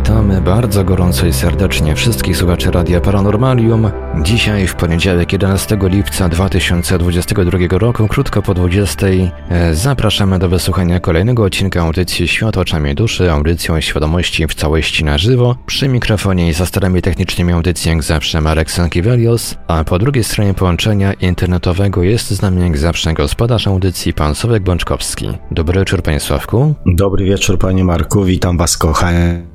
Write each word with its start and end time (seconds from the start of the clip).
Witamy 0.00 0.40
bardzo 0.40 0.84
gorąco 0.84 1.26
i 1.26 1.32
serdecznie 1.32 1.94
wszystkich 1.94 2.36
słuchaczy 2.36 2.70
Radia 2.70 3.00
Paranormalium. 3.00 3.90
Dzisiaj 4.22 4.66
w 4.66 4.74
poniedziałek 4.74 5.32
11 5.32 5.78
lipca 5.82 6.28
2022 6.28 7.78
roku, 7.78 8.08
krótko 8.08 8.42
po 8.42 8.54
20, 8.54 9.06
e, 9.50 9.74
zapraszamy 9.74 10.38
do 10.38 10.48
wysłuchania 10.48 11.00
kolejnego 11.00 11.44
odcinka 11.44 11.80
audycji 11.80 12.28
Świat 12.28 12.56
oczami 12.56 12.94
duszy, 12.94 13.32
audycją 13.32 13.80
świadomości 13.80 14.46
w 14.46 14.54
całości 14.54 15.04
na 15.04 15.18
żywo. 15.18 15.56
Przy 15.66 15.88
mikrofonie 15.88 16.48
i 16.48 16.52
za 16.52 16.66
starami 16.66 17.02
technicznymi 17.02 17.52
audycji 17.52 17.88
jak 17.88 18.02
zawsze 18.02 18.40
Marek 18.40 18.70
Sankiewelios, 18.70 19.54
a 19.68 19.84
po 19.84 19.98
drugiej 19.98 20.24
stronie 20.24 20.54
połączenia 20.54 21.12
internetowego 21.12 22.02
jest 22.02 22.30
z 22.30 22.42
nami 22.42 22.62
jak 22.62 22.78
zawsze 22.78 23.14
gospodarz 23.14 23.66
audycji 23.66 24.12
pan 24.12 24.34
Sławek 24.34 24.62
Bączkowski. 24.62 25.28
Dobry 25.50 25.80
wieczór 25.80 26.02
panie 26.02 26.20
Sławku. 26.20 26.74
Dobry 26.86 27.24
wieczór 27.24 27.58
panie 27.58 27.84
Marku, 27.84 28.24
witam 28.24 28.58
was 28.58 28.76
kochani 28.76 29.49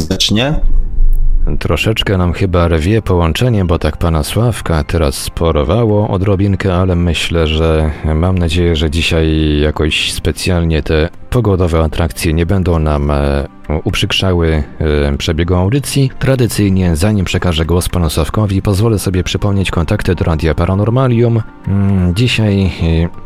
serdecznie. 0.00 0.60
Troszeczkę 1.58 2.18
nam 2.18 2.32
chyba 2.32 2.68
rwie 2.68 3.02
połączenie, 3.02 3.64
bo 3.64 3.78
tak 3.78 3.96
pana 3.96 4.22
Sławka 4.22 4.84
teraz 4.84 5.14
sporowało 5.14 6.08
odrobinkę, 6.08 6.74
ale 6.74 6.96
myślę, 6.96 7.46
że 7.46 7.90
mam 8.04 8.38
nadzieję, 8.38 8.76
że 8.76 8.90
dzisiaj 8.90 9.58
jakoś 9.60 10.12
specjalnie 10.12 10.82
te 10.82 11.08
pogodowe 11.32 11.84
atrakcje 11.84 12.32
nie 12.32 12.46
będą 12.46 12.78
nam 12.78 13.10
e, 13.10 13.46
uprzykrzały 13.84 14.62
e, 14.78 15.16
przebiegu 15.16 15.54
audycji. 15.54 16.10
Tradycyjnie, 16.18 16.96
zanim 16.96 17.24
przekażę 17.24 17.64
głos 17.64 17.88
panu 17.88 18.10
Sławkowi, 18.10 18.62
pozwolę 18.62 18.98
sobie 18.98 19.24
przypomnieć 19.24 19.70
kontakty 19.70 20.14
do 20.14 20.24
Radia 20.24 20.54
Paranormalium. 20.54 21.42
Mm, 21.68 22.14
dzisiaj 22.14 22.62
e, 22.64 22.70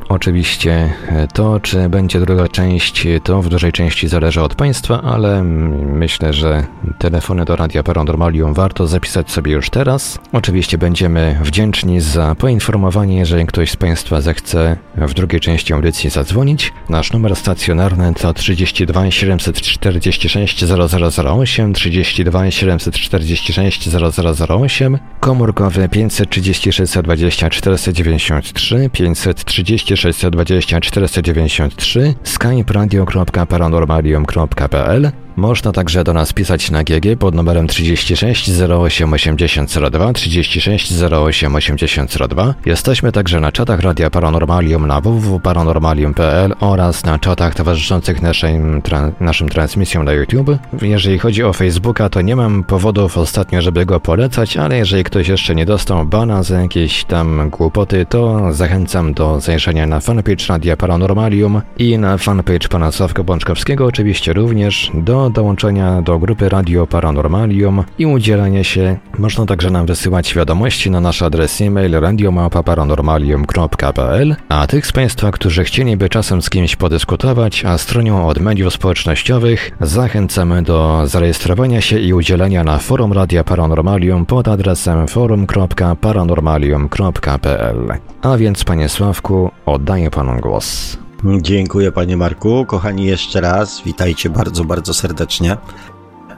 oczywiście 0.09 0.93
to, 1.35 1.61
czy 1.61 1.89
będzie 1.89 2.21
druga 2.21 2.49
część, 2.49 3.07
to 3.25 3.43
w 3.43 3.49
dużej 3.49 3.73
części 3.73 4.09
zależy 4.09 4.43
od 4.43 4.55
państwa, 4.55 5.03
ale 5.03 5.43
myślę, 5.43 6.33
że 6.33 6.67
telefony 6.99 7.45
do 7.45 7.57
Radia 7.57 7.83
Paranormalium 7.83 8.55
warto 8.55 8.87
zapisać 8.87 9.31
sobie 9.31 9.53
już 9.53 9.71
teraz. 9.71 10.19
Oczywiście 10.33 10.79
będziemy 10.79 11.39
wdzięczni 11.43 12.01
za 12.01 12.35
poinformowanie, 12.35 13.17
jeżeli 13.17 13.47
ktoś 13.47 13.71
z 13.71 13.77
państwa 13.77 14.21
zechce 14.21 14.77
w 14.97 15.15
drugiej 15.15 15.41
części 15.41 15.73
audycji 15.73 16.11
zadzwonić. 16.11 16.73
Nasz 16.89 17.13
numer 17.13 17.37
stacjonarny 17.37 17.96
to 17.97 18.35
32 18.35 19.11
746 19.11 20.63
0008, 20.63 21.75
32 21.75 22.51
746 22.51 23.89
0008, 23.89 24.83
komórkowy 25.21 25.89
536 25.89 26.91
20 27.03 27.31
493, 27.31 28.91
536 28.91 30.25
20 30.31 30.71
493, 30.71 32.15
skype 32.25 32.73
radio.paranormalium.pl 32.73 35.26
można 35.37 35.73
także 35.73 36.05
do 36.05 36.13
nas 36.13 36.33
pisać 36.33 36.71
na 36.71 36.85
GG 36.85 37.19
pod 37.19 37.35
numerem 37.35 37.69
36 37.69 38.51
08 38.61 39.13
8002 39.13 40.13
36 40.13 41.03
08 41.03 41.55
8002. 41.55 42.55
Jesteśmy 42.67 43.13
także 43.13 43.41
na 43.41 43.53
czatach 43.53 43.81
Radia 43.81 44.11
Paranormalium 44.11 44.87
na 44.87 45.01
www.paranormalium.pl 45.01 46.55
oraz 46.61 47.05
na 47.05 47.19
czatach 47.19 47.55
towarzyszących 47.55 48.23
naszym, 48.23 48.83
tra 48.83 49.13
naszym 49.21 49.49
transmisjom 49.49 50.05
na 50.05 50.13
YouTube. 50.13 50.51
Jeżeli 50.83 51.19
chodzi 51.19 51.43
o 51.43 51.53
Facebooka, 51.53 52.09
to 52.09 52.21
nie 52.21 52.37
mam 52.37 52.65
powodów 52.65 53.19
ostatnio, 53.19 53.63
żeby 53.63 53.87
go 53.87 54.01
polecać, 54.01 54.57
ale 54.57 54.79
jeżeli 54.79 55.05
ktoś 55.05 55.29
jeszcze 55.29 55.55
nie 55.55 55.67
dostał 55.67 56.07
bana 56.07 56.43
za 56.43 56.61
jakieś 56.61 57.05
tam 57.05 57.51
głupoty, 57.51 58.07
to 58.09 58.53
zachęcam 58.53 59.15
do 59.15 59.41
zajrzenia 59.41 59.87
na 59.87 60.01
fanpage 60.01 60.47
Radia 60.49 60.77
Paranormalium 60.77 61.63
i 61.79 61.99
na 61.99 62.19
fanpage 62.19 62.69
pana 62.69 62.93
Sławka 62.93 63.23
Bączkowskiego 63.23 63.87
oczywiście 63.87 64.33
również 64.33 64.91
do 64.95 65.26
dołączenia 65.31 66.03
do 66.03 66.19
grupy 66.19 66.49
Radio 66.49 66.87
Paranormalium 66.87 67.85
i 67.99 68.07
udzielenia 68.07 68.65
się. 68.65 68.97
Można 69.19 69.47
także 69.47 69.71
nam 69.71 69.87
wysyłać 69.87 70.35
wiadomości 70.35 70.91
na 70.91 71.01
nasz 71.01 71.23
adres 71.23 71.61
e-mail 71.61 71.93
radiomałpa-paranormalium.pl 71.93 74.37
a 74.49 74.67
tych 74.67 74.87
z 74.87 74.93
Państwa, 74.93 75.31
którzy 75.31 75.65
chcieliby 75.65 76.09
czasem 76.09 76.43
z 76.43 76.51
kimś 76.51 76.77
podyskutować, 76.77 77.65
a 77.65 77.79
stronią 77.79 78.29
od 78.29 78.39
mediów 78.39 78.75
społecznościowych, 78.75 79.71
zachęcamy 79.81 80.63
do 80.63 81.03
zarejestrowania 81.07 81.81
się 81.81 81.99
i 81.99 82.13
udzielenia 82.13 82.65
na 82.65 82.79
forum 82.79 83.13
Radia 83.13 83.45
Paranormalium 83.45 84.27
pod 84.27 84.49
adresem 84.49 85.09
forum.paranormalium.pl. 85.09 87.93
A 88.23 88.37
więc, 88.37 88.65
Panie 88.65 88.89
Sławku, 88.89 89.51
oddaję 89.67 90.11
Panu 90.11 90.41
głos. 90.41 90.99
Dziękuję 91.27 91.93
panie 91.93 92.17
Marku. 92.17 92.67
Kochani, 92.67 93.05
jeszcze 93.05 93.41
raz 93.41 93.83
witajcie 93.85 94.31
bardzo, 94.31 94.65
bardzo 94.65 94.95
serdecznie. 94.95 95.57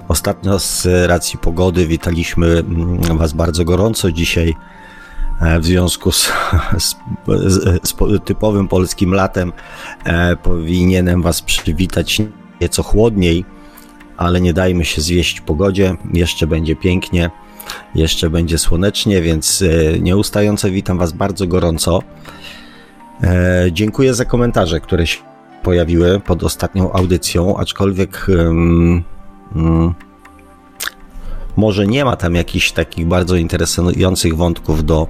Ostatnio 0.09 0.59
z 0.59 0.87
racji 1.06 1.38
pogody 1.38 1.87
witaliśmy 1.87 2.47
mm, 2.47 3.19
Was 3.19 3.32
bardzo 3.32 3.65
gorąco. 3.65 4.12
Dzisiaj 4.12 4.54
e, 5.41 5.60
w 5.60 5.65
związku 5.65 6.12
z, 6.12 6.32
z, 6.78 6.97
z, 7.47 7.62
z 7.82 7.94
typowym 8.25 8.69
polskim 8.69 9.15
latem 9.15 9.53
e, 10.04 10.37
powinienem 10.37 11.22
Was 11.22 11.43
przywitać 11.43 12.22
nieco 12.60 12.82
chłodniej, 12.82 13.44
ale 14.16 14.41
nie 14.41 14.53
dajmy 14.53 14.84
się 14.84 15.03
zwieść 15.03 15.41
pogodzie. 15.41 15.97
Jeszcze 16.12 16.47
będzie 16.47 16.77
pięknie, 16.77 17.31
jeszcze 17.94 18.31
będzie 18.31 18.59
słonecznie, 18.59 19.22
więc 19.22 19.62
e, 19.62 19.98
nieustająco 19.98 20.71
witam 20.71 20.98
Was 20.98 21.12
bardzo 21.12 21.47
gorąco. 21.47 22.03
E, 23.23 23.67
dziękuję 23.73 24.15
za 24.15 24.25
komentarze, 24.25 24.81
które 24.81 25.06
się 25.06 25.19
pojawiły 25.62 26.21
pod 26.21 26.45
ostatnią 26.45 26.93
audycją, 26.93 27.56
aczkolwiek 27.56 28.27
um, 28.29 29.03
um, 29.55 29.95
może 31.57 31.87
nie 31.87 32.05
ma 32.05 32.17
tam 32.17 32.34
jakichś 32.34 32.73
takich 32.73 33.07
bardzo 33.07 33.37
interesujących 33.37 34.37
wątków 34.37 34.84
do, 34.84 35.07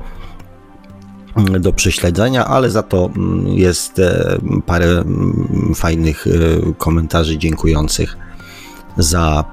do 1.60 1.72
prześledzenia, 1.72 2.46
ale 2.46 2.70
za 2.70 2.82
to 2.82 3.10
mm, 3.16 3.48
jest 3.48 3.98
e, 3.98 4.38
parę 4.66 4.86
mm, 4.86 5.72
fajnych 5.74 6.26
e, 6.26 6.30
komentarzy 6.78 7.38
dziękujących 7.38 8.16
za, 8.96 9.44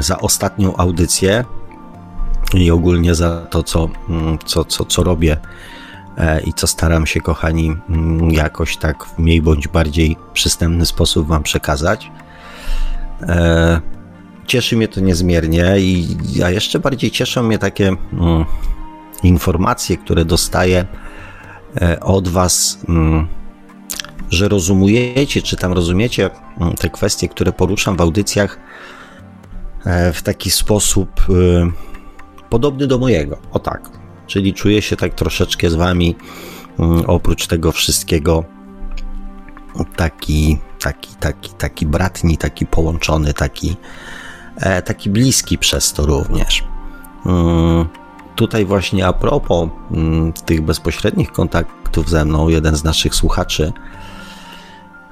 za 0.00 0.18
ostatnią 0.18 0.76
audycję 0.76 1.44
i 2.54 2.70
ogólnie 2.70 3.14
za 3.14 3.46
to, 3.50 3.62
co, 3.62 3.88
co, 4.44 4.64
co, 4.64 4.84
co 4.84 5.02
robię 5.02 5.36
i 6.44 6.52
co 6.52 6.66
staram 6.66 7.06
się, 7.06 7.20
kochani, 7.20 7.76
mm, 7.88 8.30
jakoś 8.30 8.76
tak 8.76 9.04
w 9.04 9.18
mniej 9.18 9.42
bądź 9.42 9.68
bardziej 9.68 10.16
przystępny 10.32 10.86
sposób 10.86 11.28
Wam 11.28 11.42
przekazać. 11.42 12.10
E, 13.22 13.80
cieszy 14.46 14.76
mnie 14.76 14.88
to 14.88 15.00
niezmiernie, 15.00 15.74
i, 15.78 16.16
a 16.44 16.50
jeszcze 16.50 16.78
bardziej 16.78 17.10
cieszą 17.10 17.42
mnie 17.42 17.58
takie 17.58 17.88
mm, 17.88 18.44
informacje, 19.22 19.96
które 19.96 20.24
dostaję 20.24 20.84
e, 21.80 22.00
od 22.00 22.28
Was, 22.28 22.78
mm, 22.88 23.28
że 24.30 24.48
rozumiecie, 24.48 25.42
czy 25.42 25.56
tam 25.56 25.72
rozumiecie 25.72 26.30
te 26.78 26.90
kwestie, 26.90 27.28
które 27.28 27.52
poruszam 27.52 27.96
w 27.96 28.00
audycjach 28.00 28.58
w 30.12 30.22
taki 30.22 30.50
sposób 30.50 31.26
podobny 32.50 32.86
do 32.86 32.98
mojego. 32.98 33.38
O 33.52 33.58
tak 33.58 34.01
czyli 34.32 34.54
czuję 34.54 34.82
się 34.82 34.96
tak 34.96 35.14
troszeczkę 35.14 35.70
z 35.70 35.74
wami, 35.74 36.16
mm, 36.78 37.04
oprócz 37.06 37.46
tego 37.46 37.72
wszystkiego, 37.72 38.44
taki, 39.96 40.58
taki, 40.80 41.14
taki, 41.14 41.50
taki 41.50 41.86
bratni, 41.86 42.38
taki 42.38 42.66
połączony, 42.66 43.34
taki, 43.34 43.76
e, 44.56 44.82
taki 44.82 45.10
bliski 45.10 45.58
przez 45.58 45.92
to 45.92 46.06
również. 46.06 46.64
Mm, 47.26 47.88
tutaj 48.36 48.64
właśnie 48.64 49.06
a 49.06 49.12
propos 49.12 49.68
mm, 49.90 50.32
tych 50.32 50.60
bezpośrednich 50.62 51.32
kontaktów 51.32 52.10
ze 52.10 52.24
mną, 52.24 52.48
jeden 52.48 52.76
z 52.76 52.84
naszych 52.84 53.14
słuchaczy 53.14 53.72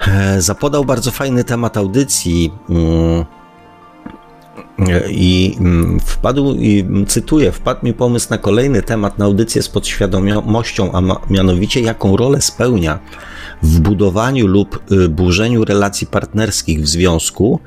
e, 0.08 0.42
zapodał 0.42 0.84
bardzo 0.84 1.10
fajny 1.10 1.44
temat 1.44 1.76
audycji, 1.76 2.52
i 5.08 5.56
mm, 5.60 6.00
wpadł, 6.00 6.54
i 6.54 6.84
cytuję, 7.06 7.52
wpadł 7.52 7.86
mi 7.86 7.92
pomysł 7.92 8.26
na 8.30 8.38
kolejny 8.38 8.82
temat 8.82 9.18
na 9.18 9.24
audycję 9.24 9.62
z 9.62 9.68
podświadomością, 9.68 10.92
a 10.92 11.02
mianowicie 11.30 11.80
jaką 11.80 12.16
rolę 12.16 12.40
spełnia 12.40 12.98
w 13.62 13.80
budowaniu 13.80 14.46
lub 14.46 14.92
y, 14.92 15.08
burzeniu 15.08 15.64
relacji 15.64 16.06
partnerskich 16.06 16.80
w 16.80 16.88
związku 16.88 17.60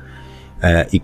e, 0.62 0.86
i 0.92 1.00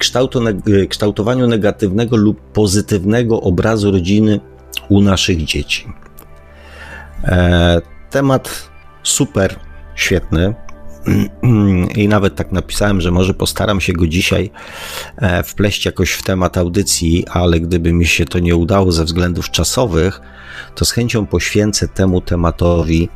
y, 0.68 0.86
kształtowaniu 0.86 1.46
negatywnego 1.46 2.16
lub 2.16 2.40
pozytywnego 2.40 3.40
obrazu 3.40 3.90
rodziny 3.90 4.40
u 4.88 5.00
naszych 5.00 5.44
dzieci. 5.44 5.92
E, 7.24 7.80
temat 8.10 8.70
super 9.02 9.56
świetny, 9.94 10.54
I 11.96 12.08
nawet 12.08 12.34
tak 12.34 12.52
napisałem, 12.52 13.00
że 13.00 13.10
może 13.10 13.34
postaram 13.34 13.80
się 13.80 13.92
go 13.92 14.06
dzisiaj 14.06 14.50
e, 15.16 15.42
wpleść 15.42 15.86
jakoś 15.86 16.12
w 16.12 16.22
temat 16.22 16.58
audycji, 16.58 17.24
ale 17.30 17.60
gdyby 17.60 17.92
mi 17.92 18.06
się 18.06 18.24
to 18.24 18.38
nie 18.38 18.56
udało 18.56 18.92
ze 18.92 19.04
względów 19.04 19.50
czasowych, 19.50 20.20
to 20.74 20.84
z 20.84 20.92
chęcią 20.92 21.26
poświęcę 21.26 21.88
temu 21.88 22.20
tematowi 22.20 23.08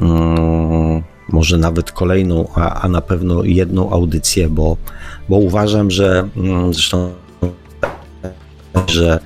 mm, 0.00 1.02
może 1.28 1.58
nawet 1.58 1.92
kolejną, 1.92 2.48
a, 2.54 2.80
a 2.80 2.88
na 2.88 3.00
pewno 3.00 3.44
jedną 3.44 3.90
audycję, 3.90 4.48
bo, 4.48 4.76
bo 5.28 5.36
uważam, 5.36 5.90
że 5.90 6.28
mm, 6.36 6.74
zresztą, 6.74 7.12
że 8.86 9.20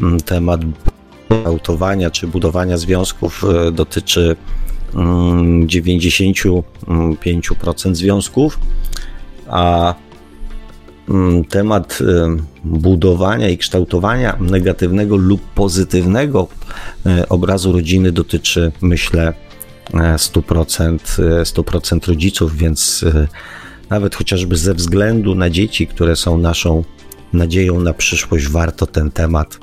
mm, 0.00 0.20
temat 0.20 0.60
autowania 1.44 2.10
czy 2.10 2.26
budowania 2.26 2.78
związków 2.78 3.44
e, 3.44 3.72
dotyczy 3.72 4.36
95% 4.94 7.94
związków, 7.94 8.58
a 9.48 9.94
mm, 11.08 11.44
temat 11.44 11.98
e, 12.00 12.36
budowania 12.64 13.48
i 13.48 13.58
kształtowania 13.58 14.36
negatywnego 14.40 15.16
lub 15.16 15.40
pozytywnego 15.40 16.48
e, 17.06 17.28
obrazu 17.28 17.72
rodziny 17.72 18.12
dotyczy, 18.12 18.72
myślę, 18.80 19.32
100%, 19.92 20.98
100% 21.42 22.08
rodziców, 22.08 22.56
więc 22.56 23.04
nawet 23.90 24.14
chociażby 24.14 24.56
ze 24.56 24.74
względu 24.74 25.34
na 25.34 25.50
dzieci, 25.50 25.86
które 25.86 26.16
są 26.16 26.38
naszą 26.38 26.84
nadzieją 27.32 27.80
na 27.80 27.94
przyszłość, 27.94 28.48
warto 28.48 28.86
ten 28.86 29.10
temat 29.10 29.58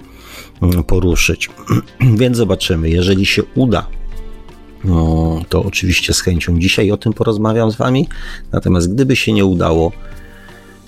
mm, 0.62 0.84
poruszyć. 0.84 1.50
Więc 2.20 2.38
zobaczymy, 2.38 2.90
jeżeli 2.90 3.26
się 3.26 3.44
uda, 3.56 3.88
to 5.50 5.64
oczywiście 5.64 6.14
z 6.14 6.22
chęcią 6.22 6.60
dzisiaj 6.60 6.92
o 6.92 6.98
tym 6.98 7.14
porozmawiam 7.14 7.72
z 7.72 7.76
Wami. 7.76 8.08
Natomiast 8.52 8.94
gdyby 8.94 9.16
się 9.16 9.34
nie 9.34 9.46
udało, 9.46 9.92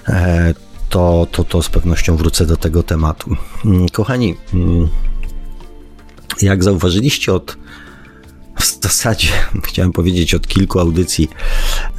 e, 0.08 0.54
to, 0.90 1.28
to, 1.32 1.44
to 1.44 1.62
z 1.62 1.70
pewnością 1.70 2.16
wrócę 2.16 2.46
do 2.46 2.58
tego 2.58 2.84
tematu. 2.84 3.36
Mm, 3.66 3.90
kochani, 3.90 4.36
mm, 4.54 4.88
jak 6.42 6.64
zauważyliście 6.64 7.34
od 7.34 7.58
w 8.60 8.84
zasadzie 8.84 9.28
chciałem 9.68 9.92
powiedzieć 9.92 10.34
od 10.34 10.48
kilku 10.48 10.80
audycji, 10.80 11.30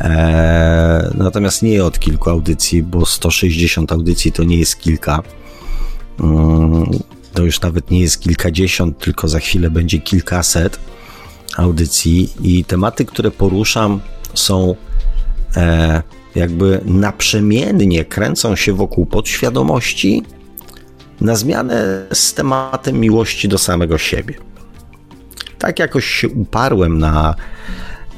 e, 0.00 1.10
natomiast 1.14 1.62
nie 1.62 1.84
od 1.84 1.98
kilku 1.98 2.30
audycji, 2.30 2.82
bo 2.82 3.06
160 3.06 3.92
audycji 3.92 4.32
to 4.32 4.44
nie 4.44 4.56
jest 4.56 4.78
kilka. 4.78 5.22
Mm, 6.20 6.86
to 7.34 7.42
już 7.42 7.60
nawet 7.60 7.90
nie 7.90 8.00
jest 8.00 8.20
kilkadziesiąt, 8.20 8.98
tylko 8.98 9.28
za 9.28 9.38
chwilę 9.38 9.70
będzie 9.70 9.98
kilkaset 9.98 10.78
audycji 11.56 12.32
i 12.42 12.64
tematy, 12.64 13.04
które 13.04 13.30
poruszam 13.30 14.00
są 14.34 14.74
e, 15.56 16.02
jakby 16.34 16.80
naprzemiennie 16.84 18.04
kręcą 18.04 18.56
się 18.56 18.72
wokół 18.72 19.06
podświadomości 19.06 20.22
na 21.20 21.36
zmianę 21.36 22.06
z 22.12 22.34
tematem 22.34 23.00
miłości 23.00 23.48
do 23.48 23.58
samego 23.58 23.98
siebie 23.98 24.34
tak 25.60 25.78
jakoś 25.78 26.04
się 26.04 26.28
uparłem 26.28 26.98
na, 26.98 27.34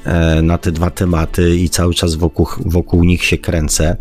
e, 0.05 0.43
na 0.43 0.59
te 0.59 0.73
dwa 0.73 0.91
tematy 0.91 1.57
i 1.57 1.69
cały 1.69 1.95
czas 1.95 2.15
wokół, 2.15 2.47
wokół 2.67 3.05
nich 3.05 3.25
się 3.25 3.39
kręcę. 3.39 3.97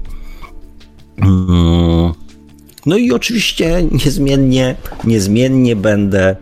Mm. 1.18 2.13
No 2.86 2.98
i 2.98 3.12
oczywiście 3.12 3.84
niezmiennie, 4.06 4.75
niezmiennie 5.04 5.75
będę, 5.75 6.36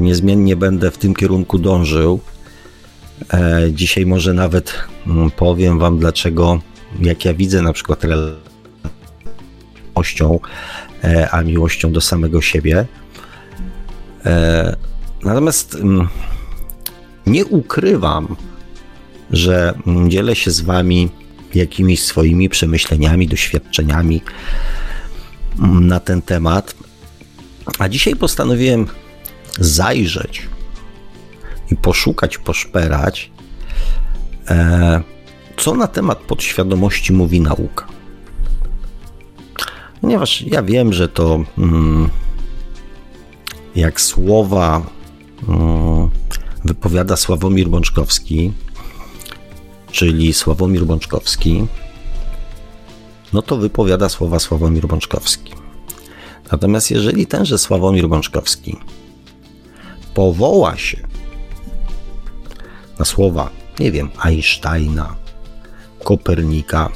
niezmiennie 0.00 0.56
będę 0.56 0.90
w 0.90 0.98
tym 0.98 1.14
kierunku 1.14 1.58
dążył. 1.58 2.20
E, 3.32 3.60
dzisiaj 3.72 4.06
może 4.06 4.34
nawet 4.34 4.74
mm, 5.06 5.30
powiem 5.30 5.78
Wam, 5.78 5.98
dlaczego, 5.98 6.60
jak 7.00 7.24
ja 7.24 7.34
widzę 7.34 7.62
na 7.62 7.72
przykład 7.72 8.02
miłością, 9.94 10.40
a 11.30 11.42
miłością 11.42 11.92
do 11.92 12.00
samego 12.00 12.40
siebie. 12.40 12.86
Natomiast 15.24 15.74
mm, 15.74 16.08
nie 17.26 17.46
ukrywam, 17.46 18.36
że 19.30 19.74
mm, 19.86 20.10
dzielę 20.10 20.36
się 20.36 20.50
z 20.50 20.60
Wami 20.60 21.08
jakimiś 21.54 22.02
swoimi 22.02 22.48
przemyśleniami, 22.48 23.28
doświadczeniami 23.28 24.22
na 25.80 26.00
ten 26.00 26.22
temat. 26.22 26.74
A 27.78 27.88
dzisiaj 27.88 28.16
postanowiłem 28.16 28.86
zajrzeć 29.58 30.48
i 31.70 31.76
poszukać, 31.76 32.38
poszperać, 32.38 33.30
e, 34.48 35.02
co 35.56 35.74
na 35.74 35.86
temat 35.86 36.18
podświadomości 36.18 37.12
mówi 37.12 37.40
nauka. 37.40 37.86
Ponieważ 40.00 40.42
ja 40.42 40.62
wiem, 40.62 40.92
że 40.92 41.08
to 41.08 41.44
jak 43.74 44.00
słowa 44.00 44.82
Mm, 45.48 46.10
wypowiada 46.64 47.16
Sławomir 47.16 47.68
Bączkowski, 47.68 48.52
czyli 49.90 50.32
Sławomir 50.32 50.84
Bączkowski, 50.84 51.66
no 53.32 53.42
to 53.42 53.56
wypowiada 53.56 54.08
słowa 54.08 54.38
Sławomir 54.38 54.86
Bączkowski. 54.86 55.52
Natomiast 56.52 56.90
jeżeli 56.90 57.26
tenże 57.26 57.58
Sławomir 57.58 58.08
Bączkowski 58.08 58.76
powoła 60.18 60.76
się 60.76 60.96
na 62.98 63.04
słowa, 63.04 63.50
nie 63.80 63.92
wiem, 63.92 64.10
Einsteina, 64.24 65.14
Kopernika 66.04 66.90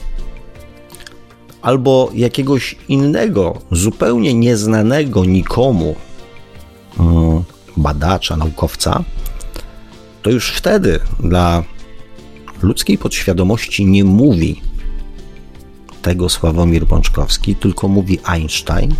albo 1.62 2.10
jakiegoś 2.14 2.76
innego, 2.88 3.60
zupełnie 3.70 4.34
nieznanego 4.34 5.24
nikomu 5.24 5.94
mm, 7.00 7.42
badacza, 7.76 8.36
naukowca, 8.36 9.04
to 10.22 10.30
już 10.30 10.52
wtedy 10.52 11.00
dla 11.20 11.62
ludzkiej 12.62 12.98
podświadomości 12.98 13.86
nie 13.86 14.04
mówi 14.04 14.62
tego 16.02 16.28
Sławomir 16.28 16.86
Bączkowski, 16.86 17.56
tylko 17.56 17.88
mówi 17.88 18.18
Einstein 18.24 18.94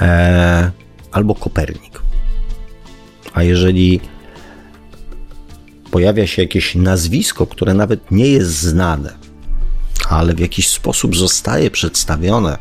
e, 0.00 0.70
albo 1.12 1.34
Kopernik. 1.34 2.05
A 3.36 3.42
jeżeli 3.42 4.00
pojawia 5.90 6.26
się 6.26 6.42
jakieś 6.42 6.74
nazwisko, 6.74 7.46
które 7.46 7.74
nawet 7.74 8.10
nie 8.10 8.28
jest 8.28 8.50
znane, 8.50 9.12
ale 10.08 10.34
w 10.34 10.38
jakiś 10.38 10.68
sposób 10.68 11.16
zostaje 11.16 11.70
przedstawione 11.70 12.58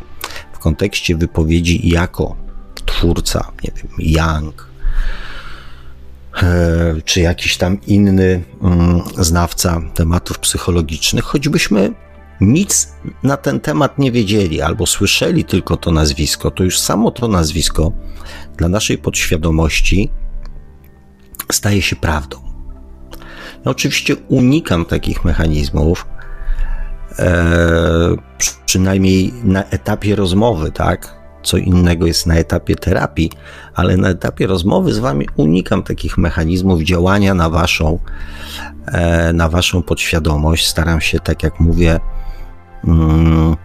w 0.53 0.59
kontekście 0.59 1.15
wypowiedzi 1.15 1.89
jako 1.89 2.35
twórca, 2.85 3.51
nie 3.63 3.71
wiem, 3.75 3.87
Young, 3.99 4.67
e, 6.43 6.95
czy 7.05 7.21
jakiś 7.21 7.57
tam 7.57 7.77
inny 7.87 8.43
mm, 8.61 9.01
znawca 9.17 9.81
tematów 9.93 10.39
psychologicznych, 10.39 11.23
choćbyśmy 11.23 11.93
nic 12.41 12.93
na 13.23 13.37
ten 13.37 13.59
temat 13.59 13.99
nie 13.99 14.11
wiedzieli 14.11 14.61
albo 14.61 14.85
słyszeli 14.85 15.45
tylko 15.45 15.77
to 15.77 15.91
nazwisko, 15.91 16.51
to 16.51 16.63
już 16.63 16.79
samo 16.79 17.11
to 17.11 17.27
nazwisko 17.27 17.91
dla 18.57 18.69
naszej 18.69 18.97
podświadomości 18.97 20.09
staje 21.51 21.81
się 21.81 21.95
prawdą. 21.95 22.37
Ja 23.65 23.71
oczywiście 23.71 24.15
unikam 24.15 24.85
takich 24.85 25.25
mechanizmów, 25.25 26.07
e, 27.19 28.15
przynajmniej 28.65 29.33
na 29.43 29.63
etapie 29.63 30.15
rozmowy, 30.15 30.71
tak? 30.71 31.25
co 31.45 31.57
innego 31.57 32.05
jest 32.05 32.25
na 32.25 32.35
etapie 32.35 32.75
terapii, 32.75 33.31
ale 33.75 33.97
na 33.97 34.09
etapie 34.09 34.47
rozmowy 34.47 34.93
z 34.93 34.99
wami 34.99 35.27
unikam 35.35 35.83
takich 35.83 36.17
mechanizmów 36.17 36.81
działania 36.81 37.33
na 37.33 37.49
waszą, 37.49 37.99
e, 38.85 39.33
na 39.33 39.49
waszą 39.49 39.83
podświadomość. 39.83 40.67
Staram 40.67 41.01
się, 41.01 41.19
tak 41.19 41.43
jak 41.43 41.59
mówię, 41.59 41.99
mm, 42.83 43.55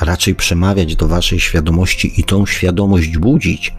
raczej 0.00 0.34
przemawiać 0.34 0.96
do 0.96 1.08
waszej 1.08 1.40
świadomości 1.40 2.20
i 2.20 2.24
tą 2.24 2.46
świadomość 2.46 3.18
budzić, 3.18 3.74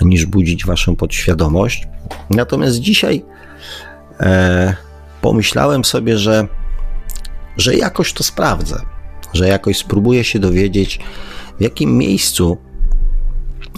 niż 0.00 0.26
budzić 0.26 0.66
waszą 0.66 0.96
podświadomość. 0.96 1.88
Natomiast 2.30 2.78
dzisiaj 2.78 3.24
e, 4.20 4.76
pomyślałem 5.20 5.84
sobie, 5.84 6.18
że, 6.18 6.48
że 7.56 7.76
jakoś 7.76 8.12
to 8.12 8.24
sprawdzę, 8.24 8.80
że 9.32 9.48
jakoś 9.48 9.76
spróbuję 9.78 10.24
się 10.24 10.38
dowiedzieć, 10.38 11.00
w 11.58 11.62
jakim 11.62 11.98
miejscu 11.98 12.58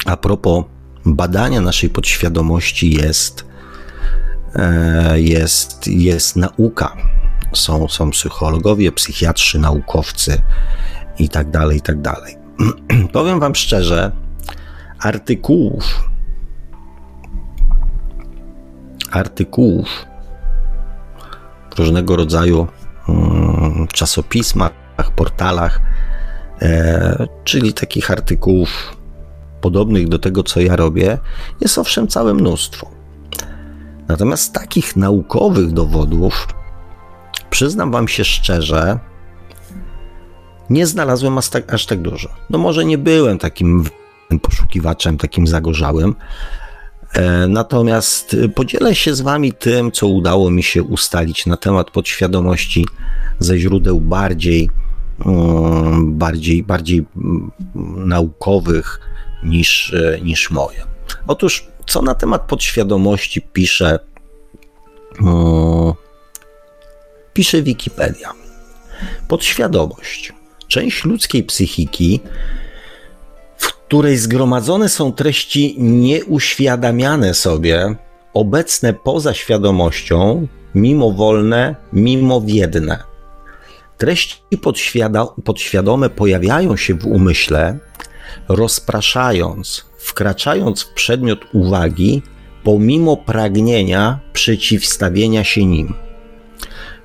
a 0.06 0.16
propos 0.16 0.64
badania 1.04 1.60
naszej 1.60 1.90
podświadomości 1.90 2.94
jest, 2.94 3.44
e, 4.54 5.20
jest, 5.20 5.86
jest 5.86 6.36
nauka. 6.36 6.96
Są, 7.52 7.88
są 7.88 8.10
psychologowie, 8.10 8.92
psychiatrzy, 8.92 9.58
naukowcy 9.58 10.42
i 11.18 11.28
tak 11.28 11.50
dalej, 11.50 11.78
i 11.78 11.80
tak 11.80 12.00
dalej. 12.00 12.36
Powiem 13.12 13.40
Wam 13.40 13.54
szczerze, 13.54 14.12
artykułów, 14.98 16.09
artykułów, 19.10 20.06
różnego 21.78 22.16
rodzaju 22.16 22.66
mm, 23.08 23.86
czasopismach, 23.92 24.72
portalach, 25.16 25.80
e, 26.62 27.26
czyli 27.44 27.72
takich 27.72 28.10
artykułów 28.10 28.96
podobnych 29.60 30.08
do 30.08 30.18
tego, 30.18 30.42
co 30.42 30.60
ja 30.60 30.76
robię, 30.76 31.18
jest 31.60 31.78
owszem 31.78 32.08
całe 32.08 32.34
mnóstwo. 32.34 32.90
Natomiast 34.08 34.52
takich 34.52 34.96
naukowych 34.96 35.72
dowodów, 35.72 36.48
przyznam 37.50 37.90
Wam 37.90 38.08
się 38.08 38.24
szczerze, 38.24 38.98
nie 40.70 40.86
znalazłem 40.86 41.38
aż 41.38 41.48
tak, 41.48 41.74
aż 41.74 41.86
tak 41.86 42.02
dużo. 42.02 42.28
No 42.50 42.58
może 42.58 42.84
nie 42.84 42.98
byłem 42.98 43.38
takim 43.38 43.84
poszukiwaczem, 44.42 45.18
takim 45.18 45.46
zagorzałym, 45.46 46.14
Natomiast 47.48 48.36
podzielę 48.54 48.94
się 48.94 49.14
z 49.14 49.20
Wami 49.20 49.52
tym, 49.52 49.92
co 49.92 50.06
udało 50.06 50.50
mi 50.50 50.62
się 50.62 50.82
ustalić 50.82 51.46
na 51.46 51.56
temat 51.56 51.90
podświadomości 51.90 52.86
ze 53.38 53.58
źródeł 53.58 54.00
bardziej, 54.00 54.70
mm, 55.26 56.18
bardziej, 56.18 56.62
bardziej 56.62 57.06
mm, 57.16 57.50
naukowych 58.08 59.00
niż, 59.42 59.94
e, 59.94 60.20
niż 60.20 60.50
moje. 60.50 60.84
Otóż, 61.26 61.68
co 61.86 62.02
na 62.02 62.14
temat 62.14 62.42
podświadomości 62.42 63.42
pisze, 63.42 63.98
mm, 65.20 65.92
pisze 67.32 67.62
Wikipedia. 67.62 68.32
Podświadomość 69.28 70.32
część 70.70 71.04
ludzkiej 71.04 71.44
psychiki, 71.44 72.20
której 73.90 74.16
zgromadzone 74.16 74.88
są 74.88 75.12
treści 75.12 75.74
nieuświadamiane 75.78 77.34
sobie, 77.34 77.94
obecne 78.34 78.92
poza 78.94 79.34
świadomością, 79.34 80.46
mimowolne, 80.74 81.76
mimowiedne. 81.92 83.02
Treści 83.98 84.42
podświadome 85.44 86.10
pojawiają 86.10 86.76
się 86.76 86.94
w 86.94 87.06
umyśle, 87.06 87.78
rozpraszając, 88.48 89.84
wkraczając 89.98 90.82
w 90.82 90.94
przedmiot 90.94 91.40
uwagi, 91.52 92.22
pomimo 92.64 93.16
pragnienia 93.16 94.20
przeciwstawienia 94.32 95.44
się 95.44 95.64
nim. 95.64 95.94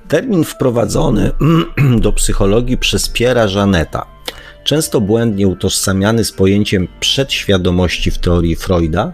Termin 0.08 0.44
wprowadzony 0.44 1.30
do 2.04 2.12
psychologii 2.12 2.78
przez 2.78 3.08
Piera 3.08 3.48
Żaneta, 3.48 4.15
często 4.66 5.00
błędnie 5.00 5.48
utożsamiany 5.48 6.24
z 6.24 6.32
pojęciem 6.32 6.88
przedświadomości 7.00 8.10
w 8.10 8.18
teorii 8.18 8.56
Freuda, 8.56 9.12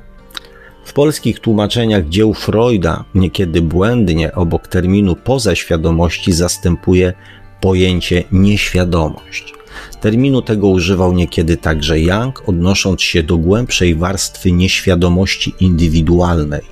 w 0.85 0.93
polskich 0.93 1.41
tłumaczeniach 1.41 2.09
dzieł 2.09 2.35
Freuda 2.35 3.05
niekiedy 3.15 3.63
błędnie 3.63 4.33
obok 4.35 4.69
terminu 4.69 5.17
poza 5.17 5.55
świadomości 5.55 6.33
zastępuje 6.33 7.13
pojęcie 7.61 8.25
nieświadomość. 8.33 9.55
Terminu 10.01 10.43
tego 10.43 10.69
używał 10.69 11.13
niekiedy 11.13 11.57
także 11.57 12.01
Young, 12.01 12.43
odnosząc 12.49 13.03
się 13.03 13.23
do 13.23 13.39
głębszej 13.39 13.95
warstwy 13.95 14.53
nieświadomości 14.53 15.55
indywidualnej 15.61 16.63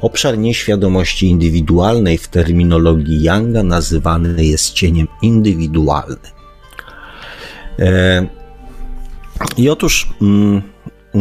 Obszar 0.00 0.38
nieświadomości 0.38 1.28
indywidualnej 1.28 2.18
w 2.18 2.28
terminologii 2.28 3.22
Younga 3.22 3.62
nazywany 3.62 4.44
jest 4.44 4.72
cieniem 4.72 5.08
indywidualnym. 5.22 6.35
E, 7.78 8.26
I 9.56 9.70
otóż 9.70 10.08
mm, 10.22 10.62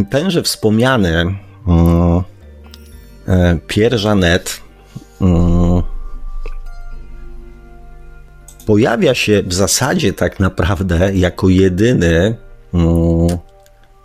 tenże 0.09 0.43
wspomniany 0.43 1.35
mm, 1.67 2.23
e, 3.27 3.57
Pierre 3.67 3.97
Janet 4.03 4.61
mm, 5.21 5.83
pojawia 8.65 9.13
się 9.13 9.43
w 9.43 9.53
zasadzie 9.53 10.13
tak 10.13 10.39
naprawdę 10.39 11.15
jako 11.15 11.49
jedyny, 11.49 12.37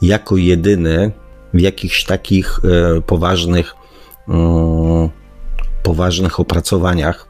jako 0.02 0.37
jedyny 0.37 1.11
w 1.54 1.61
jakichś 1.61 2.04
takich 2.04 2.61
e, 2.64 3.00
poważnych 3.00 3.75
poważnych 5.83 6.40
opracowaniach 6.40 7.28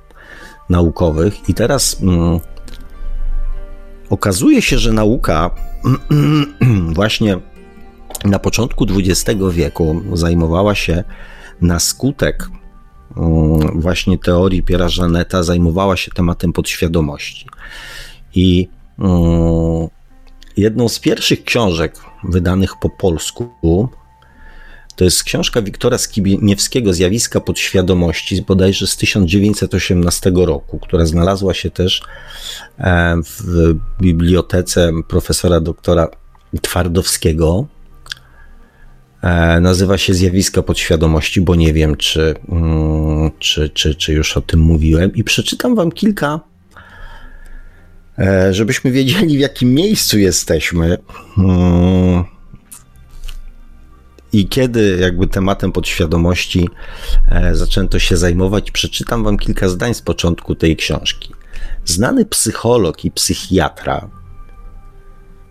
naukowych. 0.70 1.48
I 1.48 1.54
teraz 1.54 1.96
okazuje 4.10 4.62
się, 4.62 4.78
że 4.78 4.92
nauka 4.92 5.50
właśnie 6.98 7.38
na 8.24 8.38
początku 8.38 8.86
XX 8.98 9.40
wieku 9.50 10.02
zajmowała 10.12 10.74
się 10.74 11.04
na 11.60 11.80
skutek 11.80 12.48
mm, 13.16 13.80
właśnie 13.80 14.18
teorii 14.18 14.62
Piera 14.62 14.88
Żaneta, 14.88 15.42
zajmowała 15.42 15.96
się 15.96 16.10
tematem 16.10 16.52
podświadomości. 16.52 17.46
I 18.34 18.68
jedną 20.56 20.88
z 20.88 20.98
pierwszych 20.98 21.44
książek 21.44 21.96
wydanych 22.24 22.74
po 22.80 22.90
polsku 22.90 23.48
to 25.00 25.04
jest 25.04 25.24
książka 25.24 25.62
Wiktora 25.62 25.98
Skibniewskiego 25.98 26.92
Zjawiska 26.92 27.40
podświadomości, 27.40 28.42
bodajże 28.42 28.86
z 28.86 28.96
1918 28.96 30.32
roku, 30.34 30.78
która 30.78 31.06
znalazła 31.06 31.54
się 31.54 31.70
też 31.70 32.02
e, 32.78 33.16
w 33.24 33.74
bibliotece 34.00 34.92
profesora 35.08 35.60
doktora 35.60 36.08
Twardowskiego. 36.62 37.66
E, 39.22 39.60
nazywa 39.60 39.98
się 39.98 40.14
Zjawiska 40.14 40.62
podświadomości, 40.62 41.40
bo 41.40 41.54
nie 41.54 41.72
wiem, 41.72 41.96
czy, 41.96 42.34
mm, 42.48 43.30
czy, 43.38 43.70
czy, 43.70 43.94
czy 43.94 44.12
już 44.12 44.36
o 44.36 44.40
tym 44.40 44.60
mówiłem. 44.60 45.14
I 45.14 45.24
przeczytam 45.24 45.74
Wam 45.74 45.92
kilka, 45.92 46.40
e, 48.18 48.54
żebyśmy 48.54 48.90
wiedzieli, 48.90 49.36
w 49.36 49.40
jakim 49.40 49.74
miejscu 49.74 50.18
jesteśmy 50.18 50.98
mm, 51.38 51.99
i 54.32 54.48
kiedy 54.48 54.98
jakby 55.00 55.26
tematem 55.26 55.72
podświadomości 55.72 56.68
e, 57.28 57.54
zaczęto 57.54 57.98
się 57.98 58.16
zajmować, 58.16 58.70
przeczytam 58.70 59.24
wam 59.24 59.38
kilka 59.38 59.68
zdań 59.68 59.94
z 59.94 60.02
początku 60.02 60.54
tej 60.54 60.76
książki. 60.76 61.34
Znany 61.84 62.24
psycholog 62.24 63.04
i 63.04 63.10
psychiatra 63.10 64.10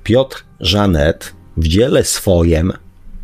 Piotr 0.04 0.46
Janet 0.60 1.34
w 1.58 1.68
dziele 1.68 2.04
swoim 2.04 2.74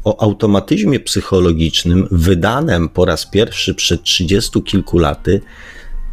o 0.03 0.21
automatyzmie 0.21 0.99
psychologicznym, 0.99 2.07
wydanym 2.11 2.89
po 2.89 3.05
raz 3.05 3.25
pierwszy 3.25 3.75
przed 3.75 4.03
trzydziestu 4.03 4.61
kilku 4.61 4.97
laty, 4.97 5.41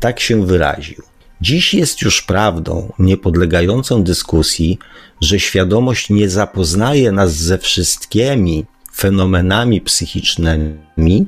tak 0.01 0.21
się 0.21 0.47
wyraził. 0.47 1.03
Dziś 1.41 1.75
jest 1.75 2.03
już 2.03 2.23
prawdą, 2.23 2.93
niepodlegającą 2.99 4.03
dyskusji, 4.03 4.79
że 5.21 5.41
świadomość 5.41 6.11
nie 6.11 6.29
zapoznaje 6.29 7.13
nas 7.13 7.35
ze 7.37 7.59
wszystkimi 7.59 8.65
fenomenami 8.95 9.81
psychicznymi, 9.81 11.27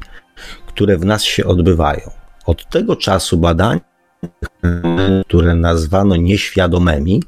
które 0.66 0.98
w 0.98 1.04
nas 1.04 1.22
się 1.22 1.44
odbywają. 1.44 2.10
Od 2.46 2.70
tego 2.70 2.96
czasu 2.96 3.38
badania, 3.38 3.80
które 5.28 5.54
nazwano 5.54 6.16
nieświadomymi 6.16 7.22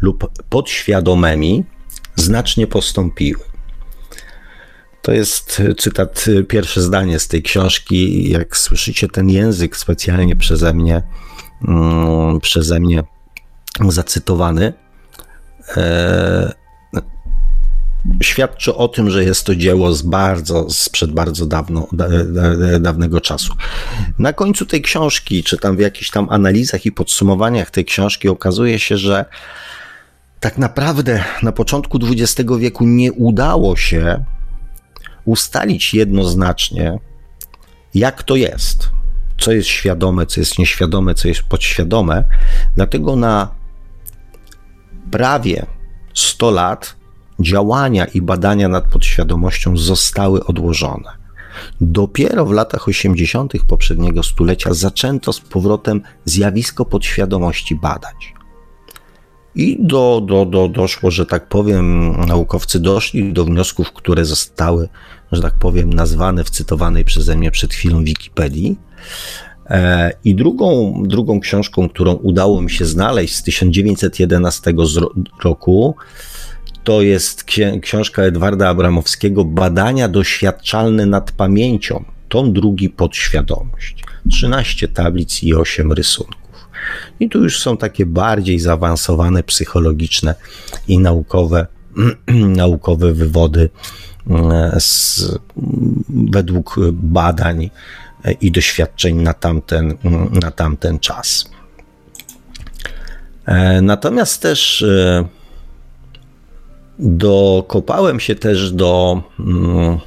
lub 0.00 0.30
podświadomymi, 0.48 1.64
znacznie 2.16 2.66
postąpiły. 2.66 3.44
To 5.02 5.12
jest 5.12 5.62
cytat, 5.78 6.24
pierwsze 6.48 6.82
zdanie 6.82 7.18
z 7.18 7.28
tej 7.28 7.42
książki. 7.42 8.30
Jak 8.30 8.56
słyszycie, 8.56 9.08
ten 9.08 9.30
język 9.30 9.76
specjalnie 9.76 10.36
przeze 10.36 10.74
mnie, 10.74 11.02
mm, 11.68 12.40
przeze 12.40 12.80
mnie 12.80 13.02
zacytowany, 13.88 14.72
e, 15.76 16.52
świadczy 18.22 18.74
o 18.74 18.88
tym, 18.88 19.10
że 19.10 19.24
jest 19.24 19.46
to 19.46 19.54
dzieło 19.54 19.92
z 19.92 20.02
bardzo, 20.02 20.70
sprzed 20.70 21.12
bardzo 21.12 21.46
dawno, 21.46 21.88
da, 21.92 22.08
da, 22.08 22.78
dawnego 22.78 23.20
czasu. 23.20 23.54
Na 24.18 24.32
końcu 24.32 24.66
tej 24.66 24.82
książki, 24.82 25.44
czy 25.44 25.56
tam 25.56 25.76
w 25.76 25.80
jakichś 25.80 26.10
tam 26.10 26.26
analizach 26.30 26.86
i 26.86 26.92
podsumowaniach 26.92 27.70
tej 27.70 27.84
książki 27.84 28.28
okazuje 28.28 28.78
się, 28.78 28.96
że 28.96 29.24
tak 30.40 30.58
naprawdę 30.58 31.24
na 31.42 31.52
początku 31.52 31.98
XX 32.02 32.50
wieku 32.58 32.84
nie 32.84 33.12
udało 33.12 33.76
się 33.76 34.24
ustalić 35.24 35.94
jednoznacznie, 35.94 36.98
jak 37.94 38.22
to 38.22 38.36
jest, 38.36 38.90
co 39.38 39.52
jest 39.52 39.68
świadome, 39.68 40.26
co 40.26 40.40
jest 40.40 40.58
nieświadome, 40.58 41.14
co 41.14 41.28
jest 41.28 41.42
podświadome. 41.42 42.24
Dlatego 42.76 43.16
na 43.16 43.54
prawie 45.10 45.66
100 46.14 46.50
lat 46.50 47.01
działania 47.42 48.04
i 48.04 48.22
badania 48.22 48.68
nad 48.68 48.88
podświadomością 48.88 49.76
zostały 49.76 50.44
odłożone. 50.44 51.22
Dopiero 51.80 52.46
w 52.46 52.50
latach 52.50 52.88
80. 52.88 53.52
poprzedniego 53.68 54.22
stulecia 54.22 54.74
zaczęto 54.74 55.32
z 55.32 55.40
powrotem 55.40 56.02
zjawisko 56.24 56.84
podświadomości 56.84 57.76
badać. 57.76 58.34
I 59.54 59.76
do, 59.80 60.22
do, 60.26 60.44
do, 60.46 60.68
doszło, 60.68 61.10
że 61.10 61.26
tak 61.26 61.48
powiem, 61.48 62.16
naukowcy 62.26 62.80
doszli 62.80 63.32
do 63.32 63.44
wniosków, 63.44 63.92
które 63.92 64.24
zostały, 64.24 64.88
że 65.32 65.42
tak 65.42 65.54
powiem, 65.58 65.92
nazwane 65.92 66.44
w 66.44 66.50
cytowanej 66.50 67.04
przeze 67.04 67.36
mnie 67.36 67.50
przed 67.50 67.74
chwilą 67.74 68.04
Wikipedii. 68.04 68.78
E, 69.66 70.12
I 70.24 70.34
drugą, 70.34 70.94
drugą 71.06 71.40
książką, 71.40 71.88
którą 71.88 72.12
udało 72.12 72.62
mi 72.62 72.70
się 72.70 72.84
znaleźć 72.84 73.34
z 73.34 73.42
1911 73.42 74.74
roku, 75.44 75.96
to 76.84 77.02
jest 77.02 77.44
książka 77.82 78.22
Edwarda 78.22 78.68
Abramowskiego 78.68 79.44
Badania 79.44 80.08
doświadczalne 80.08 81.06
nad 81.06 81.32
pamięcią. 81.32 82.04
Tom 82.28 82.52
drugi 82.52 82.90
podświadomość. 82.90 84.04
13 84.30 84.88
tablic 84.88 85.42
i 85.42 85.54
8 85.54 85.92
rysunków. 85.92 86.42
I 87.20 87.28
tu 87.28 87.42
już 87.42 87.60
są 87.60 87.76
takie 87.76 88.06
bardziej 88.06 88.58
zaawansowane 88.58 89.42
psychologiczne 89.42 90.34
i 90.88 90.98
naukowe, 90.98 91.66
naukowe 92.62 93.12
wywody 93.12 93.70
e, 94.30 94.76
z, 94.80 95.22
według 96.08 96.76
badań 96.92 97.70
i 98.40 98.50
doświadczeń 98.50 99.16
na 99.16 99.34
tamten, 99.34 99.96
na 100.42 100.50
tamten 100.50 100.98
czas. 100.98 101.50
E, 103.46 103.82
natomiast 103.82 104.42
też 104.42 104.82
e, 104.82 105.24
dokopałem 107.02 108.20
się 108.20 108.34
też 108.34 108.72
do 108.72 109.22
mm, 109.40 109.98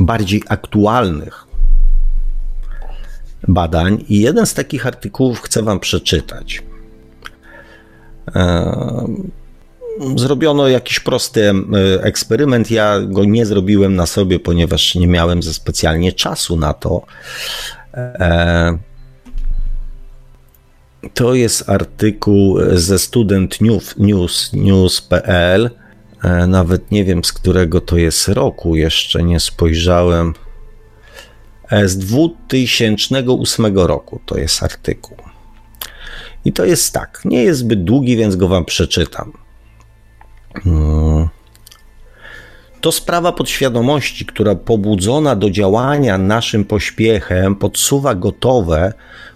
bardziej 0.00 0.42
aktualnych 0.48 1.46
badań 3.48 4.04
i 4.08 4.20
jeden 4.20 4.46
z 4.46 4.54
takich 4.54 4.86
artykułów 4.86 5.40
chcę 5.40 5.62
Wam 5.62 5.80
przeczytać. 5.80 6.62
E, 8.34 9.06
zrobiono 10.16 10.68
jakiś 10.68 11.00
prosty 11.00 11.52
eksperyment. 12.00 12.70
Ja 12.70 13.00
go 13.00 13.24
nie 13.24 13.46
zrobiłem 13.46 13.94
na 13.94 14.06
sobie, 14.06 14.38
ponieważ 14.38 14.94
nie 14.94 15.08
miałem 15.08 15.42
ze 15.42 15.54
specjalnie 15.54 16.12
czasu 16.12 16.56
na 16.56 16.74
to. 16.74 17.02
To 21.14 21.34
jest 21.34 21.68
artykuł 21.68 22.58
ze 22.72 22.98
Student 22.98 23.60
News, 23.60 23.96
news. 24.52 25.08
E, 25.10 26.46
nawet 26.46 26.90
nie 26.90 27.04
wiem 27.04 27.24
z 27.24 27.32
którego 27.32 27.80
to 27.80 27.96
jest 27.96 28.28
roku, 28.28 28.76
jeszcze 28.76 29.22
nie 29.22 29.40
spojrzałem. 29.40 30.34
E, 31.70 31.88
z 31.88 31.98
2008 31.98 33.78
roku 33.78 34.20
to 34.26 34.38
jest 34.38 34.62
artykuł. 34.62 35.16
I 36.44 36.52
to 36.52 36.64
jest 36.64 36.92
tak, 36.92 37.20
nie 37.24 37.42
jest 37.42 37.60
zbyt 37.60 37.84
długi, 37.84 38.16
więc 38.16 38.36
go 38.36 38.48
wam 38.48 38.64
przeczytam. 38.64 39.32
Hmm. 40.64 41.28
To 42.80 42.92
sprawa 42.92 43.32
podświadomości, 43.32 44.26
która 44.26 44.54
pobudzona 44.54 45.36
do 45.36 45.50
działania 45.50 46.18
naszym 46.18 46.64
pośpiechem 46.64 47.56
podsuwa 47.56 48.14
gotowe, 48.14 48.92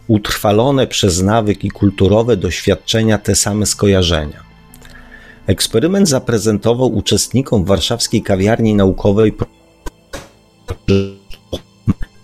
utrwalone 0.09 0.87
przez 0.87 1.23
nawyk 1.23 1.65
i 1.65 1.71
kulturowe 1.71 2.37
doświadczenia 2.37 3.19
te 3.19 3.35
same 3.35 3.67
skojarzenia. 3.67 4.47
Eksperyment 5.47 6.09
zaprezentował 6.09 6.95
uczestnikom 6.95 7.65
warszawskiej 7.65 8.23
kawiarni 8.23 8.75
naukowej 8.75 9.35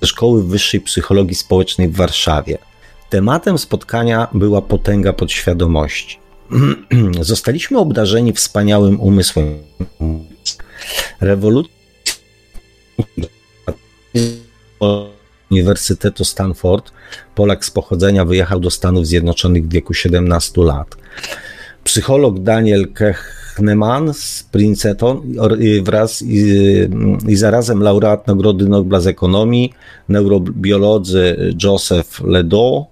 Szkoły 0.04 0.44
Wyższej 0.44 0.80
Psychologii 0.80 1.34
Społecznej 1.34 1.88
w 1.88 1.96
Warszawie. 1.96 2.58
Tematem 3.10 3.58
spotkania 3.58 4.28
była 4.32 4.62
potęga 4.62 5.12
podświadomości. 5.12 6.18
Zostaliśmy 7.20 7.78
obdarzeni 7.78 8.32
wspaniałym 8.32 9.00
umysłem. 9.00 9.58
Rewolucja 11.20 11.72
Uniwersytetu 15.52 16.24
Stanford, 16.24 16.92
Polak 17.34 17.64
z 17.64 17.70
pochodzenia, 17.70 18.24
wyjechał 18.24 18.60
do 18.60 18.70
Stanów 18.70 19.06
Zjednoczonych 19.06 19.66
w 19.66 19.72
wieku 19.72 19.94
17 19.94 20.62
lat. 20.62 20.96
Psycholog 21.84 22.38
Daniel 22.38 22.86
Kahneman 22.92 24.14
z 24.14 24.42
Princeton 24.42 25.22
wraz 25.82 26.22
i, 26.22 26.44
i 27.28 27.36
zarazem 27.36 27.82
laureat 27.82 28.26
Nagrody 28.26 28.68
Nobla 28.68 29.00
z 29.00 29.06
Ekonomii, 29.06 29.72
neurobiolodzy 30.08 31.54
Joseph 31.62 32.20
Ledoux 32.20 32.86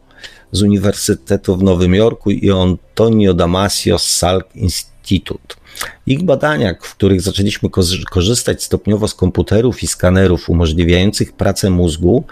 z 0.52 0.62
Uniwersytetu 0.62 1.56
w 1.56 1.62
Nowym 1.62 1.94
Jorku 1.94 2.30
i 2.30 2.50
Antonio 2.50 3.34
Damasio 3.34 3.98
z 3.98 4.10
Salk 4.10 4.56
Institute. 4.56 5.59
Ich 6.06 6.22
badania, 6.22 6.74
w 6.80 6.94
których 6.94 7.20
zaczęliśmy 7.20 7.70
korzystać 8.10 8.62
stopniowo 8.62 9.08
z 9.08 9.14
komputerów 9.14 9.82
i 9.82 9.86
skanerów 9.86 10.50
umożliwiających 10.50 11.32
pracę 11.32 11.70
mózgu, 11.70 12.24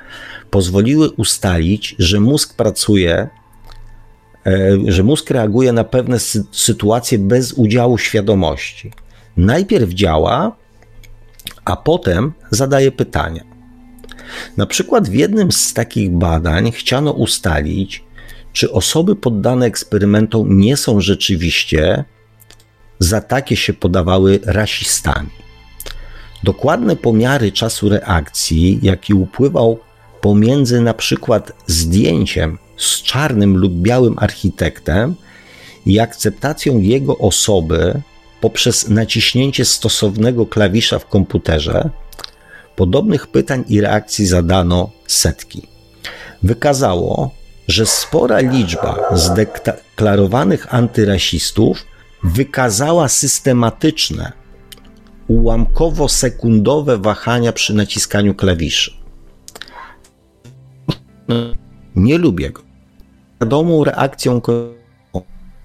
pozwoliły 0.50 1.10
ustalić, 1.10 1.96
że 1.98 2.20
mózg 2.20 2.54
pracuje, 2.54 3.28
e, 4.46 4.78
że 4.86 5.02
mózg 5.02 5.30
reaguje 5.30 5.72
na 5.72 5.84
pewne 5.84 6.18
sytuacje 6.52 7.18
bez 7.18 7.52
udziału 7.52 7.98
świadomości. 7.98 8.92
Najpierw 9.36 9.90
działa, 9.90 10.56
a 11.64 11.76
potem 11.76 12.32
zadaje 12.50 12.92
pytania. 12.92 13.44
Na 14.56 14.66
przykład 14.66 15.08
w 15.08 15.14
jednym 15.14 15.52
z 15.52 15.74
takich 15.74 16.10
badań 16.10 16.72
chciano 16.72 17.12
ustalić, 17.12 18.04
czy 18.52 18.72
osoby 18.72 19.16
poddane 19.16 19.66
eksperymentom 19.66 20.60
nie 20.60 20.76
są 20.76 21.00
rzeczywiście 21.00 22.04
za 23.08 23.20
takie 23.20 23.56
się 23.56 23.72
podawały 23.72 24.40
rasistami. 24.44 25.30
Dokładne 26.44 26.96
pomiary 26.96 27.52
czasu 27.52 27.88
reakcji, 27.88 28.78
jaki 28.82 29.14
upływał 29.14 29.78
pomiędzy 30.20 30.80
na 30.80 30.94
przykład 30.94 31.52
zdjęciem 31.66 32.58
z 32.76 33.02
czarnym 33.02 33.56
lub 33.56 33.72
białym 33.72 34.14
architektem 34.18 35.14
i 35.86 36.00
akceptacją 36.00 36.78
jego 36.78 37.18
osoby 37.18 38.02
poprzez 38.40 38.88
naciśnięcie 38.88 39.64
stosownego 39.64 40.46
klawisza 40.46 40.98
w 40.98 41.08
komputerze, 41.08 41.90
podobnych 42.76 43.26
pytań 43.26 43.64
i 43.68 43.80
reakcji 43.80 44.26
zadano 44.26 44.90
setki. 45.06 45.68
Wykazało, 46.42 47.30
że 47.68 47.86
spora 47.86 48.38
liczba 48.38 48.96
zdeklarowanych 49.12 50.74
antyrasistów 50.74 51.86
wykazała 52.24 53.08
systematyczne, 53.08 54.32
ułamkowo-sekundowe 55.28 57.02
wahania 57.02 57.52
przy 57.52 57.74
naciskaniu 57.74 58.34
klawiszy. 58.34 58.92
Nie 61.96 62.18
lubię 62.18 62.50
go. 62.50 62.62
Wiadomą 63.40 63.84
reakcją 63.84 64.40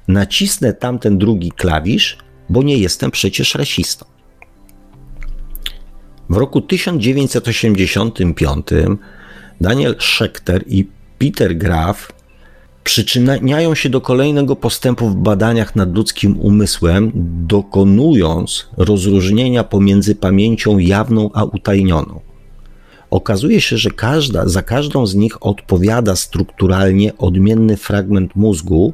nacisnę 0.07 0.73
tamten 0.73 1.17
drugi 1.17 1.51
klawisz, 1.51 2.17
bo 2.49 2.63
nie 2.63 2.77
jestem 2.77 3.11
przecież 3.11 3.55
rasistą. 3.55 4.05
W 6.29 6.37
roku 6.37 6.61
1985 6.61 8.67
Daniel 9.61 9.95
Schechter 9.99 10.63
i 10.67 10.87
Peter 11.17 11.57
Graf 11.57 12.22
przyczyniają 12.83 13.75
się 13.75 13.89
do 13.89 14.01
kolejnego 14.01 14.55
postępu 14.55 15.09
w 15.09 15.15
badaniach 15.15 15.75
nad 15.75 15.95
ludzkim 15.95 16.39
umysłem, 16.39 17.11
dokonując 17.47 18.67
rozróżnienia 18.77 19.63
pomiędzy 19.63 20.15
pamięcią 20.15 20.77
jawną 20.77 21.29
a 21.33 21.43
utajnioną. 21.43 22.19
Okazuje 23.11 23.61
się, 23.61 23.77
że 23.77 23.89
każda, 23.89 24.47
za 24.47 24.61
każdą 24.61 25.05
z 25.05 25.15
nich 25.15 25.45
odpowiada 25.45 26.15
strukturalnie 26.15 27.17
odmienny 27.17 27.77
fragment 27.77 28.35
mózgu, 28.35 28.93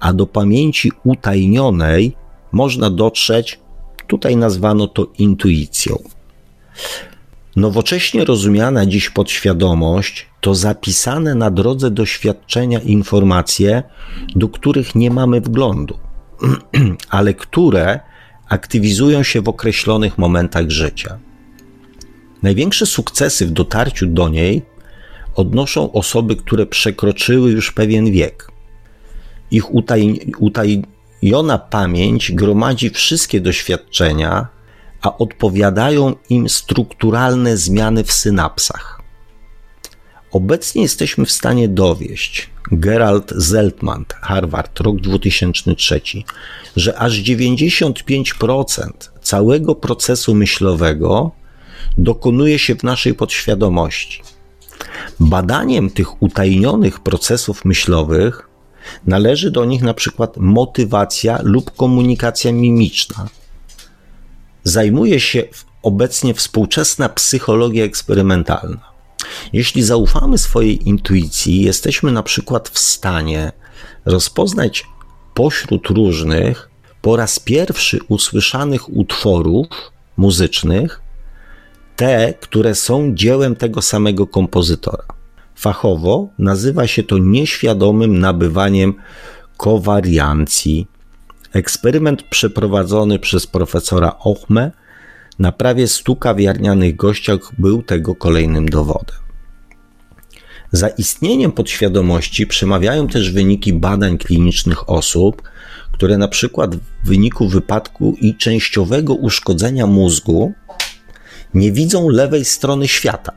a 0.00 0.12
do 0.12 0.26
pamięci 0.26 0.92
utajnionej 1.04 2.16
można 2.52 2.90
dotrzeć, 2.90 3.58
tutaj 4.06 4.36
nazwano 4.36 4.86
to 4.86 5.06
intuicją. 5.18 5.98
Nowocześnie 7.56 8.24
rozumiana 8.24 8.86
dziś 8.86 9.10
podświadomość 9.10 10.26
to 10.44 10.54
zapisane 10.54 11.34
na 11.34 11.50
drodze 11.50 11.90
doświadczenia 11.90 12.80
informacje, 12.80 13.82
do 14.36 14.48
których 14.48 14.94
nie 14.94 15.10
mamy 15.10 15.40
wglądu, 15.40 15.98
ale 17.18 17.34
które 17.34 18.00
aktywizują 18.48 19.22
się 19.22 19.40
w 19.40 19.48
określonych 19.48 20.18
momentach 20.18 20.70
życia. 20.70 21.18
Największe 22.42 22.86
sukcesy 22.86 23.46
w 23.46 23.50
dotarciu 23.50 24.06
do 24.06 24.28
niej 24.28 24.62
odnoszą 25.34 25.92
osoby, 25.92 26.36
które 26.36 26.66
przekroczyły 26.66 27.50
już 27.50 27.72
pewien 27.72 28.10
wiek. 28.10 28.48
Ich 29.50 29.74
utaj, 29.74 30.20
utajniona 30.38 31.58
pamięć 31.58 32.32
gromadzi 32.32 32.90
wszystkie 32.90 33.40
doświadczenia, 33.40 34.46
a 35.02 35.18
odpowiadają 35.18 36.14
im 36.30 36.48
strukturalne 36.48 37.56
zmiany 37.56 38.04
w 38.04 38.12
synapsach. 38.12 39.03
Obecnie 40.34 40.82
jesteśmy 40.82 41.26
w 41.26 41.32
stanie 41.32 41.68
dowieść, 41.68 42.50
Gerald 42.72 43.32
Zeltman, 43.36 44.04
Harvard, 44.20 44.80
rok 44.80 45.00
2003, 45.00 46.00
że 46.76 46.98
aż 46.98 47.12
95% 47.12 48.90
całego 49.22 49.74
procesu 49.74 50.34
myślowego 50.34 51.30
dokonuje 51.98 52.58
się 52.58 52.74
w 52.74 52.82
naszej 52.82 53.14
podświadomości. 53.14 54.22
Badaniem 55.20 55.90
tych 55.90 56.22
utajnionych 56.22 57.00
procesów 57.00 57.64
myślowych 57.64 58.48
należy 59.06 59.50
do 59.50 59.64
nich 59.64 59.82
na 59.82 59.94
przykład 59.94 60.36
motywacja 60.36 61.38
lub 61.42 61.76
komunikacja 61.76 62.52
mimiczna. 62.52 63.28
Zajmuje 64.64 65.20
się 65.20 65.44
obecnie 65.82 66.34
współczesna 66.34 67.08
psychologia 67.08 67.84
eksperymentalna. 67.84 68.93
Jeśli 69.52 69.82
zaufamy 69.82 70.38
swojej 70.38 70.88
intuicji, 70.88 71.62
jesteśmy 71.62 72.12
na 72.12 72.22
przykład 72.22 72.68
w 72.68 72.78
stanie 72.78 73.52
rozpoznać 74.04 74.86
pośród 75.34 75.86
różnych, 75.86 76.70
po 77.02 77.16
raz 77.16 77.38
pierwszy 77.38 77.98
usłyszanych 78.08 78.96
utworów 78.96 79.66
muzycznych, 80.16 81.00
te, 81.96 82.34
które 82.40 82.74
są 82.74 83.14
dziełem 83.14 83.56
tego 83.56 83.82
samego 83.82 84.26
kompozytora. 84.26 85.04
Fachowo 85.54 86.28
nazywa 86.38 86.86
się 86.86 87.02
to 87.02 87.18
nieświadomym 87.18 88.18
nabywaniem 88.18 88.94
kowariancji. 89.56 90.86
Eksperyment 91.52 92.22
przeprowadzony 92.22 93.18
przez 93.18 93.46
profesora 93.46 94.16
Ochme 94.18 94.72
na 95.38 95.52
prawie 95.52 95.88
stu 95.88 96.16
kawiarnianych 96.16 96.96
gościach 96.96 97.38
był 97.58 97.82
tego 97.82 98.14
kolejnym 98.14 98.68
dowodem. 98.68 99.16
Za 100.72 100.88
istnieniem 100.88 101.52
podświadomości 101.52 102.46
przemawiają 102.46 103.08
też 103.08 103.30
wyniki 103.30 103.72
badań 103.72 104.18
klinicznych 104.18 104.90
osób, 104.90 105.42
które 105.92 106.18
na 106.18 106.28
przykład 106.28 106.76
w 106.76 106.80
wyniku 107.04 107.48
wypadku 107.48 108.16
i 108.20 108.36
częściowego 108.36 109.14
uszkodzenia 109.14 109.86
mózgu 109.86 110.52
nie 111.54 111.72
widzą 111.72 112.08
lewej 112.08 112.44
strony 112.44 112.88
świata. 112.88 113.32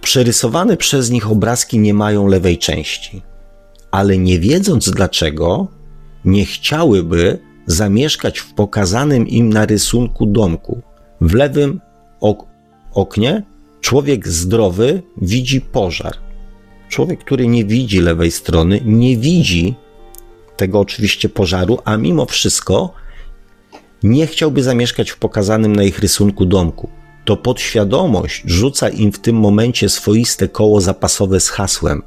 Przerysowane 0.00 0.76
przez 0.76 1.10
nich 1.10 1.30
obrazki 1.30 1.78
nie 1.78 1.94
mają 1.94 2.26
lewej 2.26 2.58
części, 2.58 3.22
ale 3.90 4.18
nie 4.18 4.40
wiedząc 4.40 4.90
dlaczego, 4.90 5.68
nie 6.24 6.44
chciałyby 6.44 7.47
zamieszkać 7.68 8.38
w 8.38 8.54
pokazanym 8.54 9.28
im 9.28 9.52
na 9.52 9.66
rysunku 9.66 10.26
domku. 10.26 10.82
W 11.20 11.34
lewym 11.34 11.80
ok 12.20 12.46
oknie 12.92 13.42
człowiek 13.80 14.28
zdrowy 14.28 15.02
widzi 15.16 15.60
pożar. 15.60 16.16
Człowiek, 16.88 17.20
który 17.20 17.46
nie 17.46 17.64
widzi 17.64 18.00
lewej 18.00 18.30
strony, 18.30 18.80
nie 18.84 19.16
widzi 19.16 19.74
tego 20.56 20.80
oczywiście 20.80 21.28
pożaru, 21.28 21.78
a 21.84 21.96
mimo 21.96 22.26
wszystko 22.26 22.92
nie 24.02 24.26
chciałby 24.26 24.62
zamieszkać 24.62 25.10
w 25.10 25.18
pokazanym 25.18 25.76
na 25.76 25.82
ich 25.82 25.98
rysunku 25.98 26.46
domku. 26.46 26.88
To 27.24 27.36
podświadomość 27.36 28.42
rzuca 28.44 28.88
im 28.88 29.12
w 29.12 29.18
tym 29.18 29.36
momencie 29.36 29.88
swoiste 29.88 30.48
koło 30.48 30.80
zapasowe 30.80 31.40
z 31.40 31.48
hasłem: 31.48 32.02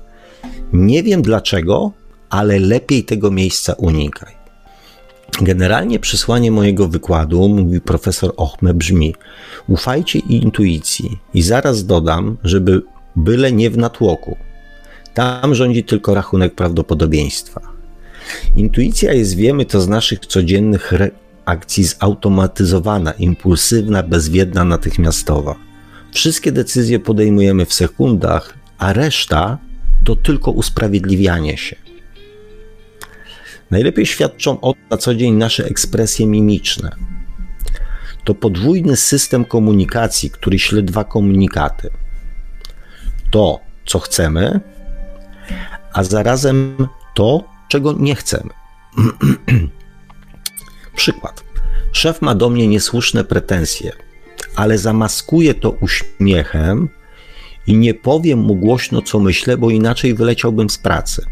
Nie 0.73 1.03
wiem 1.03 1.21
dlaczego, 1.21 1.91
ale 2.29 2.59
lepiej 2.59 3.03
tego 3.03 3.31
miejsca 3.31 3.73
unikaj. 3.73 4.40
Generalnie 5.39 5.99
przesłanie 5.99 6.51
mojego 6.51 6.87
wykładu, 6.87 7.49
mówi 7.49 7.81
profesor 7.81 8.33
Ochme, 8.37 8.73
brzmi: 8.73 9.15
Ufajcie 9.67 10.19
intuicji 10.19 11.19
i 11.33 11.41
zaraz 11.41 11.85
dodam, 11.85 12.37
żeby 12.43 12.81
byle 13.15 13.51
nie 13.51 13.69
w 13.69 13.77
natłoku. 13.77 14.37
Tam 15.13 15.55
rządzi 15.55 15.83
tylko 15.83 16.13
rachunek 16.13 16.55
prawdopodobieństwa. 16.55 17.61
Intuicja 18.55 19.13
jest, 19.13 19.35
wiemy 19.35 19.65
to 19.65 19.81
z 19.81 19.87
naszych 19.87 20.19
codziennych 20.19 20.91
reakcji, 20.91 21.83
zautomatyzowana, 21.83 23.11
impulsywna, 23.11 24.03
bezwiedna, 24.03 24.63
natychmiastowa. 24.63 25.55
Wszystkie 26.11 26.51
decyzje 26.51 26.99
podejmujemy 26.99 27.65
w 27.65 27.73
sekundach, 27.73 28.53
a 28.77 28.93
reszta 28.93 29.57
to 30.03 30.15
tylko 30.15 30.51
usprawiedliwianie 30.51 31.57
się. 31.57 31.75
Najlepiej 33.71 34.05
świadczą 34.05 34.61
o 34.61 34.73
na 34.89 34.97
co 34.97 35.15
dzień 35.15 35.33
nasze 35.33 35.65
ekspresje 35.65 36.27
mimiczne. 36.27 36.95
To 38.23 38.35
podwójny 38.35 38.97
system 38.97 39.45
komunikacji, 39.45 40.29
który 40.29 40.59
śle 40.59 40.81
dwa 40.81 41.03
komunikaty. 41.03 41.89
To, 43.31 43.59
co 43.85 43.99
chcemy, 43.99 44.59
a 45.93 46.03
zarazem 46.03 46.87
to, 47.15 47.43
czego 47.69 47.93
nie 47.93 48.15
chcemy. 48.15 48.49
Przykład. 50.95 51.43
Szef 51.91 52.21
ma 52.21 52.35
do 52.35 52.49
mnie 52.49 52.67
niesłuszne 52.67 53.23
pretensje, 53.23 53.91
ale 54.55 54.77
zamaskuje 54.77 55.53
to 55.53 55.69
uśmiechem 55.69 56.89
i 57.67 57.75
nie 57.75 57.93
powiem 57.93 58.39
mu 58.39 58.55
głośno, 58.55 59.01
co 59.01 59.19
myślę, 59.19 59.57
bo 59.57 59.69
inaczej 59.69 60.13
wyleciałbym 60.13 60.69
z 60.69 60.77
pracy. 60.77 61.25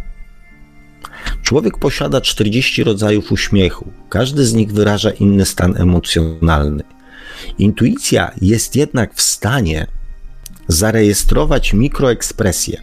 Człowiek 1.43 1.77
posiada 1.77 2.21
40 2.21 2.83
rodzajów 2.83 3.31
uśmiechu. 3.31 3.91
Każdy 4.09 4.45
z 4.45 4.53
nich 4.53 4.71
wyraża 4.71 5.11
inny 5.11 5.45
stan 5.45 5.77
emocjonalny. 5.77 6.83
Intuicja 7.59 8.31
jest 8.41 8.75
jednak 8.75 9.13
w 9.13 9.21
stanie 9.21 9.87
zarejestrować 10.67 11.73
mikroekspresje. 11.73 12.81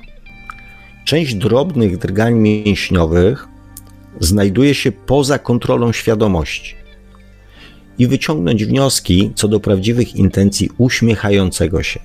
Część 1.05 1.35
drobnych 1.35 1.99
drgań 1.99 2.35
mięśniowych 2.35 3.49
znajduje 4.21 4.75
się 4.75 4.93
poza 4.93 5.39
kontrolą 5.39 5.93
świadomości 5.93 6.75
i 7.99 8.07
wyciągnąć 8.07 8.65
wnioski 8.65 9.33
co 9.35 9.49
do 9.49 9.61
prawdziwych 9.61 10.17
intencji 10.17 10.71
uśmiechającego 10.79 11.83
się. 11.83 12.01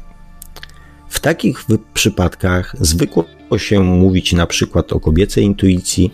W 1.09 1.19
takich 1.19 1.65
przypadkach 1.93 2.75
zwykło 3.51 3.67
się 3.67 3.83
mówić 3.83 4.33
na 4.33 4.47
przykład 4.47 4.93
o 4.93 4.99
kobiecej 4.99 5.43
intuicji, 5.43 6.13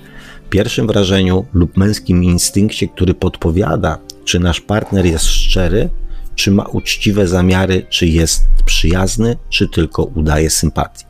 pierwszym 0.50 0.88
wrażeniu 0.88 1.46
lub 1.54 1.78
męskim 1.78 2.24
instynkcie, 2.24 2.88
który 2.88 3.14
podpowiada, 3.14 3.98
czy 4.26 4.40
nasz 4.40 4.62
partner 4.62 5.06
jest 5.06 5.26
szczery, 5.26 5.90
czy 6.36 6.52
ma 6.52 6.64
uczciwe 6.64 7.28
zamiary, 7.28 7.86
czy 7.90 8.08
jest 8.08 8.48
przyjazny, 8.66 9.38
czy 9.50 9.68
tylko 9.68 10.04
udaje 10.04 10.50
sympatię. 10.50 11.06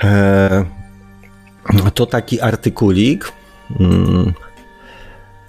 Eee, 0.00 0.64
to 1.94 2.06
taki 2.06 2.40
artykulik. 2.40 3.32
Mm. 3.80 4.32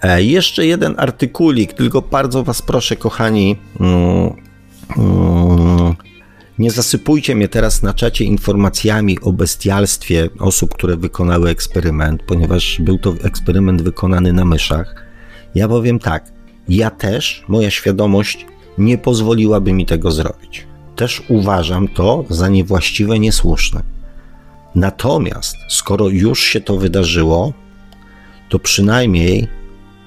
Eee, 0.02 0.30
jeszcze 0.30 0.66
jeden 0.66 0.94
artykulik, 0.96 1.72
tylko 1.72 2.02
bardzo 2.02 2.44
Was 2.44 2.62
proszę, 2.62 2.96
kochani. 2.96 3.56
Mm, 3.80 4.32
mm, 4.96 5.94
nie 6.58 6.70
zasypujcie 6.70 7.34
mnie 7.34 7.48
teraz 7.48 7.82
na 7.82 7.94
czacie 7.94 8.24
informacjami 8.24 9.20
o 9.20 9.32
bestialstwie 9.32 10.28
osób, 10.38 10.74
które 10.74 10.96
wykonały 10.96 11.50
eksperyment, 11.50 12.22
ponieważ 12.22 12.80
był 12.80 12.98
to 12.98 13.14
eksperyment 13.22 13.82
wykonany 13.82 14.32
na 14.32 14.44
myszach. 14.44 15.06
Ja 15.54 15.68
powiem 15.68 15.98
tak, 15.98 16.32
ja 16.68 16.90
też, 16.90 17.44
moja 17.48 17.70
świadomość 17.70 18.46
nie 18.78 18.98
pozwoliłaby 18.98 19.72
mi 19.72 19.86
tego 19.86 20.10
zrobić. 20.10 20.66
Też 20.96 21.22
uważam 21.28 21.88
to 21.88 22.24
za 22.30 22.48
niewłaściwe, 22.48 23.18
niesłuszne. 23.18 23.82
Natomiast, 24.74 25.56
skoro 25.68 26.08
już 26.08 26.40
się 26.40 26.60
to 26.60 26.76
wydarzyło, 26.76 27.52
to 28.48 28.58
przynajmniej 28.58 29.48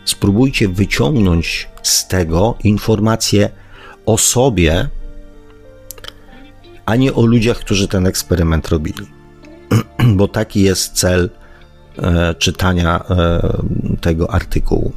spróbujcie 0.05 0.67
wyciągnąć 0.67 1.69
z 1.83 2.07
tego 2.07 2.57
informacje 2.63 3.49
o 4.05 4.17
sobie, 4.17 4.89
a 6.91 6.95
nie 6.95 7.13
o 7.13 7.25
ludziach, 7.25 7.58
którzy 7.60 7.88
ten 7.88 8.08
eksperyment 8.08 8.67
robili. 8.67 9.08
Bo 10.17 10.27
taki 10.27 10.62
jest 10.62 10.93
cel 10.93 11.30
e, 11.97 12.36
czytania 12.36 13.06
e, 13.10 13.41
tego 14.01 14.32
artykułu. 14.32 14.91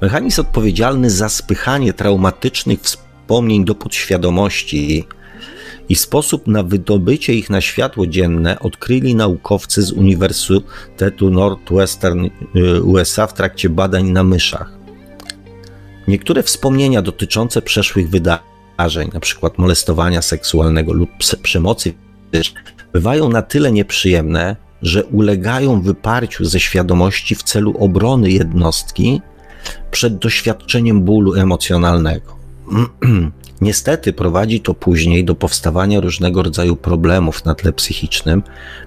Mechanizm 0.00 0.40
odpowiedzialny 0.40 1.10
za 1.10 1.28
spychanie 1.28 1.92
traumatycznych 1.92 2.80
wspomnień 2.80 3.64
do 3.64 3.74
podświadomości 3.74 5.06
i 5.88 5.94
sposób 5.94 6.46
na 6.46 6.62
wydobycie 6.62 7.34
ich 7.34 7.50
na 7.50 7.60
światło 7.60 8.06
dzienne 8.06 8.58
odkryli 8.58 9.14
naukowcy 9.14 9.82
z 9.82 9.92
Uniwersytetu 9.92 11.30
Northwestern 11.30 12.26
y, 12.56 12.82
USA 12.82 13.26
w 13.26 13.34
trakcie 13.34 13.68
badań 13.68 14.10
na 14.10 14.24
myszach. 14.24 14.72
Niektóre 16.08 16.42
wspomnienia 16.42 17.02
dotyczące 17.02 17.62
przeszłych 17.62 18.10
wydarzeń, 18.10 18.57
np. 18.78 19.50
molestowania 19.56 20.22
seksualnego 20.22 20.92
lub 20.92 21.10
przemocy, 21.42 21.94
bywają 22.92 23.28
na 23.28 23.42
tyle 23.42 23.72
nieprzyjemne, 23.72 24.56
że 24.82 25.04
ulegają 25.04 25.80
wyparciu 25.82 26.44
ze 26.44 26.60
świadomości 26.60 27.34
w 27.34 27.42
celu 27.42 27.74
obrony 27.78 28.30
jednostki 28.30 29.20
przed 29.90 30.18
doświadczeniem 30.18 31.02
bólu 31.02 31.34
emocjonalnego. 31.34 32.36
Niestety 33.60 34.12
prowadzi 34.12 34.60
to 34.60 34.74
później 34.74 35.24
do 35.24 35.34
powstawania 35.34 36.00
różnego 36.00 36.42
rodzaju 36.42 36.76
problemów 36.76 37.44
na 37.44 37.54
tle 37.54 37.72
psychicznym, 37.72 38.42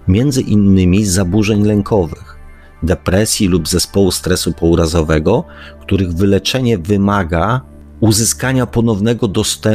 między 0.07 0.41
innymi 0.41 1.05
zaburzeń 1.05 1.65
lękowych, 1.65 2.37
depresji 2.83 3.47
lub 3.47 3.67
zespołu 3.67 4.11
stresu 4.11 4.53
pourazowego, 4.53 5.43
których 5.81 6.13
wyleczenie 6.13 6.77
wymaga 6.77 7.61
uzyskania 8.01 8.65
ponownego 8.65 9.27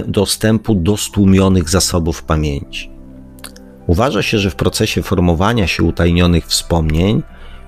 dostępu 0.07 0.75
do 0.75 0.97
stłumionych 0.97 1.69
zasobów 1.69 2.23
pamięci. 2.23 2.91
Uważa 3.87 4.23
się, 4.23 4.39
że 4.39 4.51
w 4.51 4.55
procesie 4.55 5.03
formowania 5.03 5.67
się 5.67 5.83
utajnionych 5.83 6.47
wspomnień 6.47 7.23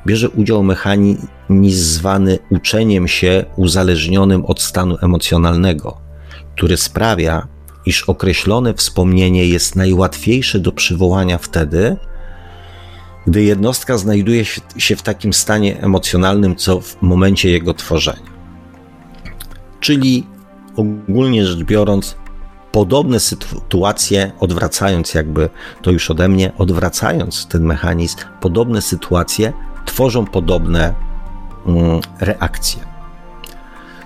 bierze 0.06 0.28
udział 0.28 0.62
mechanizm 0.62 1.26
zwany 1.70 2.38
uczeniem 2.50 3.08
się 3.08 3.44
uzależnionym 3.56 4.44
od 4.44 4.62
stanu 4.62 4.96
emocjonalnego, 5.02 6.00
który 6.56 6.76
sprawia, 6.76 7.48
iż 7.86 8.02
określone 8.02 8.74
wspomnienie 8.74 9.46
jest 9.46 9.76
najłatwiejsze 9.76 10.60
do 10.60 10.72
przywołania 10.72 11.38
wtedy, 11.38 11.96
gdy 13.26 13.42
jednostka 13.42 13.98
znajduje 13.98 14.44
się 14.78 14.96
w 14.96 15.02
takim 15.02 15.32
stanie 15.32 15.80
emocjonalnym, 15.80 16.56
co 16.56 16.80
w 16.80 17.02
momencie 17.02 17.50
jego 17.50 17.74
tworzenia. 17.74 18.38
Czyli 19.80 20.26
ogólnie 20.78 21.46
rzecz 21.46 21.64
biorąc, 21.64 22.16
podobne 22.72 23.20
sytuacje, 23.20 24.32
odwracając 24.40 25.14
jakby 25.14 25.50
to 25.82 25.90
już 25.90 26.10
ode 26.10 26.28
mnie, 26.28 26.52
odwracając 26.58 27.46
ten 27.46 27.62
mechanizm, 27.62 28.16
podobne 28.40 28.82
sytuacje 28.82 29.52
tworzą 29.84 30.26
podobne 30.26 30.94
mm, 31.66 32.00
reakcje. 32.20 32.88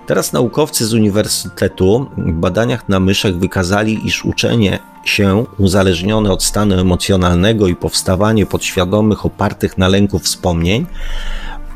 Teraz 0.07 0.33
naukowcy 0.33 0.87
z 0.87 0.95
uniwersytetu 0.95 2.07
w 2.17 2.33
badaniach 2.33 2.89
na 2.89 3.01
myszach 3.01 3.39
wykazali, 3.39 4.07
iż 4.07 4.25
uczenie 4.25 4.79
się 5.05 5.45
uzależnione 5.59 6.33
od 6.33 6.45
stanu 6.45 6.79
emocjonalnego 6.79 7.67
i 7.67 7.77
powstawanie 7.77 8.47
podświadomych 8.47 9.27
opartych 9.27 9.79
na 9.79 9.89
lęku 9.89 10.19
wspomnień 10.19 10.87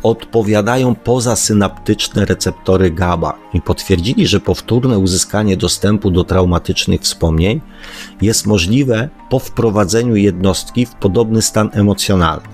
odpowiadają 0.07 0.95
pozasynaptyczne 0.95 2.25
receptory 2.25 2.91
GABA 2.91 3.39
i 3.55 3.61
potwierdzili, 3.61 4.27
że 4.27 4.41
powtórne 4.41 4.99
uzyskanie 4.99 5.57
dostępu 5.57 6.11
do 6.11 6.25
traumatycznych 6.25 7.01
wspomnień 7.01 7.61
jest 8.23 8.47
możliwe 8.47 9.09
po 9.31 9.39
wprowadzeniu 9.39 10.17
jednostki 10.17 10.87
w 10.87 10.95
podobny 10.95 11.43
stan 11.43 11.71
emocjonalny. 11.73 12.49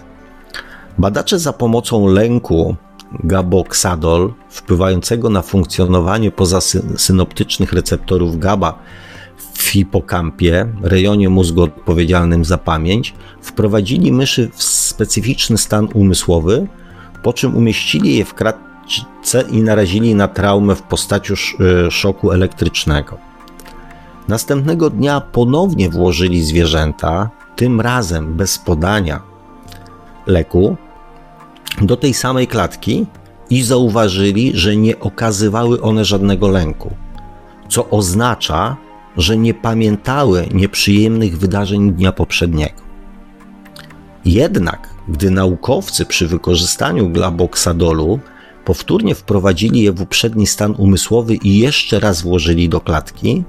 Badacze 0.98 1.38
za 1.38 1.52
pomocą 1.52 2.06
lęku 2.06 2.76
gaboxadol, 3.24 4.34
wpływającego 4.48 5.30
na 5.30 5.42
funkcjonowanie 5.42 6.30
pozasynoptycznych 6.30 7.72
receptorów 7.72 8.38
GABA 8.38 8.78
w 9.54 9.62
hipokampie, 9.62 10.66
rejonie 10.82 11.28
mózgu 11.28 11.62
odpowiedzialnym 11.62 12.44
za 12.44 12.58
pamięć, 12.58 13.14
wprowadzili 13.42 14.12
myszy 14.12 14.50
w 14.54 14.62
specyficzny 14.62 15.58
stan 15.58 15.88
umysłowy, 15.94 16.66
po 17.22 17.32
czym 17.32 17.56
umieścili 17.56 18.16
je 18.16 18.24
w 18.24 18.34
kratce 18.34 19.44
i 19.50 19.62
narazili 19.62 20.14
na 20.14 20.28
traumę 20.28 20.76
w 20.76 20.82
postaci 20.82 21.32
e, 21.32 21.90
szoku 21.90 22.30
elektrycznego. 22.32 23.18
Następnego 24.28 24.90
dnia 24.90 25.20
ponownie 25.20 25.90
włożyli 25.90 26.42
zwierzęta, 26.42 27.30
tym 27.56 27.80
razem 27.80 28.34
bez 28.34 28.58
podania 28.58 29.22
leku, 30.26 30.76
do 31.82 31.96
tej 31.96 32.14
samej 32.14 32.46
klatki 32.46 33.06
i 33.50 33.62
zauważyli, 33.62 34.52
że 34.54 34.76
nie 34.76 35.00
okazywały 35.00 35.80
one 35.80 36.04
żadnego 36.04 36.48
lęku, 36.48 36.96
co 37.68 37.90
oznacza, 37.90 38.76
że 39.16 39.36
nie 39.36 39.54
pamiętały 39.54 40.48
nieprzyjemnych 40.54 41.38
wydarzeń 41.38 41.92
dnia 41.92 42.12
poprzedniego. 42.12 42.82
Jednak, 44.24 44.91
gdy 45.08 45.30
naukowcy 45.30 46.06
przy 46.06 46.26
wykorzystaniu 46.26 47.08
glaboxadolu 47.08 48.20
powtórnie 48.64 49.14
wprowadzili 49.14 49.82
je 49.82 49.92
w 49.92 50.00
uprzedni 50.00 50.46
stan 50.46 50.74
umysłowy 50.78 51.34
i 51.34 51.58
jeszcze 51.58 52.00
raz 52.00 52.22
włożyli 52.22 52.68
do 52.68 52.80
klatki, 52.80 53.44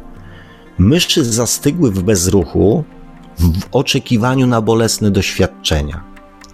myszy 0.77 1.25
zastygły 1.25 1.91
w 1.91 2.03
bezruchu 2.03 2.83
w 3.39 3.65
oczekiwaniu 3.71 4.47
na 4.47 4.61
bolesne 4.61 5.11
doświadczenia. 5.11 6.03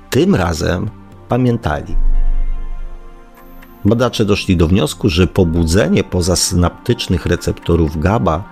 Tym 0.10 0.36
razem 0.36 0.90
pamiętali. 1.28 1.96
Badacze 3.86 4.26
doszli 4.26 4.58
do 4.58 4.68
wniosku, 4.68 5.10
że 5.10 5.28
pobudzenie 5.28 6.04
pozasynaptycznych 6.04 7.26
receptorów 7.26 8.00
GABA 8.00 8.44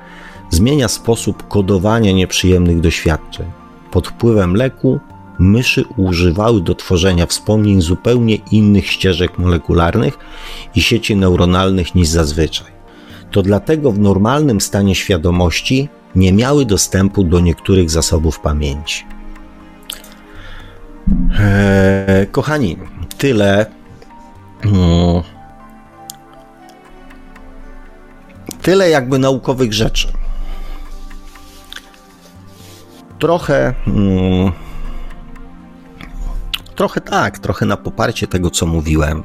zmienia 0.49 0.87
sposób 0.87 1.47
kodowania 1.47 2.11
nieprzyjemnych 2.11 2.79
doświadczeń. 2.81 3.45
Pod 3.91 4.07
wpływem 4.07 4.55
leku 4.55 4.99
myszy 5.39 5.85
używały 5.97 6.61
do 6.61 6.75
tworzenia 6.75 7.25
wspomnień 7.25 7.81
zupełnie 7.81 8.35
innych 8.35 8.87
ścieżek 8.87 9.37
molekularnych 9.37 10.17
i 10.75 10.81
sieci 10.81 11.15
neuronalnych 11.15 11.95
niż 11.95 12.07
zazwyczaj. 12.07 12.71
To 13.31 13.41
dlatego 13.41 13.91
w 13.91 13.99
normalnym 13.99 14.61
stanie 14.61 14.95
świadomości 14.95 15.89
nie 16.15 16.33
miały 16.33 16.65
dostępu 16.65 17.23
do 17.23 17.39
niektórych 17.39 17.89
zasobów 17.89 18.39
pamięci. 18.39 19.05
Eee, 21.39 22.27
kochani, 22.27 22.77
tyle. 23.17 23.65
Hmm, 24.63 25.23
tyle 28.61 28.89
jakby 28.89 29.19
naukowych 29.19 29.73
rzeczy. 29.73 30.07
Trochę. 33.19 33.73
Hmm, 33.85 34.51
trochę 36.77 37.01
tak, 37.01 37.39
trochę 37.39 37.65
na 37.65 37.77
poparcie 37.77 38.27
tego, 38.27 38.49
co 38.49 38.65
mówiłem. 38.65 39.23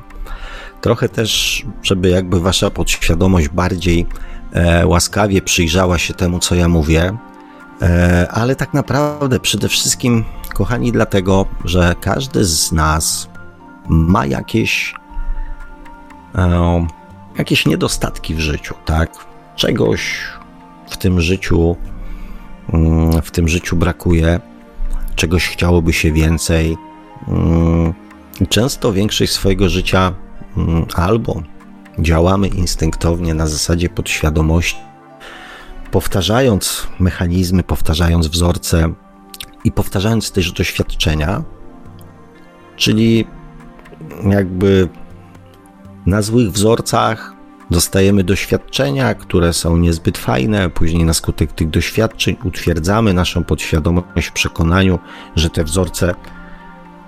Trochę 0.80 1.08
też, 1.08 1.62
żeby 1.82 2.08
jakby 2.08 2.40
wasza 2.40 2.70
podświadomość 2.70 3.48
bardziej 3.48 4.06
e, 4.52 4.86
łaskawie 4.86 5.42
przyjrzała 5.42 5.98
się 5.98 6.14
temu, 6.14 6.38
co 6.38 6.54
ja 6.54 6.68
mówię. 6.68 7.16
E, 7.82 8.28
ale 8.30 8.56
tak 8.56 8.74
naprawdę 8.74 9.40
przede 9.40 9.68
wszystkim 9.68 10.24
kochani, 10.54 10.92
dlatego, 10.92 11.46
że 11.64 11.94
każdy 12.00 12.44
z 12.44 12.72
nas 12.72 13.28
ma 13.88 14.26
jakieś, 14.26 14.94
e, 16.34 16.86
jakieś 17.38 17.66
niedostatki 17.66 18.34
w 18.34 18.40
życiu, 18.40 18.74
tak? 18.84 19.10
Czegoś 19.56 20.24
w 20.90 20.96
tym 20.96 21.20
życiu, 21.20 21.76
mm, 22.72 23.22
w 23.22 23.30
tym 23.30 23.48
życiu 23.48 23.76
brakuje, 23.76 24.40
czegoś 25.16 25.48
chciałoby 25.48 25.92
się 25.92 26.12
więcej. 26.12 26.76
Mm, 27.28 27.94
często 28.48 28.92
większość 28.92 29.32
swojego 29.32 29.68
życia 29.68 30.14
mm, 30.56 30.86
albo 30.94 31.42
działamy 31.98 32.48
instynktownie 32.48 33.34
na 33.34 33.46
zasadzie 33.46 33.88
podświadomości, 33.88 34.80
powtarzając 35.90 36.86
mechanizmy, 36.98 37.62
powtarzając 37.62 38.26
wzorce, 38.26 38.92
i 39.64 39.72
powtarzając 39.72 40.32
też 40.32 40.52
doświadczenia, 40.52 41.42
czyli 42.76 43.26
jakby 44.30 44.88
na 46.06 46.22
złych 46.22 46.52
wzorcach 46.52 47.34
dostajemy 47.70 48.24
doświadczenia, 48.24 49.14
które 49.14 49.52
są 49.52 49.76
niezbyt 49.76 50.18
fajne, 50.18 50.70
później 50.70 51.04
na 51.04 51.14
skutek 51.14 51.52
tych 51.52 51.70
doświadczeń 51.70 52.36
utwierdzamy 52.44 53.14
naszą 53.14 53.44
podświadomość 53.44 54.28
w 54.28 54.32
przekonaniu, 54.32 54.98
że 55.36 55.50
te 55.50 55.64
wzorce 55.64 56.14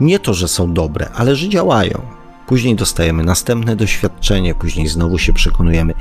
nie 0.01 0.19
to, 0.19 0.35
że 0.35 0.49
są 0.49 0.73
dobre, 0.73 1.09
ale 1.15 1.37
że 1.37 1.49
działają. 1.49 2.01
Później 2.47 2.75
dostajemy 2.77 3.25
następne 3.25 3.77
doświadczenie, 3.77 4.55
później 4.55 4.89
znowu 4.89 5.19
się 5.19 5.33
przekonujemy. 5.33 5.95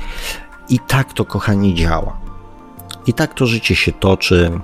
I 0.68 0.78
tak 0.78 1.12
to, 1.12 1.24
kochani, 1.24 1.74
działa. 1.74 2.16
I 3.06 3.12
tak 3.12 3.34
to 3.34 3.46
życie 3.46 3.76
się 3.76 3.92
toczy 3.92 4.60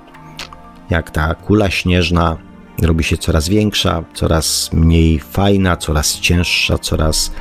jak 0.89 1.11
ta 1.11 1.35
kula 1.35 1.69
śnieżna 1.69 2.37
robi 2.81 3.03
się 3.03 3.17
coraz 3.17 3.49
większa, 3.49 4.03
coraz 4.13 4.73
mniej 4.73 5.19
fajna, 5.19 5.77
coraz 5.77 6.19
cięższa, 6.19 6.77
coraz 6.77 7.31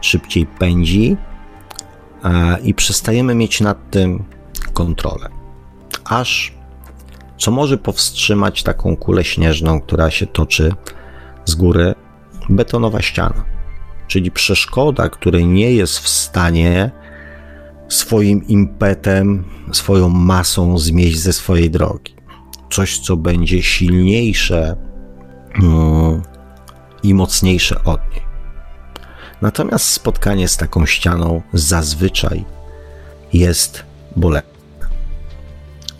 szybciej 0.00 0.46
pędzi 0.46 1.16
i 2.62 2.74
przestajemy 2.74 3.34
mieć 3.34 3.60
nad 3.60 3.90
tym 3.90 4.24
kontrolę. 4.72 5.28
Aż 6.04 6.52
co 7.38 7.50
może 7.50 7.78
powstrzymać 7.78 8.62
taką 8.62 8.96
kulę 8.96 9.24
śnieżną, 9.24 9.80
która 9.80 10.10
się 10.10 10.26
toczy 10.26 10.72
z 11.48 11.54
góry, 11.54 11.94
betonowa 12.48 13.02
ściana, 13.02 13.44
czyli 14.06 14.30
przeszkoda, 14.30 15.08
której 15.08 15.46
nie 15.46 15.72
jest 15.72 15.98
w 15.98 16.08
stanie 16.08 16.90
swoim 17.88 18.46
impetem, 18.46 19.44
swoją 19.72 20.08
masą 20.08 20.78
zmieść 20.78 21.18
ze 21.18 21.32
swojej 21.32 21.70
drogi 21.70 22.18
coś, 22.70 22.98
co 22.98 23.16
będzie 23.16 23.62
silniejsze 23.62 24.76
mm, 25.62 26.22
i 27.02 27.14
mocniejsze 27.14 27.84
od 27.84 28.00
niej. 28.10 28.22
Natomiast 29.42 29.84
spotkanie 29.88 30.48
z 30.48 30.56
taką 30.56 30.86
ścianą 30.86 31.42
zazwyczaj 31.52 32.44
jest 33.32 33.82
bolesne. 34.16 34.48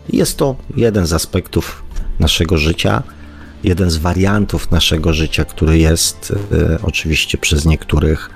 Jest 0.08 0.36
to 0.36 0.56
jeden 0.76 1.06
z 1.06 1.12
aspektów 1.12 1.82
naszego 2.18 2.58
życia, 2.58 3.02
jeden 3.64 3.90
z 3.90 3.96
wariantów 3.96 4.70
naszego 4.70 5.12
życia, 5.12 5.44
który 5.44 5.78
jest 5.78 6.32
e, 6.52 6.78
oczywiście 6.82 7.38
przez 7.38 7.64
niektórych, 7.64 8.30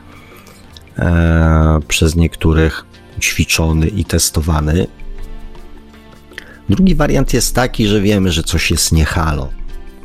e, 0.98 1.80
przez 1.88 2.16
niektórych 2.16 2.84
ćwiczony 3.20 3.88
i 3.88 4.04
testowany. 4.04 4.86
Drugi 6.68 6.94
wariant 6.94 7.34
jest 7.34 7.54
taki, 7.54 7.86
że 7.86 8.00
wiemy, 8.00 8.32
że 8.32 8.42
coś 8.42 8.70
jest 8.70 8.92
niehalo. 8.92 9.50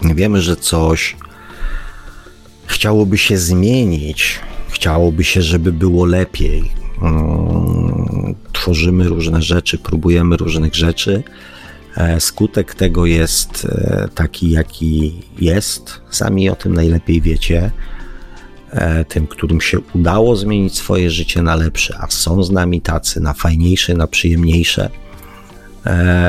Wiemy, 0.02 0.42
że 0.42 0.56
coś 0.56 1.16
chciałoby 2.66 3.18
się 3.18 3.38
zmienić, 3.38 4.40
chciałoby 4.70 5.24
się, 5.24 5.42
żeby 5.42 5.72
było 5.72 6.06
lepiej. 6.06 6.72
Mm, 7.02 8.36
tworzymy 8.54 9.08
różne 9.08 9.42
rzeczy, 9.42 9.78
próbujemy 9.78 10.38
różnych 10.38 10.76
rzeczy. 10.76 11.24
E, 11.98 12.20
skutek 12.20 12.76
tego 12.76 13.06
jest 13.06 13.66
e, 13.66 14.08
taki, 14.16 14.52
jaki 14.52 15.22
jest. 15.40 16.02
Sami 16.10 16.50
o 16.50 16.56
tym 16.56 16.74
najlepiej 16.74 17.22
wiecie. 17.22 17.72
E, 18.72 19.06
tym, 19.06 19.28
którym 19.28 19.62
się 19.62 19.80
udało 19.96 20.36
zmienić 20.36 20.78
swoje 20.78 21.10
życie 21.10 21.42
na 21.42 21.56
lepsze, 21.56 21.98
a 22.02 22.08
są 22.08 22.44
z 22.44 22.52
nami 22.52 22.82
tacy 22.82 23.22
na 23.22 23.34
fajniejsze, 23.34 23.94
na 23.94 24.08
przyjemniejsze. 24.08 24.90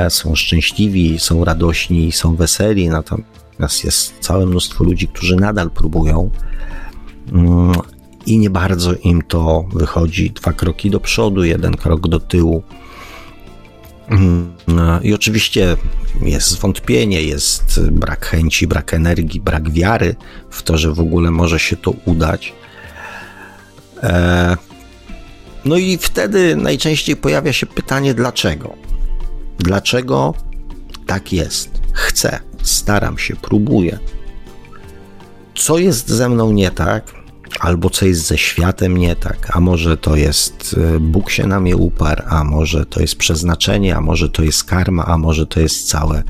Są 0.09 0.35
szczęśliwi, 0.35 1.19
są 1.19 1.45
radośni, 1.45 2.13
są 2.13 2.37
weseli, 2.37 2.89
natomiast 2.89 3.85
jest 3.85 4.15
całe 4.21 4.47
mnóstwo 4.47 4.85
ludzi, 4.85 5.09
którzy 5.09 5.37
nadal 5.37 5.71
próbują 5.71 6.31
mm, 7.33 7.73
i 8.27 8.39
nie 8.39 8.51
bardzo 8.51 8.95
im 8.95 9.23
to 9.23 9.65
wychodzi. 9.73 10.31
Dwa 10.31 10.53
kroki 10.53 10.91
do 10.91 11.01
przodu, 11.01 11.45
jeden 11.45 11.77
krok 11.77 12.09
do 12.09 12.21
tyłu. 12.21 12.63
Mm, 14.11 14.55
I 15.03 15.15
oczywiście 15.15 15.77
jest 16.21 16.51
zwątpienie, 16.51 17.23
jest 17.23 17.91
brak 17.91 18.27
chęci, 18.27 18.67
brak 18.67 18.95
energii, 18.95 19.41
brak 19.41 19.71
wiary 19.71 20.17
w 20.51 20.63
to, 20.63 20.79
że 20.79 20.93
w 20.93 21.01
ogóle 21.01 21.31
może 21.31 21.59
się 21.59 21.77
to 21.77 21.91
udać. 21.91 22.53
E, 24.03 24.57
no 25.65 25.77
i 25.77 25.99
wtedy 25.99 26.57
najczęściej 26.57 27.17
pojawia 27.17 27.53
się 27.53 27.67
pytanie, 27.67 28.15
dlaczego? 28.15 28.75
Dlaczego 29.59 30.35
tak 31.07 31.33
jest? 31.33 31.71
Chcę, 31.93 32.41
staram 32.63 33.19
się, 33.19 33.37
próbuję. 33.43 33.99
Co 35.55 35.79
jest 35.79 36.09
ze 36.09 36.29
mną 36.29 36.53
nie 36.53 36.71
tak? 36.71 37.18
Albo 37.61 37.91
co 37.91 38.07
jest 38.07 38.27
ze 38.27 38.39
światem 38.39 38.97
nie 38.97 39.17
tak, 39.17 39.57
a 39.57 39.61
może 39.61 39.97
to 39.97 40.17
jest 40.17 40.77
e, 40.97 41.01
Bóg 41.01 41.31
się 41.31 41.47
na 41.47 41.61
mnie 41.61 41.77
uparł, 41.77 42.23
a 42.29 42.45
może 42.45 42.87
to 42.87 43.01
jest 43.01 43.17
przeznaczenie, 43.17 43.97
a 43.97 44.01
może 44.01 44.29
to 44.29 44.43
jest 44.43 44.65
karma, 44.65 45.07
a 45.07 45.19
może 45.19 45.47
to 45.47 45.61
jest 45.61 45.89
całe 45.89 46.23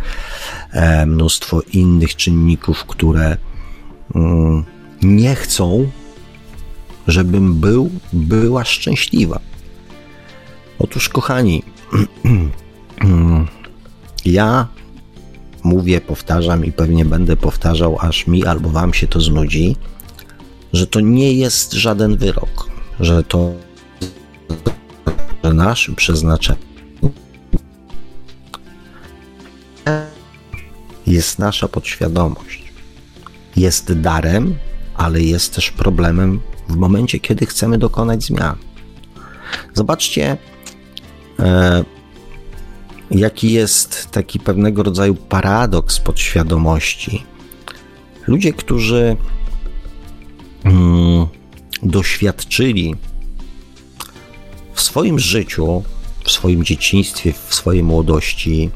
e, 0.73 1.07
mnóstwo 1.07 1.63
innych 1.73 2.17
czynników, 2.17 2.85
które 2.85 3.37
mm, 4.15 4.65
nie 5.03 5.35
chcą, 5.35 5.91
żebym 7.07 7.55
był, 7.55 7.91
była 8.13 8.65
szczęśliwa. 8.65 9.41
Otóż, 10.79 11.09
kochani, 11.09 11.63
ja 14.25 14.67
mówię, 15.65 16.01
powtarzam 16.01 16.65
i 16.65 16.73
pewnie 16.73 17.05
będę 17.05 17.37
powtarzał, 17.37 17.99
aż 18.01 18.27
mi 18.27 18.45
albo 18.45 18.69
wam 18.69 18.95
się 18.95 19.07
to 19.07 19.21
znudzi 19.21 19.77
że 20.73 20.87
to 20.87 21.01
nie 21.01 21.33
jest 21.33 21.73
żaden 21.73 22.17
wyrok, 22.17 22.71
że 23.01 23.23
to 23.23 23.53
że 25.45 25.53
naszym 25.53 25.95
przeznaczeniem 25.95 26.69
jest 31.07 31.39
nasza 31.39 31.69
podświadomość. 31.69 32.73
Jest 33.57 34.01
darem, 34.01 34.55
ale 34.97 35.21
jest 35.21 35.55
też 35.55 35.71
problemem 35.71 36.41
w 36.69 36.77
momencie, 36.77 37.21
kiedy 37.21 37.47
chcemy 37.47 37.79
dokonać 37.79 38.25
zmian. 38.25 38.57
Zobaczcie, 39.75 40.37
e, 41.39 41.85
jaki 43.11 43.53
jest 43.53 44.11
taki 44.11 44.41
pewnego 44.41 44.83
rodzaju 44.83 45.15
paradoks 45.15 46.01
podświadomości. 46.01 47.25
Ludzie, 48.27 48.53
którzy 48.53 49.17
Mm, 50.69 51.27
doświadczyli 51.83 52.95
w 54.75 54.81
swoim 54.81 55.19
życiu, 55.19 55.83
w 56.25 56.31
swoim 56.31 56.65
dzieciństwie, 56.65 57.33
w 57.47 57.55
swojej 57.55 57.83
młodości 57.83 58.71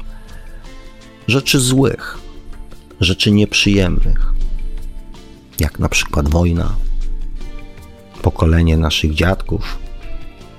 rzeczy 1.27 1.59
złych, 1.59 2.17
rzeczy 2.99 3.31
nieprzyjemnych, 3.31 4.33
jak 5.59 5.79
na 5.79 5.89
przykład 5.89 6.29
wojna, 6.29 6.75
pokolenie 8.21 8.77
naszych 8.77 9.13
dziadków, 9.13 9.77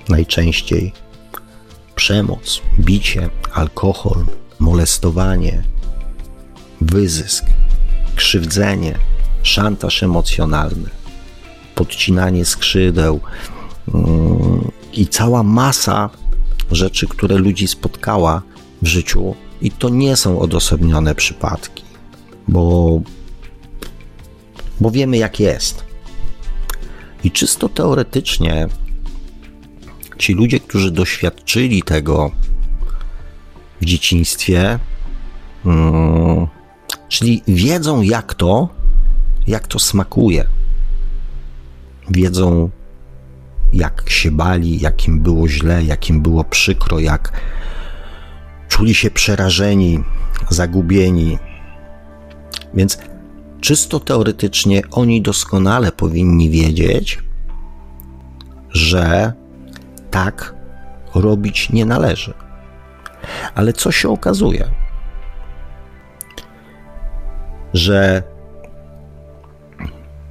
najczęściej 0.09 0.93
przemoc, 1.95 2.61
bicie, 2.79 3.29
alkohol, 3.53 4.25
molestowanie, 4.59 5.63
wyzysk, 6.81 7.45
krzywdzenie, 8.15 8.97
szantaż 9.43 10.03
emocjonalny 10.03 11.04
podcinanie 11.75 12.45
skrzydeł 12.45 13.19
mm, 13.93 14.71
i 14.93 15.07
cała 15.07 15.43
masa 15.43 16.09
rzeczy, 16.71 17.07
które 17.07 17.37
ludzi 17.37 17.67
spotkała 17.67 18.41
w 18.81 18.87
życiu, 18.87 19.35
i 19.61 19.71
to 19.71 19.89
nie 19.89 20.15
są 20.15 20.39
odosobnione 20.39 21.15
przypadki, 21.15 21.83
bo, 22.47 23.01
bo 24.79 24.91
wiemy, 24.91 25.17
jak 25.17 25.39
jest. 25.39 25.85
I 27.23 27.31
czysto 27.31 27.69
teoretycznie 27.69 28.67
ci 30.17 30.33
ludzie, 30.33 30.59
którzy 30.59 30.91
doświadczyli 30.91 31.83
tego 31.83 32.31
w 33.81 33.85
dzieciństwie, 33.85 34.79
hmm, 35.63 36.47
czyli 37.09 37.41
wiedzą, 37.47 38.01
jak 38.01 38.33
to, 38.33 38.69
jak 39.47 39.67
to 39.67 39.79
smakuje 39.79 40.47
wiedzą, 42.09 42.69
jak 43.73 44.09
się 44.09 44.31
bali, 44.31 44.79
jakim 44.79 45.21
było 45.21 45.47
źle, 45.47 45.83
jakim 45.83 46.21
było 46.21 46.43
przykro, 46.43 46.99
jak 46.99 47.31
czuli 48.67 48.95
się 48.95 49.11
przerażeni, 49.11 50.03
zagubieni. 50.49 51.37
Więc 52.73 52.97
czysto 53.61 53.99
teoretycznie 53.99 54.81
oni 54.91 55.21
doskonale 55.21 55.91
powinni 55.91 56.49
wiedzieć, 56.49 57.23
że 58.69 59.33
tak 60.11 60.55
robić 61.15 61.69
nie 61.69 61.85
należy. 61.85 62.33
Ale 63.55 63.73
co 63.73 63.91
się 63.91 64.09
okazuje? 64.09 64.67
Że 67.73 68.23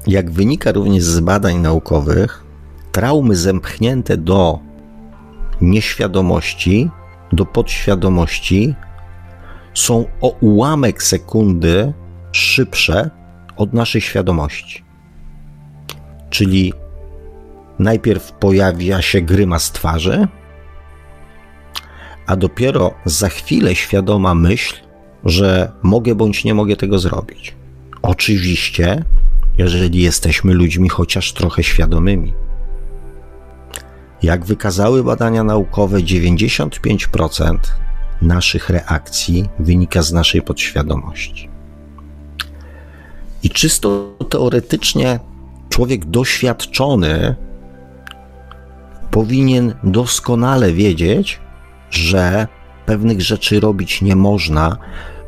jak 0.07 0.31
wynika 0.31 0.73
również 0.73 1.03
z 1.03 1.21
badań 1.21 1.57
naukowych, 1.57 2.45
traumy 2.93 3.37
zempchnięte 3.37 4.17
do 4.17 4.59
nieświadomości, 5.61 6.91
do 7.33 7.47
podświadomości 7.47 8.75
są 9.75 10.05
o 10.21 10.29
ułamek 10.29 11.03
sekundy 11.03 11.93
szybsze 12.33 13.11
od 13.57 13.73
naszej 13.73 14.01
świadomości. 14.01 14.85
Czyli 16.31 16.73
najpierw 17.79 18.33
pojawia 18.33 19.03
się 19.03 19.21
grymas 19.21 19.73
twarzy, 19.73 20.29
a 22.27 22.37
dopiero 22.37 22.95
za 23.05 23.29
chwilę 23.29 23.75
świadoma 23.75 24.35
myśl, 24.35 24.77
że 25.25 25.73
mogę 25.83 26.15
bądź 26.15 26.45
nie 26.45 26.55
mogę 26.55 26.77
tego 26.77 26.99
zrobić. 26.99 27.55
Oczywiście 28.03 29.05
jeżeli 29.59 30.03
jesteśmy 30.03 30.55
ludźmi 30.55 30.89
chociaż 30.89 31.33
trochę 31.33 31.63
świadomymi. 31.63 32.35
Jak 34.23 34.45
wykazały 34.45 35.05
badania 35.05 35.45
naukowe, 35.45 35.99
95% 35.99 37.59
naszych 38.23 38.71
reakcji 38.71 39.49
wynika 39.59 40.03
z 40.03 40.13
naszej 40.13 40.43
podświadomości. 40.43 41.49
I 43.43 43.51
czysto 43.51 44.17
teoretycznie 44.31 45.21
człowiek 45.69 46.05
doświadczony 46.05 47.35
powinien 49.11 49.75
doskonale 49.85 50.73
wiedzieć, 50.73 51.41
że 51.91 52.49
pewnych 52.87 53.21
rzeczy 53.21 53.61
robić 53.61 54.03
nie 54.03 54.17
można, 54.17 54.77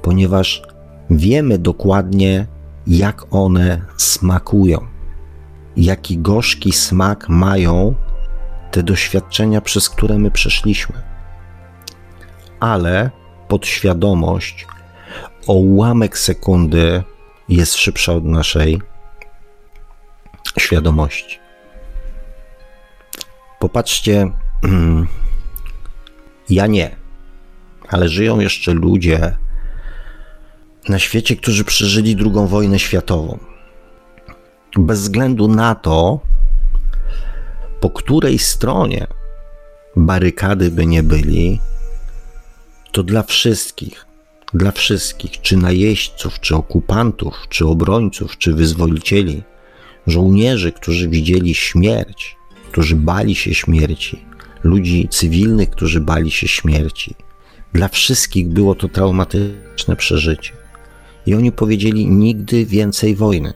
ponieważ 0.03 0.62
wiemy 1.11 1.59
dokładnie, 1.59 2.47
jak 2.87 3.34
one 3.34 3.82
smakują, 3.97 4.87
jaki 5.76 6.18
gorzki 6.18 6.72
smak 6.72 7.28
mają 7.28 7.95
te 8.70 8.82
doświadczenia, 8.82 9.61
przez 9.61 9.89
które 9.91 10.18
my 10.18 10.30
przeszliśmy. 10.30 11.03
Ale 12.61 13.11
podświadomość 13.49 14.66
o 15.47 15.53
ułamek 15.53 16.18
sekundy 16.18 17.03
jest 17.49 17.74
szybsza 17.74 18.12
od 18.12 18.24
naszej 18.24 18.82
świadomości. 20.59 21.39
Popatrzcie, 23.59 24.30
Ja 26.49 26.66
nie. 26.66 26.97
Ale 27.89 28.09
żyją 28.09 28.41
jeszcze 28.41 28.74
ludzie 28.74 29.37
na 30.89 30.99
świecie, 30.99 31.37
którzy 31.37 31.64
przeżyli 31.64 32.16
II 32.20 32.49
wojnę 32.49 32.78
światową. 32.78 33.39
Bez 34.76 35.01
względu 35.01 35.49
na 35.49 35.74
to, 35.74 36.20
po 37.80 37.91
której 37.91 38.39
stronie 38.39 39.07
barykady 39.97 40.70
by 40.70 40.87
nie 40.87 41.03
byli, 41.03 41.61
to 42.93 43.03
dla 43.03 43.22
wszystkich, 43.22 44.07
dla 44.55 44.72
wszystkich, 44.72 45.41
czy 45.41 45.57
najeźdźców, 45.57 46.41
czy 46.41 46.57
okupantów, 46.57 47.34
czy 47.49 47.66
obrońców, 47.66 48.39
czy 48.39 48.55
wyzwolicieli, 48.55 49.43
żołnierzy, 50.07 50.72
którzy 50.72 51.09
widzieli 51.09 51.55
śmierć, 51.55 52.37
którzy 52.72 52.97
bali 52.97 53.34
się 53.34 53.55
śmierci, 53.55 54.24
ludzi 54.64 55.09
cywilnych, 55.11 55.70
którzy 55.70 56.01
bali 56.01 56.30
się 56.30 56.49
śmierci. 56.49 57.14
Dla 57.72 57.89
wszystkich 57.89 58.49
było 58.49 58.74
to 58.74 58.89
traumatyczne 58.89 59.97
przeżycie. 59.97 60.66
I 61.27 61.35
oni 61.35 61.53
powiedzieli: 61.53 62.09
Nigdy 62.09 62.66
więcej 62.66 63.14
wojny. 63.14 63.53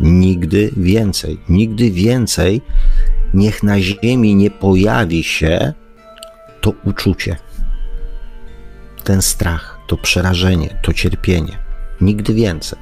Nigdy 0.00 0.70
więcej. 0.76 1.40
Nigdy 1.48 1.90
więcej 1.90 2.60
niech 3.34 3.62
na 3.62 3.80
ziemi 3.80 4.34
nie 4.34 4.50
pojawi 4.50 5.24
się 5.24 5.72
to 6.60 6.72
uczucie, 6.84 7.36
ten 9.04 9.22
strach, 9.22 9.78
to 9.88 9.96
przerażenie, 9.96 10.78
to 10.82 10.92
cierpienie. 10.92 11.58
Nigdy 12.00 12.34
więcej. 12.34 12.78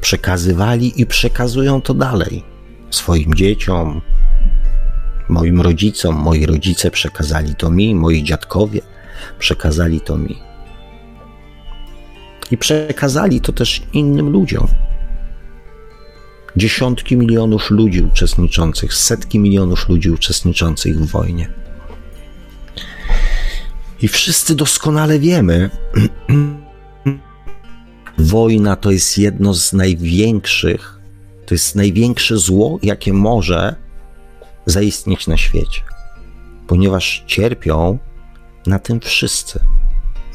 Przekazywali 0.00 1.00
i 1.00 1.06
przekazują 1.06 1.82
to 1.82 1.94
dalej 1.94 2.44
swoim 2.90 3.34
dzieciom, 3.34 4.00
moim 5.28 5.60
rodzicom. 5.60 6.14
Moi 6.14 6.46
rodzice 6.46 6.90
przekazali 6.90 7.54
to 7.54 7.70
mi, 7.70 7.94
moi 7.94 8.22
dziadkowie 8.22 8.80
przekazali 9.38 10.00
to 10.00 10.18
mi. 10.18 10.47
I 12.50 12.56
przekazali 12.56 13.40
to 13.40 13.52
też 13.52 13.82
innym 13.92 14.28
ludziom. 14.28 14.66
Dziesiątki 16.56 17.16
milionów 17.16 17.70
ludzi 17.70 18.02
uczestniczących, 18.02 18.94
setki 18.94 19.38
milionów 19.38 19.88
ludzi 19.88 20.10
uczestniczących 20.10 21.00
w 21.00 21.06
wojnie. 21.06 21.50
I 24.02 24.08
wszyscy 24.08 24.54
doskonale 24.54 25.18
wiemy, 25.18 25.70
wojna 28.18 28.76
to 28.76 28.90
jest 28.90 29.18
jedno 29.18 29.54
z 29.54 29.72
największych, 29.72 31.00
to 31.46 31.54
jest 31.54 31.74
największe 31.74 32.38
zło, 32.38 32.78
jakie 32.82 33.12
może 33.12 33.74
zaistnieć 34.66 35.26
na 35.26 35.36
świecie, 35.36 35.80
ponieważ 36.66 37.24
cierpią 37.26 37.98
na 38.66 38.78
tym 38.78 39.00
wszyscy. 39.00 39.60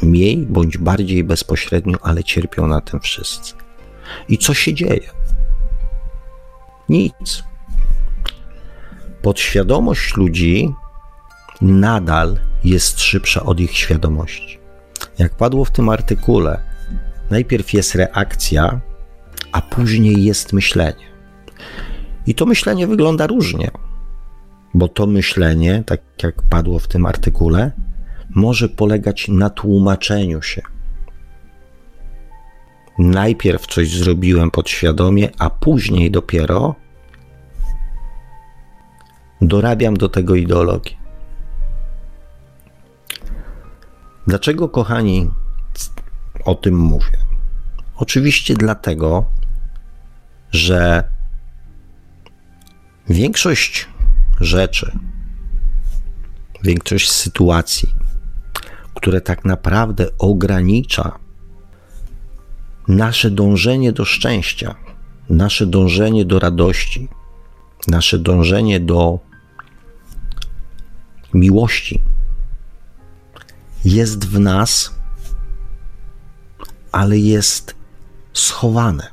Mniej 0.03 0.37
bądź 0.37 0.77
bardziej 0.77 1.23
bezpośrednio, 1.23 1.97
ale 2.01 2.23
cierpią 2.23 2.67
na 2.67 2.81
tym 2.81 2.99
wszyscy. 2.99 3.53
I 4.29 4.37
co 4.37 4.53
się 4.53 4.73
dzieje? 4.73 5.09
Nic. 6.89 7.43
Podświadomość 9.21 10.15
ludzi 10.17 10.73
nadal 11.61 12.39
jest 12.63 13.01
szybsza 13.01 13.43
od 13.43 13.59
ich 13.59 13.77
świadomości. 13.77 14.59
Jak 15.19 15.35
padło 15.35 15.65
w 15.65 15.71
tym 15.71 15.89
artykule, 15.89 16.63
najpierw 17.29 17.73
jest 17.73 17.95
reakcja, 17.95 18.81
a 19.51 19.61
później 19.61 20.23
jest 20.23 20.53
myślenie. 20.53 21.05
I 22.27 22.35
to 22.35 22.45
myślenie 22.45 22.87
wygląda 22.87 23.27
różnie, 23.27 23.71
bo 24.73 24.87
to 24.87 25.07
myślenie, 25.07 25.83
tak 25.85 26.01
jak 26.23 26.41
padło 26.41 26.79
w 26.79 26.87
tym 26.87 27.05
artykule, 27.05 27.71
może 28.35 28.69
polegać 28.69 29.27
na 29.27 29.49
tłumaczeniu 29.49 30.41
się. 30.41 30.61
Najpierw 32.99 33.67
coś 33.67 33.89
zrobiłem 33.89 34.51
podświadomie, 34.51 35.29
a 35.39 35.49
później 35.49 36.11
dopiero 36.11 36.75
dorabiam 39.41 39.97
do 39.97 40.09
tego 40.09 40.35
ideologię. 40.35 40.95
Dlaczego, 44.27 44.69
kochani, 44.69 45.29
o 46.45 46.55
tym 46.55 46.75
mówię? 46.77 47.17
Oczywiście 47.95 48.53
dlatego, 48.53 49.25
że 50.51 51.03
większość 53.09 53.87
rzeczy, 54.39 54.91
większość 56.63 57.11
sytuacji, 57.11 57.93
które 58.95 59.21
tak 59.21 59.45
naprawdę 59.45 60.07
ogranicza 60.17 61.19
nasze 62.87 63.31
dążenie 63.31 63.91
do 63.91 64.05
szczęścia, 64.05 64.75
nasze 65.29 65.65
dążenie 65.65 66.25
do 66.25 66.39
radości, 66.39 67.09
nasze 67.87 68.19
dążenie 68.19 68.79
do 68.79 69.19
miłości, 71.33 72.01
jest 73.85 74.27
w 74.27 74.39
nas, 74.39 74.95
ale 76.91 77.17
jest 77.17 77.75
schowane, 78.33 79.07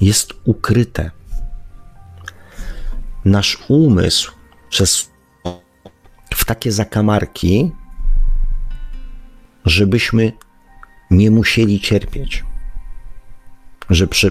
jest 0.00 0.34
ukryte. 0.44 1.10
Nasz 3.24 3.58
umysł 3.68 4.32
przez 4.70 5.10
w 6.34 6.44
takie 6.44 6.72
zakamarki, 6.72 7.72
żebyśmy 9.64 10.32
nie 11.10 11.30
musieli 11.30 11.80
cierpieć, 11.80 12.44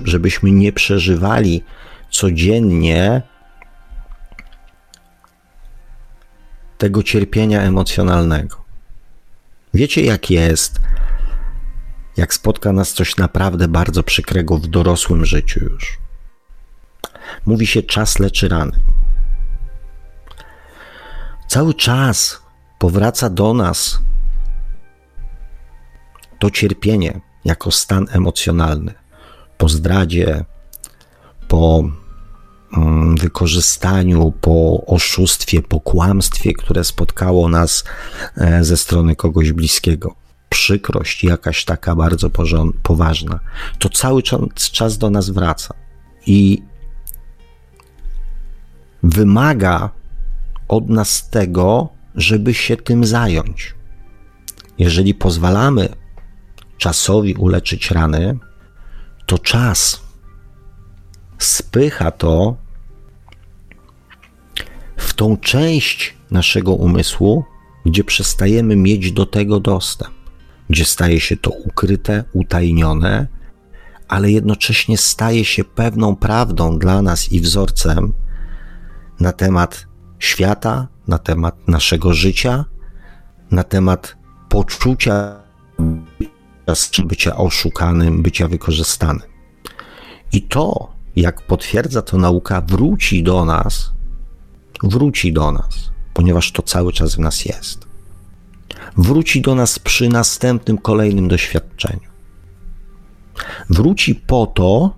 żebyśmy 0.03 0.51
nie 0.51 0.73
przeżywali 0.73 1.63
codziennie 2.09 3.21
tego 6.77 7.03
cierpienia 7.03 7.61
emocjonalnego. 7.61 8.63
Wiecie, 9.73 10.01
jak 10.01 10.29
jest, 10.29 10.81
jak 12.17 12.34
spotka 12.34 12.73
nas 12.73 12.93
coś 12.93 13.17
naprawdę 13.17 13.67
bardzo 13.67 14.03
przykrego 14.03 14.57
w 14.57 14.67
dorosłym 14.67 15.25
życiu 15.25 15.59
już. 15.63 15.97
Mówi 17.45 17.67
się, 17.67 17.84
czas 17.84 18.19
leczy 18.19 18.49
rany. 18.49 18.79
Cały 21.47 21.73
czas 21.73 22.41
powraca 22.79 23.29
do 23.29 23.53
nas 23.53 23.99
to 26.43 26.51
cierpienie 26.51 27.21
jako 27.45 27.71
stan 27.71 28.07
emocjonalny 28.11 28.93
po 29.57 29.69
zdradzie, 29.69 30.45
po 31.47 31.83
Mm, 32.77 33.17
wykorzystaniu, 33.17 34.33
po 34.41 34.85
oszustwie, 34.85 35.61
po 35.61 35.79
kłamstwie, 35.79 36.53
które 36.53 36.83
spotkało 36.83 37.49
nas 37.49 37.83
e, 38.37 38.63
ze 38.63 38.77
strony 38.77 39.15
kogoś 39.15 39.51
bliskiego. 39.51 40.15
Przykrość 40.49 41.23
jakaś 41.23 41.65
taka 41.65 41.95
bardzo 41.95 42.29
poważna, 42.83 43.39
to 43.79 43.89
cały 43.89 44.23
czas 44.55 44.97
do 44.97 45.09
nas 45.09 45.29
wraca 45.29 45.73
i 46.25 46.63
wymaga 49.03 49.89
od 50.67 50.89
nas 50.89 51.29
tego, 51.29 51.89
żeby 52.15 52.53
się 52.53 52.77
tym 52.77 53.05
zająć. 53.05 53.75
Jeżeli 54.77 55.13
pozwalamy 55.13 56.02
czasowi 56.84 57.34
uleczyć 57.34 57.91
rany, 57.91 58.38
to 59.25 59.39
czas 59.39 60.01
spycha 61.38 62.11
to 62.11 62.55
w 64.97 65.13
tą 65.13 65.38
część 65.38 66.17
naszego 66.31 66.73
umysłu, 66.73 67.43
gdzie 67.86 68.03
przestajemy 68.03 68.75
mieć 68.75 69.11
do 69.11 69.25
tego 69.25 69.59
dostęp, 69.59 70.13
gdzie 70.69 70.86
staje 70.86 71.19
się 71.19 71.38
to 71.38 71.51
ukryte, 71.51 72.23
utajnione, 72.34 73.27
ale 74.07 74.31
jednocześnie 74.31 74.97
staje 74.97 75.45
się 75.45 75.63
pewną 75.63 76.15
prawdą 76.15 76.79
dla 76.79 77.01
nas 77.01 77.31
i 77.31 77.39
wzorcem 77.39 78.13
na 79.19 79.31
temat 79.31 79.88
świata, 80.19 80.88
na 81.07 81.17
temat 81.17 81.67
naszego 81.67 82.13
życia, 82.13 82.65
na 83.51 83.63
temat 83.63 84.15
poczucia 84.49 85.43
bycia 87.05 87.36
oszukanym, 87.38 88.24
bycia 88.24 88.47
wykorzystanym. 88.47 89.28
I 90.34 90.41
to, 90.41 90.93
jak 91.16 91.41
potwierdza 91.41 92.01
to 92.01 92.18
nauka, 92.18 92.61
wróci 92.61 93.24
do 93.24 93.45
nas 93.45 93.93
wróci 94.84 95.34
do 95.34 95.51
nas, 95.51 95.91
ponieważ 96.14 96.51
to 96.51 96.61
cały 96.61 96.93
czas 96.93 97.16
w 97.16 97.20
nas 97.20 97.45
jest. 97.45 97.88
Wróci 98.97 99.41
do 99.41 99.55
nas 99.55 99.80
przy 99.80 100.09
następnym, 100.09 100.78
kolejnym 100.78 101.28
doświadczeniu. 101.28 102.14
Wróci 103.70 104.16
po 104.16 104.45
to, 104.45 104.95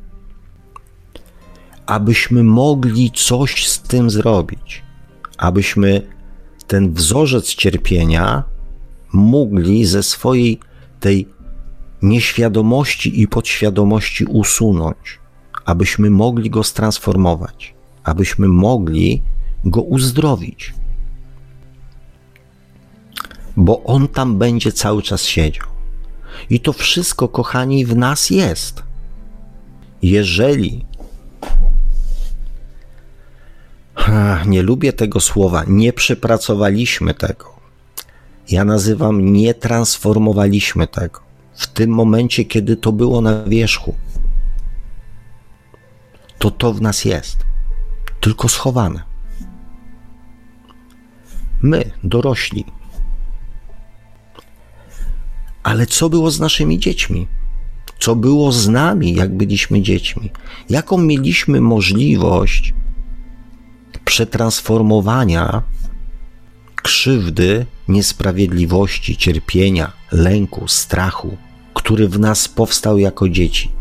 abyśmy 1.86 2.44
mogli 2.44 3.12
coś 3.12 3.68
z 3.68 3.82
tym 3.82 4.10
zrobić, 4.10 4.84
abyśmy 5.38 6.02
ten 6.68 6.94
wzorzec 6.94 7.56
cierpienia 7.56 8.44
mogli 9.14 9.86
ze 9.86 10.04
swojej 10.04 10.60
tej 11.00 11.28
nieświadomości 12.02 13.22
i 13.22 13.28
podświadomości 13.28 14.26
usunąć, 14.26 15.20
abyśmy 15.66 16.10
mogli 16.10 16.50
go 16.50 16.64
stransformować, 16.64 17.74
abyśmy 18.04 18.48
mogli 18.48 19.22
go 19.66 19.82
uzdrowić. 19.82 20.74
Bo 23.58 23.84
on 23.84 24.08
tam 24.08 24.38
będzie 24.38 24.72
cały 24.72 25.04
czas 25.04 25.24
siedział. 25.24 25.68
I 26.50 26.60
to 26.60 26.74
wszystko, 26.74 27.28
kochani, 27.28 27.86
w 27.86 27.96
nas 27.96 28.30
jest. 28.30 28.84
Jeżeli 30.02 30.86
nie 34.46 34.62
lubię 34.62 34.94
tego 34.94 35.20
słowa, 35.20 35.64
nie 35.68 35.94
przepracowaliśmy 35.94 37.14
tego. 37.14 37.56
Ja 38.50 38.66
nazywam 38.66 39.34
nie 39.34 39.54
transformowaliśmy 39.54 40.88
tego 40.88 41.25
w 41.56 41.68
tym 41.68 41.90
momencie, 41.90 42.46
kiedy 42.46 42.76
to 42.78 42.92
było 42.92 43.22
na 43.22 43.44
wierzchu. 43.44 43.96
To 46.40 46.52
to 46.52 46.74
w 46.74 46.82
nas 46.82 47.06
jest, 47.06 47.38
tylko 48.20 48.50
schowane. 48.50 49.04
My, 51.62 51.92
dorośli. 52.04 52.66
Ale 55.64 55.88
co 55.88 56.10
było 56.10 56.32
z 56.32 56.40
naszymi 56.40 56.80
dziećmi? 56.80 57.28
Co 58.00 58.16
było 58.16 58.52
z 58.52 58.68
nami, 58.68 59.14
jak 59.14 59.38
byliśmy 59.38 59.82
dziećmi? 59.82 60.30
Jaką 60.70 60.98
mieliśmy 60.98 61.62
możliwość 61.62 62.74
przetransformowania 64.06 65.62
krzywdy, 66.76 67.66
niesprawiedliwości, 67.88 69.18
cierpienia, 69.18 69.92
lęku, 70.16 70.68
strachu, 70.68 71.38
który 71.74 72.08
w 72.10 72.20
nas 72.20 72.48
powstał 72.48 72.98
jako 72.98 73.30
dzieci. 73.30 73.72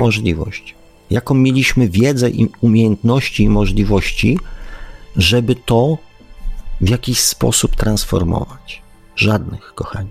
Możliwość. 0.00 0.74
Jaką 1.10 1.34
mieliśmy 1.34 1.88
wiedzę 1.88 2.30
i 2.30 2.48
umiejętności 2.60 3.42
i 3.42 3.48
możliwości, 3.48 4.38
żeby 5.16 5.54
to 5.54 5.98
w 6.80 6.88
jakiś 6.88 7.20
sposób 7.20 7.76
transformować? 7.76 8.82
Żadnych, 9.16 9.74
kochani. 9.74 10.10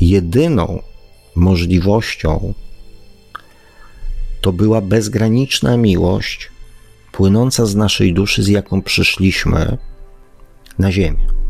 Jedyną 0.00 0.82
możliwością 1.34 2.54
to 4.40 4.52
była 4.52 4.80
bezgraniczna 4.80 5.76
miłość 5.76 6.50
płynąca 7.12 7.66
z 7.66 7.74
naszej 7.74 8.14
duszy, 8.14 8.42
z 8.42 8.48
jaką 8.48 8.82
przyszliśmy 8.82 9.78
na 10.78 10.92
Ziemię. 10.92 11.43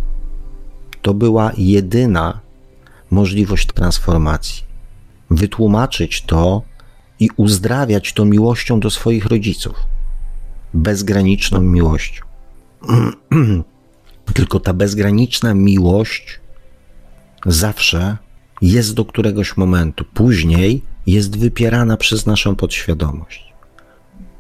To 1.05 1.15
była 1.15 1.53
jedyna 1.57 2.41
możliwość 3.11 3.67
transformacji. 3.67 4.63
Wytłumaczyć 5.31 6.23
to 6.23 6.63
i 7.21 7.29
uzdrawiać 7.37 8.13
to 8.13 8.25
miłością 8.25 8.81
do 8.81 8.91
swoich 8.91 9.27
rodziców. 9.27 9.75
Bezgraniczną 10.75 11.61
miłością. 11.61 12.23
Tylko 14.35 14.61
ta 14.61 14.75
bezgraniczna 14.75 15.55
miłość 15.55 16.41
zawsze 17.47 18.17
jest 18.63 18.95
do 18.95 19.05
któregoś 19.05 19.57
momentu. 19.57 20.05
Później 20.15 20.83
jest 21.07 21.39
wypierana 21.39 21.97
przez 21.97 22.27
naszą 22.27 22.57
podświadomość. 22.57 23.53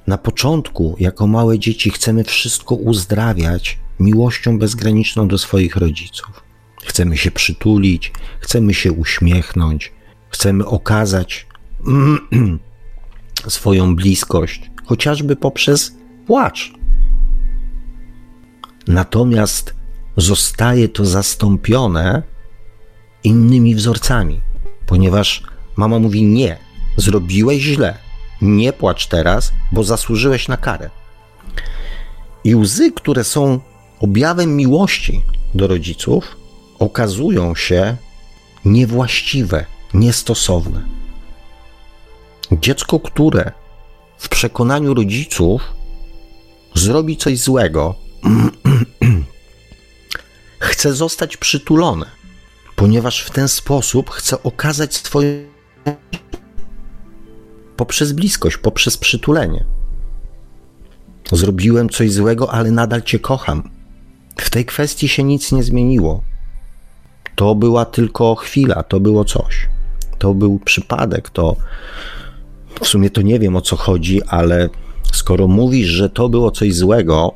Na 0.06 0.18
początku, 0.18 0.96
jako 1.00 1.26
małe 1.26 1.58
dzieci, 1.58 1.90
chcemy 1.90 2.24
wszystko 2.24 2.74
uzdrawiać 2.74 3.78
miłością 4.00 4.58
bezgraniczną 4.58 5.28
do 5.28 5.38
swoich 5.38 5.76
rodziców. 5.76 6.43
Chcemy 6.84 7.16
się 7.16 7.30
przytulić, 7.30 8.12
chcemy 8.40 8.74
się 8.74 8.92
uśmiechnąć, 8.92 9.92
chcemy 10.28 10.66
okazać 10.66 11.46
swoją 13.48 13.96
bliskość, 13.96 14.70
chociażby 14.84 15.36
poprzez 15.36 15.94
płacz. 16.26 16.72
Natomiast 18.88 19.74
zostaje 20.16 20.88
to 20.88 21.04
zastąpione 21.04 22.22
innymi 23.24 23.74
wzorcami, 23.74 24.40
ponieważ 24.86 25.42
mama 25.76 25.98
mówi: 25.98 26.24
Nie, 26.24 26.58
zrobiłeś 26.96 27.62
źle, 27.62 27.98
nie 28.42 28.72
płacz 28.72 29.06
teraz, 29.06 29.52
bo 29.72 29.84
zasłużyłeś 29.84 30.48
na 30.48 30.56
karę. 30.56 30.90
I 32.44 32.54
łzy, 32.54 32.92
które 32.92 33.24
są 33.24 33.60
objawem 34.00 34.56
miłości 34.56 35.22
do 35.54 35.66
rodziców, 35.66 36.36
okazują 36.78 37.54
się 37.54 37.96
niewłaściwe, 38.64 39.66
niestosowne. 39.94 40.82
Dziecko, 42.52 43.00
które 43.00 43.52
w 44.18 44.28
przekonaniu 44.28 44.94
rodziców 44.94 45.62
zrobi 46.74 47.16
coś 47.16 47.38
złego, 47.38 47.94
chce 50.58 50.94
zostać 50.94 51.36
przytulone, 51.36 52.06
ponieważ 52.76 53.20
w 53.20 53.30
ten 53.30 53.48
sposób 53.48 54.10
chce 54.10 54.42
okazać 54.42 54.94
swoje 54.94 55.44
poprzez 57.76 58.12
bliskość, 58.12 58.56
poprzez 58.56 58.96
przytulenie. 58.96 59.64
Zrobiłem 61.32 61.88
coś 61.88 62.12
złego, 62.12 62.52
ale 62.52 62.70
nadal 62.70 63.02
Cię 63.02 63.18
kocham. 63.18 63.70
W 64.36 64.50
tej 64.50 64.64
kwestii 64.64 65.08
się 65.08 65.24
nic 65.24 65.52
nie 65.52 65.62
zmieniło. 65.62 66.22
To 67.34 67.54
była 67.54 67.84
tylko 67.84 68.34
chwila, 68.34 68.82
to 68.82 69.00
było 69.00 69.24
coś. 69.24 69.68
To 70.18 70.34
był 70.34 70.58
przypadek, 70.58 71.30
to 71.30 71.56
w 72.80 72.86
sumie 72.86 73.10
to 73.10 73.22
nie 73.22 73.38
wiem 73.38 73.56
o 73.56 73.60
co 73.60 73.76
chodzi, 73.76 74.22
ale 74.22 74.68
skoro 75.12 75.48
mówisz, 75.48 75.88
że 75.88 76.10
to 76.10 76.28
było 76.28 76.50
coś 76.50 76.74
złego, 76.74 77.34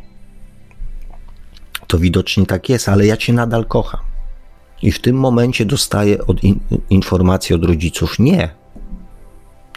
to 1.87 1.99
widocznie 1.99 2.47
tak 2.47 2.69
jest, 2.69 2.89
ale 2.89 3.07
ja 3.07 3.17
cię 3.17 3.33
nadal 3.33 3.65
kocham. 3.65 4.01
I 4.83 4.93
w 4.93 5.01
tym 5.01 5.17
momencie 5.17 5.65
dostaję 5.65 6.27
od 6.27 6.45
in, 6.45 6.61
informację 6.91 7.57
od 7.57 7.65
rodziców: 7.65 8.19
nie, 8.19 8.51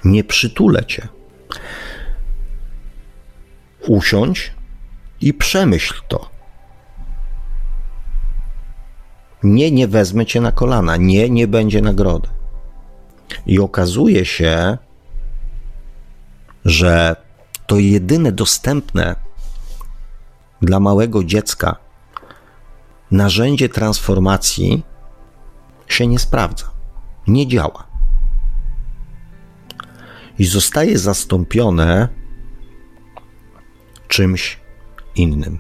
nie 0.06 0.24
przytulę 0.24 0.86
cię. 0.86 1.08
Usiądź 3.88 4.52
i 5.22 5.34
przemyśl 5.34 5.94
to. 6.08 6.31
Nie, 9.44 9.72
nie 9.72 9.88
wezmę 9.88 10.26
cię 10.26 10.42
na 10.42 10.52
kolana. 10.52 10.98
Nie, 10.98 11.30
nie 11.30 11.48
będzie 11.48 11.82
nagrody. 11.82 12.30
I 13.46 13.60
okazuje 13.60 14.26
się, 14.26 14.78
że 16.66 17.16
to 17.68 17.80
jedyne 17.80 18.32
dostępne 18.32 19.16
dla 20.62 20.80
małego 20.80 21.24
dziecka 21.24 21.76
narzędzie 23.12 23.70
transformacji 23.70 24.84
się 25.88 26.08
nie 26.08 26.20
sprawdza, 26.20 26.72
nie 27.28 27.48
działa. 27.48 27.88
I 30.40 30.46
zostaje 30.46 31.00
zastąpione 31.00 32.08
czymś 34.08 34.60
innym. 35.16 35.60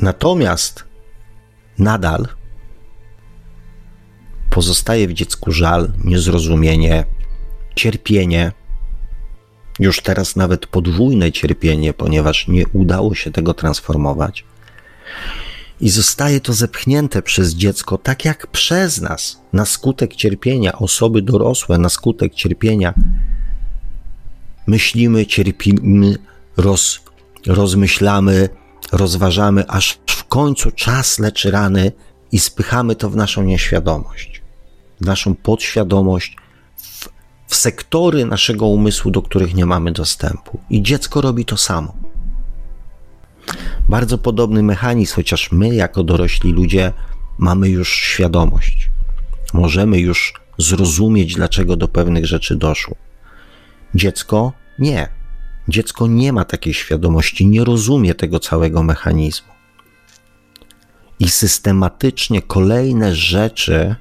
Natomiast 0.00 0.84
nadal 1.78 2.28
pozostaje 4.50 5.08
w 5.08 5.12
dziecku 5.12 5.52
żal, 5.52 5.92
niezrozumienie, 6.04 7.04
cierpienie, 7.74 8.52
już 9.78 10.00
teraz 10.00 10.36
nawet 10.36 10.66
podwójne 10.66 11.32
cierpienie, 11.32 11.92
ponieważ 11.92 12.48
nie 12.48 12.66
udało 12.66 13.14
się 13.14 13.30
tego 13.30 13.54
transformować. 13.54 14.44
I 15.80 15.90
zostaje 15.90 16.40
to 16.40 16.52
zepchnięte 16.52 17.22
przez 17.22 17.54
dziecko, 17.54 17.98
tak 17.98 18.24
jak 18.24 18.46
przez 18.46 19.00
nas, 19.00 19.40
na 19.52 19.64
skutek 19.64 20.14
cierpienia, 20.14 20.78
osoby 20.78 21.22
dorosłe, 21.22 21.78
na 21.78 21.88
skutek 21.88 22.34
cierpienia. 22.34 22.94
Myślimy, 24.66 25.26
cierpimy, 25.26 26.16
roz, 26.56 27.00
rozmyślamy, 27.46 28.48
rozważamy, 28.96 29.68
aż 29.68 29.98
w 30.06 30.24
końcu 30.24 30.70
czas 30.70 31.18
leczy 31.18 31.50
rany 31.50 31.92
i 32.32 32.38
spychamy 32.38 32.96
to 32.96 33.10
w 33.10 33.16
naszą 33.16 33.42
nieświadomość, 33.42 34.42
w 35.00 35.06
naszą 35.06 35.34
podświadomość, 35.34 36.36
w, 36.76 37.08
w 37.46 37.54
sektory 37.54 38.24
naszego 38.24 38.66
umysłu, 38.66 39.10
do 39.10 39.22
których 39.22 39.54
nie 39.54 39.66
mamy 39.66 39.92
dostępu. 39.92 40.60
I 40.70 40.82
dziecko 40.82 41.20
robi 41.20 41.44
to 41.44 41.56
samo. 41.56 41.94
Bardzo 43.88 44.18
podobny 44.18 44.62
mechanizm, 44.62 45.14
chociaż 45.14 45.52
my, 45.52 45.74
jako 45.74 46.02
dorośli 46.04 46.52
ludzie, 46.52 46.92
mamy 47.38 47.68
już 47.68 47.88
świadomość. 47.88 48.90
Możemy 49.52 49.98
już 49.98 50.34
zrozumieć, 50.58 51.34
dlaczego 51.34 51.76
do 51.76 51.88
pewnych 51.88 52.26
rzeczy 52.26 52.56
doszło. 52.56 52.96
Dziecko 53.94 54.52
nie. 54.78 55.08
Dziecko 55.68 56.06
nie 56.06 56.32
ma 56.32 56.44
takiej 56.44 56.74
świadomości, 56.74 57.46
nie 57.46 57.64
rozumie 57.64 58.14
tego 58.14 58.40
całego 58.40 58.82
mechanizmu. 58.82 59.52
I 61.20 61.28
systematycznie 61.28 62.42
kolejne 62.42 63.14
rzeczy 63.14 63.96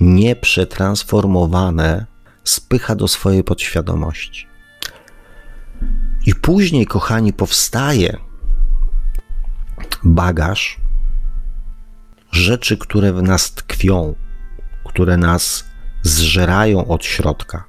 nieprzetransformowane 0.00 2.06
spycha 2.44 2.94
do 2.94 3.08
swojej 3.08 3.44
podświadomości. 3.44 4.46
I 6.26 6.34
później, 6.34 6.86
kochani, 6.86 7.32
powstaje 7.32 8.16
bagaż 10.04 10.80
rzeczy, 12.32 12.78
które 12.78 13.12
w 13.12 13.22
nas 13.22 13.54
tkwią, 13.54 14.14
które 14.84 15.16
nas 15.16 15.64
zżerają 16.02 16.88
od 16.88 17.04
środka, 17.04 17.64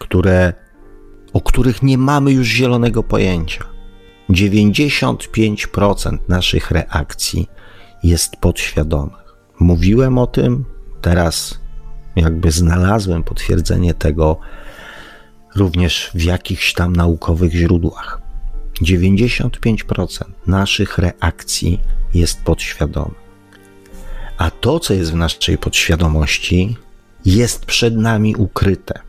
które, 0.00 0.52
o 1.36 1.40
których 1.40 1.82
nie 1.82 1.98
mamy 1.98 2.32
już 2.32 2.48
zielonego 2.48 3.02
pojęcia. 3.02 3.64
95% 4.30 6.18
naszych 6.28 6.70
reakcji 6.70 7.48
jest 8.02 8.36
podświadomych. 8.36 9.36
Mówiłem 9.60 10.18
o 10.18 10.26
tym, 10.26 10.64
teraz 11.00 11.60
jakby 12.16 12.50
znalazłem 12.50 13.22
potwierdzenie 13.22 13.94
tego 13.94 14.38
również 15.56 16.10
w 16.14 16.22
jakichś 16.22 16.72
tam 16.72 16.96
naukowych 16.96 17.52
źródłach. 17.52 18.20
95% 18.82 20.24
naszych 20.46 20.98
reakcji 20.98 21.80
jest 22.14 22.42
podświadome. 22.42 23.14
A 24.38 24.50
to, 24.50 24.80
co 24.80 24.94
jest 24.94 25.12
w 25.12 25.16
naszej 25.16 25.58
podświadomości, 25.58 26.76
jest 27.24 27.66
przed 27.66 27.96
nami 27.96 28.36
ukryte. 28.36 29.05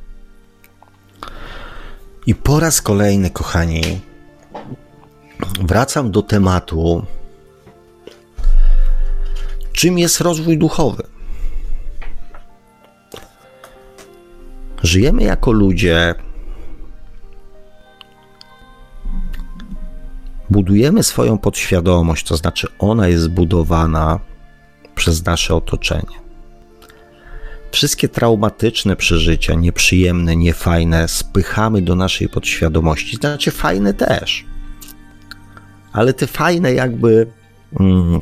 I 2.27 2.35
po 2.35 2.59
raz 2.59 2.81
kolejny, 2.81 3.29
kochani, 3.29 4.01
wracam 5.61 6.11
do 6.11 6.21
tematu, 6.21 7.05
czym 9.73 9.97
jest 9.97 10.21
rozwój 10.21 10.57
duchowy. 10.57 11.03
Żyjemy 14.83 15.23
jako 15.23 15.51
ludzie, 15.51 16.15
budujemy 20.49 21.03
swoją 21.03 21.37
podświadomość, 21.37 22.27
to 22.27 22.37
znaczy 22.37 22.67
ona 22.79 23.07
jest 23.07 23.23
zbudowana 23.23 24.19
przez 24.95 25.25
nasze 25.25 25.55
otoczenie. 25.55 26.26
Wszystkie 27.77 28.09
traumatyczne 28.09 28.95
przeżycia, 28.95 29.53
nieprzyjemne, 29.53 30.35
niefajne, 30.35 31.07
spychamy 31.07 31.81
do 31.81 31.95
naszej 31.95 32.29
podświadomości. 32.29 33.15
Znaczy, 33.15 33.51
fajne 33.51 33.93
też. 33.93 34.45
Ale 35.93 36.13
te 36.13 36.27
fajne, 36.27 36.73
jakby 36.73 37.27
mm, 37.79 38.21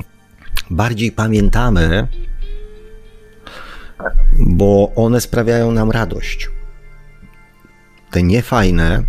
bardziej 0.70 1.12
pamiętamy, 1.12 2.08
bo 4.38 4.92
one 4.96 5.20
sprawiają 5.20 5.72
nam 5.72 5.90
radość. 5.90 6.50
Te 8.10 8.22
niefajne 8.22 9.04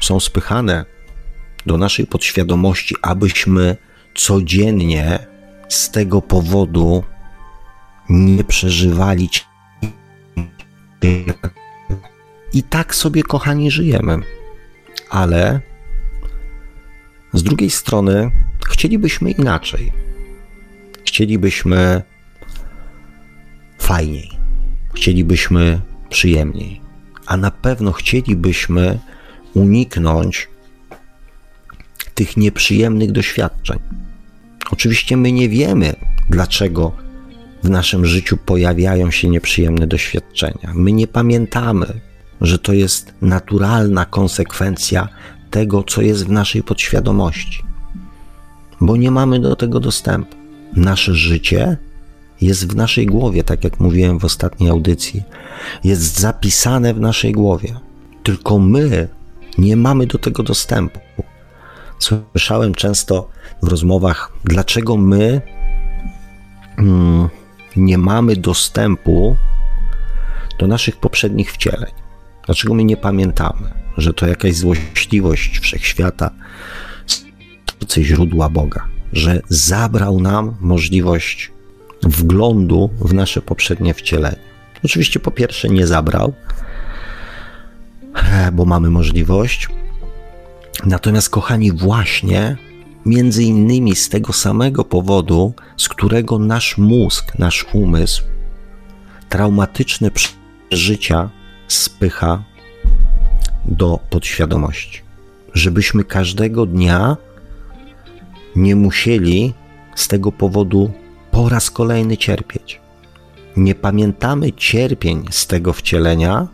są 0.00 0.20
spychane 0.20 0.84
do 1.66 1.78
naszej 1.78 2.06
podświadomości, 2.06 2.94
abyśmy 3.02 3.76
codziennie 4.14 5.18
z 5.68 5.90
tego 5.90 6.22
powodu 6.22 7.04
nie 8.08 8.44
przeżywali. 8.44 9.28
I 12.52 12.62
tak 12.62 12.94
sobie, 12.94 13.22
kochani, 13.22 13.70
żyjemy. 13.70 14.18
Ale 15.10 15.60
z 17.32 17.42
drugiej 17.42 17.70
strony 17.70 18.30
chcielibyśmy 18.66 19.30
inaczej. 19.30 19.92
Chcielibyśmy 21.04 22.02
fajniej. 23.78 24.30
Chcielibyśmy 24.94 25.80
przyjemniej. 26.08 26.80
A 27.26 27.36
na 27.36 27.50
pewno 27.50 27.92
chcielibyśmy 27.92 28.98
uniknąć 29.54 30.48
tych 32.14 32.36
nieprzyjemnych 32.36 33.12
doświadczeń. 33.12 33.78
Oczywiście 34.70 35.16
my 35.16 35.32
nie 35.32 35.48
wiemy, 35.48 35.94
dlaczego 36.30 36.92
w 37.62 37.70
naszym 37.70 38.06
życiu 38.06 38.36
pojawiają 38.36 39.10
się 39.10 39.28
nieprzyjemne 39.28 39.86
doświadczenia. 39.86 40.72
My 40.74 40.92
nie 40.92 41.06
pamiętamy, 41.06 42.00
że 42.40 42.58
to 42.58 42.72
jest 42.72 43.14
naturalna 43.22 44.04
konsekwencja 44.04 45.08
tego, 45.50 45.82
co 45.82 46.02
jest 46.02 46.26
w 46.26 46.30
naszej 46.30 46.62
podświadomości, 46.62 47.62
bo 48.80 48.96
nie 48.96 49.10
mamy 49.10 49.40
do 49.40 49.56
tego 49.56 49.80
dostępu. 49.80 50.36
Nasze 50.76 51.14
życie 51.14 51.76
jest 52.40 52.72
w 52.72 52.76
naszej 52.76 53.06
głowie, 53.06 53.44
tak 53.44 53.64
jak 53.64 53.80
mówiłem 53.80 54.18
w 54.18 54.24
ostatniej 54.24 54.70
audycji, 54.70 55.22
jest 55.84 56.20
zapisane 56.20 56.94
w 56.94 57.00
naszej 57.00 57.32
głowie. 57.32 57.74
Tylko 58.22 58.58
my 58.58 59.08
nie 59.58 59.76
mamy 59.76 60.06
do 60.06 60.18
tego 60.18 60.42
dostępu. 60.42 61.00
Słyszałem 61.98 62.74
często 62.74 63.28
w 63.62 63.68
rozmowach, 63.68 64.32
dlaczego 64.44 64.96
my 64.96 65.40
mm, 66.78 67.28
nie 67.76 67.98
mamy 67.98 68.36
dostępu 68.36 69.36
do 70.58 70.66
naszych 70.66 70.96
poprzednich 70.96 71.52
wcieleń. 71.52 71.92
Dlaczego 72.46 72.74
my 72.74 72.84
nie 72.84 72.96
pamiętamy, 72.96 73.72
że 73.96 74.14
to 74.14 74.26
jakaś 74.26 74.54
złośliwość 74.54 75.58
wszechświata, 75.58 76.30
źródła 77.98 78.48
Boga, 78.48 78.88
że 79.12 79.40
zabrał 79.48 80.20
nam 80.20 80.56
możliwość 80.60 81.52
wglądu 82.02 82.90
w 83.00 83.14
nasze 83.14 83.42
poprzednie 83.42 83.94
wcielenie. 83.94 84.36
Oczywiście, 84.84 85.20
po 85.20 85.30
pierwsze, 85.30 85.68
nie 85.68 85.86
zabrał, 85.86 86.34
bo 88.52 88.64
mamy 88.64 88.90
możliwość. 88.90 89.68
Natomiast, 90.84 91.30
kochani, 91.30 91.72
właśnie 91.72 92.56
między 93.06 93.42
innymi 93.44 93.96
z 93.96 94.08
tego 94.08 94.32
samego 94.32 94.84
powodu, 94.84 95.54
z 95.76 95.88
którego 95.88 96.38
nasz 96.38 96.78
mózg, 96.78 97.38
nasz 97.38 97.66
umysł, 97.72 98.22
traumatyczne 99.28 100.10
przeżycia 100.10 101.30
spycha 101.68 102.44
do 103.64 103.98
podświadomości. 104.10 105.00
Żebyśmy 105.54 106.04
każdego 106.04 106.66
dnia 106.66 107.16
nie 108.56 108.76
musieli 108.76 109.54
z 109.94 110.08
tego 110.08 110.32
powodu 110.32 110.90
po 111.30 111.48
raz 111.48 111.70
kolejny 111.70 112.16
cierpieć. 112.16 112.80
Nie 113.56 113.74
pamiętamy 113.74 114.52
cierpień 114.52 115.24
z 115.30 115.46
tego 115.46 115.72
wcielenia, 115.72 116.48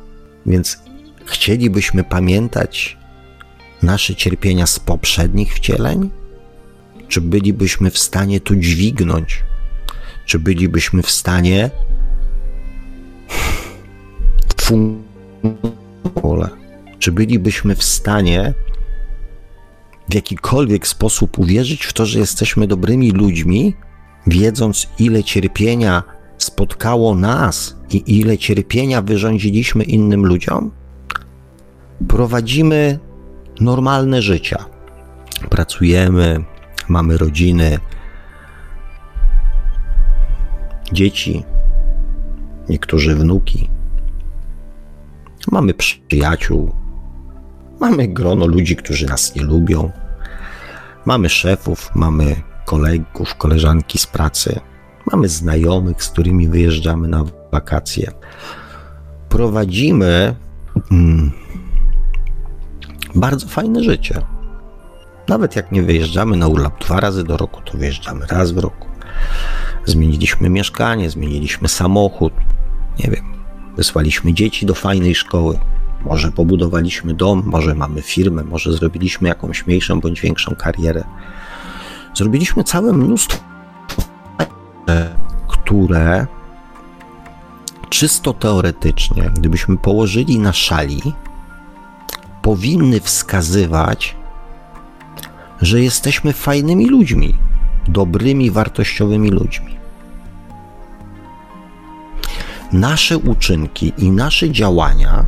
więc 0.46 0.78
chcielibyśmy 1.24 2.05
pamiętać 2.05 2.96
nasze 3.82 4.14
cierpienia 4.14 4.66
z 4.66 4.80
poprzednich 4.80 5.55
wcieleń? 5.55 6.11
Czy 7.09 7.20
bylibyśmy 7.20 7.90
w 7.90 7.98
stanie 7.98 8.40
to 8.40 8.56
dźwignąć? 8.56 9.42
Czy 10.26 10.38
bylibyśmy 10.38 11.02
w 11.02 11.11
stanie 11.11 11.70
funkcjonować? 14.61 15.09
Czy 16.98 17.12
bylibyśmy 17.12 17.74
w 17.74 17.84
stanie 17.84 18.54
w 20.09 20.14
jakikolwiek 20.14 20.86
sposób 20.86 21.38
uwierzyć 21.38 21.84
w 21.84 21.92
to, 21.92 22.06
że 22.06 22.18
jesteśmy 22.18 22.66
dobrymi 22.66 23.11
ludźmi, 23.11 23.74
wiedząc, 24.26 24.88
ile 24.98 25.24
cierpienia 25.24 26.02
spotkało 26.38 27.14
nas 27.14 27.76
i 27.90 28.18
ile 28.18 28.38
cierpienia 28.38 29.02
wyrządziliśmy 29.02 29.84
innym 29.84 30.26
ludziom? 30.26 30.70
Prowadzimy 32.09 32.98
normalne 33.61 34.22
życia. 34.22 34.64
Pracujemy, 35.50 36.44
mamy 36.89 37.18
rodziny, 37.18 37.78
dzieci, 40.93 41.45
niektórzy 42.68 43.14
wnuki. 43.14 43.70
Mamy 45.53 45.74
przyjaciół, 45.74 46.74
mamy 47.80 48.09
grono 48.09 48.47
ludzi, 48.47 48.76
którzy 48.76 49.07
nas 49.07 49.34
nie 49.34 49.43
lubią. 49.43 49.91
Mamy 51.07 51.28
szefów, 51.28 51.91
mamy 51.95 52.36
kolegów, 52.64 53.34
koleżanki 53.34 53.99
z 53.99 54.07
pracy, 54.07 54.61
mamy 55.12 55.28
znajomych, 55.28 56.03
z 56.05 56.11
którymi 56.11 56.49
wyjeżdżamy 56.49 57.09
na 57.09 57.24
wakacje. 57.53 58.12
Prowadzimy 59.28 60.34
mm, 60.91 61.30
bardzo 63.14 63.47
fajne 63.47 63.82
życie. 63.82 64.22
Nawet 65.29 65.57
jak 65.57 65.72
nie 65.72 65.83
wyjeżdżamy 65.83 66.37
na 66.37 66.49
urlop 66.49 66.85
dwa 66.85 67.01
razy 67.01 67.24
do 67.24 67.37
roku, 67.37 67.61
to 67.64 67.79
wyjeżdżamy 67.79 68.26
raz 68.26 68.51
w 68.51 68.59
roku. 68.59 68.89
Zmieniliśmy 69.85 70.51
mieszkanie, 70.51 71.11
zmieniliśmy 71.11 71.68
samochód, 71.68 72.33
nie 73.05 73.11
wiem, 73.11 73.24
wysłaliśmy 73.76 74.35
dzieci 74.35 74.66
do 74.66 74.74
fajnej 74.74 75.14
szkoły. 75.14 75.59
Może 76.05 76.33
pobudowaliśmy 76.33 77.14
dom, 77.14 77.43
może 77.47 77.74
mamy 77.74 78.03
firmę, 78.03 78.45
może 78.45 78.72
zrobiliśmy 78.72 79.29
jakąś 79.29 79.66
mniejszą 79.66 80.01
bądź 80.01 80.20
większą 80.20 80.55
karierę. 80.55 81.05
Zrobiliśmy 82.14 82.64
całe 82.64 82.93
mnóstwo, 82.93 83.39
które 85.49 86.26
czysto 87.89 88.33
teoretycznie, 88.33 89.31
gdybyśmy 89.35 89.79
położyli 89.79 90.39
na 90.39 90.53
szali, 90.53 91.03
powinny 92.43 93.01
wskazywać, 93.01 94.18
że 95.62 95.80
jesteśmy 95.80 96.32
fajnymi 96.32 96.86
ludźmi, 96.86 97.34
dobrymi, 97.88 98.50
wartościowymi 98.50 99.30
ludźmi. 99.30 99.78
Nasze 102.72 103.18
uczynki 103.18 103.92
i 103.98 104.11
nasze 104.11 104.50
działania 104.50 105.24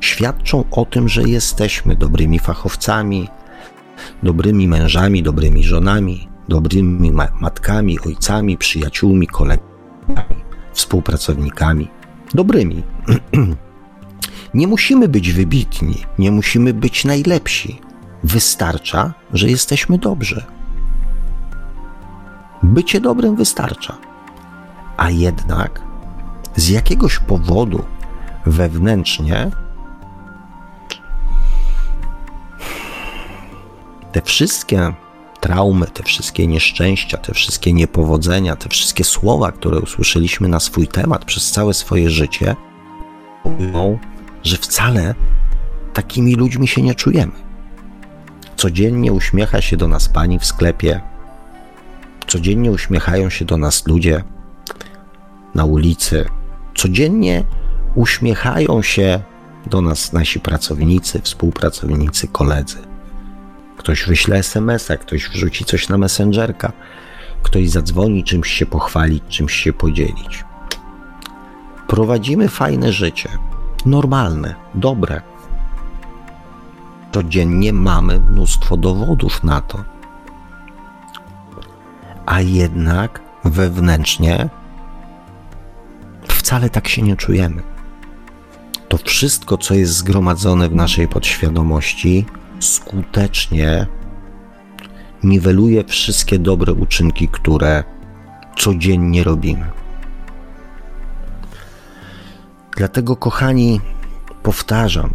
świadczą 0.00 0.64
o 0.70 0.84
tym, 0.84 1.08
że 1.08 1.22
jesteśmy 1.22 1.96
dobrymi 1.96 2.38
fachowcami, 2.38 3.28
dobrymi 4.22 4.68
mężami, 4.68 5.22
dobrymi 5.22 5.64
żonami, 5.64 6.28
dobrymi 6.48 7.12
matkami, 7.40 7.98
ojcami, 8.06 8.56
przyjaciółmi, 8.56 9.26
kolegami, 9.26 10.40
współpracownikami. 10.72 11.88
Dobrymi. 12.34 12.82
nie 14.54 14.66
musimy 14.66 15.08
być 15.08 15.32
wybitni, 15.32 15.96
nie 16.18 16.30
musimy 16.30 16.74
być 16.74 17.04
najlepsi. 17.04 17.80
Wystarcza, 18.24 19.12
że 19.32 19.48
jesteśmy 19.48 19.98
dobrzy. 19.98 20.44
Bycie 22.62 23.00
dobrym 23.00 23.36
wystarcza. 23.36 23.98
A 24.96 25.10
jednak 25.10 25.82
z 26.56 26.68
jakiegoś 26.68 27.18
powodu 27.18 27.84
wewnętrznie 28.46 29.50
te 34.12 34.22
wszystkie 34.22 34.92
traumy, 35.40 35.86
te 35.86 36.02
wszystkie 36.02 36.46
nieszczęścia, 36.46 37.18
te 37.18 37.34
wszystkie 37.34 37.72
niepowodzenia, 37.72 38.56
te 38.56 38.68
wszystkie 38.68 39.04
słowa, 39.04 39.52
które 39.52 39.80
usłyszeliśmy 39.80 40.48
na 40.48 40.60
swój 40.60 40.88
temat 40.88 41.24
przez 41.24 41.50
całe 41.50 41.74
swoje 41.74 42.10
życie, 42.10 42.56
mówią, 43.44 43.98
że 44.42 44.56
wcale 44.56 45.14
takimi 45.92 46.34
ludźmi 46.34 46.68
się 46.68 46.82
nie 46.82 46.94
czujemy. 46.94 47.49
Codziennie 48.60 49.12
uśmiecha 49.12 49.60
się 49.60 49.76
do 49.76 49.88
nas 49.88 50.08
pani 50.08 50.38
w 50.38 50.44
sklepie, 50.44 51.00
codziennie 52.26 52.70
uśmiechają 52.70 53.30
się 53.30 53.44
do 53.44 53.56
nas 53.56 53.86
ludzie 53.86 54.24
na 55.54 55.64
ulicy, 55.64 56.26
codziennie 56.74 57.44
uśmiechają 57.94 58.82
się 58.82 59.20
do 59.66 59.80
nas 59.80 60.12
nasi 60.12 60.40
pracownicy, 60.40 61.20
współpracownicy, 61.20 62.28
koledzy. 62.28 62.78
Ktoś 63.76 64.04
wyśle 64.04 64.36
SMS-a, 64.36 64.96
ktoś 64.96 65.28
wrzuci 65.28 65.64
coś 65.64 65.88
na 65.88 65.98
Messengerka, 65.98 66.72
ktoś 67.42 67.70
zadzwoni, 67.70 68.24
czymś 68.24 68.50
się 68.50 68.66
pochwalić, 68.66 69.22
czymś 69.28 69.54
się 69.54 69.72
podzielić. 69.72 70.44
Prowadzimy 71.88 72.48
fajne 72.48 72.92
życie, 72.92 73.28
normalne, 73.86 74.54
dobre. 74.74 75.29
Codziennie 77.12 77.72
mamy 77.72 78.20
mnóstwo 78.20 78.76
dowodów 78.76 79.44
na 79.44 79.60
to. 79.60 79.84
A 82.26 82.40
jednak 82.40 83.20
wewnętrznie 83.44 84.48
wcale 86.28 86.70
tak 86.70 86.88
się 86.88 87.02
nie 87.02 87.16
czujemy. 87.16 87.62
To 88.88 88.98
wszystko, 88.98 89.58
co 89.58 89.74
jest 89.74 89.92
zgromadzone 89.92 90.68
w 90.68 90.74
naszej 90.74 91.08
podświadomości, 91.08 92.26
skutecznie 92.60 93.86
niweluje 95.22 95.84
wszystkie 95.84 96.38
dobre 96.38 96.72
uczynki, 96.72 97.28
które 97.28 97.84
codziennie 98.56 99.24
robimy. 99.24 99.70
Dlatego, 102.76 103.16
kochani, 103.16 103.80
powtarzam, 104.42 105.10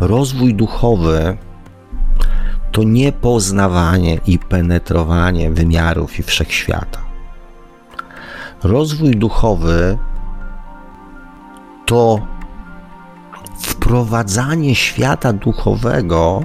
rozwój 0.00 0.54
duchowy 0.54 1.36
to 2.72 2.82
nie 2.82 3.12
poznawanie 3.12 4.18
i 4.26 4.38
penetrowanie 4.38 5.50
wymiarów 5.50 6.18
i 6.18 6.22
wszechświata. 6.22 6.98
Rozwój 8.62 9.10
duchowy 9.10 9.98
to 11.86 12.20
wprowadzanie 13.58 14.74
świata 14.74 15.32
duchowego 15.32 16.44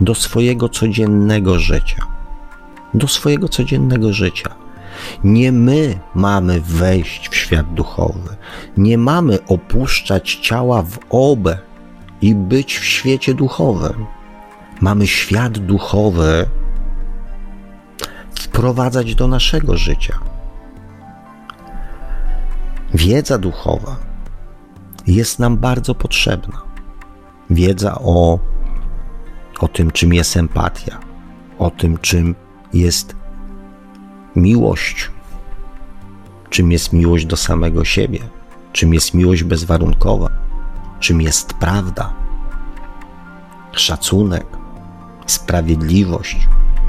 do 0.00 0.14
swojego 0.14 0.68
codziennego 0.68 1.58
życia. 1.58 2.06
Do 2.94 3.08
swojego 3.08 3.48
codziennego 3.48 4.12
życia. 4.12 4.54
Nie 5.24 5.52
my 5.52 5.98
mamy 6.14 6.60
wejść 6.60 7.28
w 7.28 7.36
świat 7.36 7.74
duchowy, 7.74 8.36
nie 8.76 8.98
mamy 8.98 9.38
opuszczać 9.48 10.34
ciała 10.34 10.82
w 10.82 10.98
obę 11.10 11.58
i 12.24 12.34
być 12.34 12.78
w 12.78 12.84
świecie 12.84 13.34
duchowym. 13.34 14.06
Mamy 14.80 15.06
świat 15.06 15.58
duchowy 15.58 16.46
wprowadzać 18.34 19.14
do 19.14 19.28
naszego 19.28 19.76
życia. 19.76 20.18
Wiedza 22.94 23.38
duchowa 23.38 23.96
jest 25.06 25.38
nam 25.38 25.56
bardzo 25.56 25.94
potrzebna. 25.94 26.62
Wiedza 27.50 27.98
o, 28.00 28.38
o 29.60 29.68
tym, 29.68 29.90
czym 29.90 30.14
jest 30.14 30.36
empatia, 30.36 30.98
o 31.58 31.70
tym, 31.70 31.98
czym 31.98 32.34
jest 32.72 33.16
miłość, 34.36 35.10
czym 36.50 36.72
jest 36.72 36.92
miłość 36.92 37.26
do 37.26 37.36
samego 37.36 37.84
siebie, 37.84 38.20
czym 38.72 38.94
jest 38.94 39.14
miłość 39.14 39.42
bezwarunkowa, 39.42 40.43
czym 41.00 41.20
jest 41.20 41.54
prawda, 41.54 42.12
szacunek, 43.72 44.46
sprawiedliwość, 45.26 46.48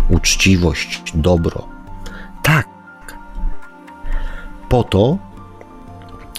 uczciwość, 0.10 1.04
dobro. 1.16 1.68
Tak. 2.44 2.68
Po 4.70 4.84
to 4.84 5.18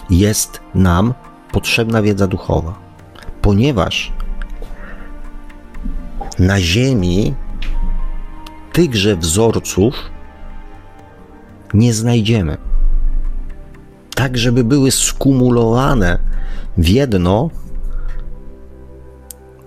jest 0.09 0.61
nam 0.75 1.13
potrzebna 1.51 2.01
wiedza 2.01 2.27
duchowa, 2.27 2.73
ponieważ 3.41 4.11
na 6.39 6.61
Ziemi 6.61 7.33
tychże 8.73 9.15
wzorców 9.15 9.95
nie 11.73 11.93
znajdziemy. 11.93 12.66
Tak, 14.17 14.37
żeby 14.37 14.63
były 14.63 14.91
skumulowane 14.91 16.19
w 16.77 16.87
jedno 16.87 17.49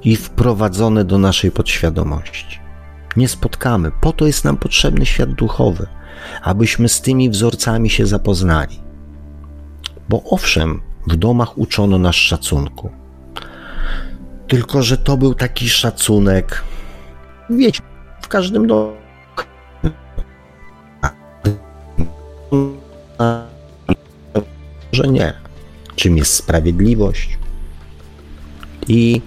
i 0.05 0.17
wprowadzone 0.17 1.05
do 1.05 1.19
naszej 1.19 1.51
podświadomości. 1.51 2.61
Nie 3.17 3.29
spotkamy. 3.29 3.93
Po 4.01 4.13
to 4.13 4.27
jest 4.27 4.45
nam 4.45 4.57
potrzebny 4.57 5.07
świat 5.07 5.33
duchowy, 5.33 5.87
abyśmy 6.43 6.89
z 6.89 7.01
tymi 7.01 7.31
wzorcami 7.31 7.91
się 7.91 8.07
zapoznali. 8.07 8.81
Bo 10.09 10.23
owszem, 10.25 10.81
w 11.07 11.17
domach 11.17 11.59
uczono 11.59 11.99
nas 11.99 12.15
szacunku. 12.15 12.91
Tylko, 14.49 14.83
że 14.83 14.97
to 14.97 15.17
był 15.17 15.35
taki 15.35 15.69
szacunek, 15.69 16.65
wiecie, 17.51 17.83
w 18.23 18.29
każdym 18.29 18.67
domu. 18.67 18.93
Że 24.93 25.09
nie. 25.09 25.32
Czym 25.97 26.16
jest 26.16 26.34
sprawiedliwość? 26.34 27.38
I 28.88 29.20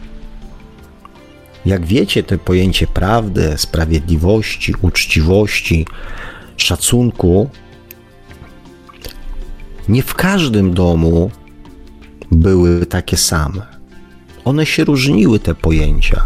jak 1.66 1.86
wiecie, 1.86 2.24
to 2.24 2.38
pojęcie 2.38 2.88
prawdy, 2.88 3.54
sprawiedliwości, 3.58 4.74
uczciwości, 4.82 5.88
szacunku, 6.58 7.50
nie 9.90 10.04
w 10.04 10.16
każdym 10.16 10.74
domu 10.74 11.32
były 12.32 12.86
takie 12.86 13.18
same. 13.18 13.62
One 14.46 14.66
się 14.66 14.84
różniły, 14.84 15.40
te 15.40 15.56
pojęcia, 15.56 16.26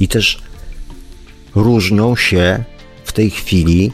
i 0.00 0.08
też 0.08 0.42
różnią 1.54 2.16
się 2.16 2.64
w 3.04 3.12
tej 3.12 3.30
chwili 3.30 3.92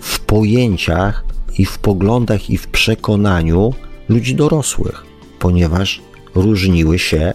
w 0.00 0.20
pojęciach 0.20 1.24
i 1.58 1.64
w 1.64 1.78
poglądach 1.78 2.50
i 2.50 2.58
w 2.58 2.66
przekonaniu 2.66 3.74
ludzi 4.10 4.34
dorosłych, 4.34 5.04
ponieważ 5.38 6.02
różniły 6.34 6.98
się 6.98 7.32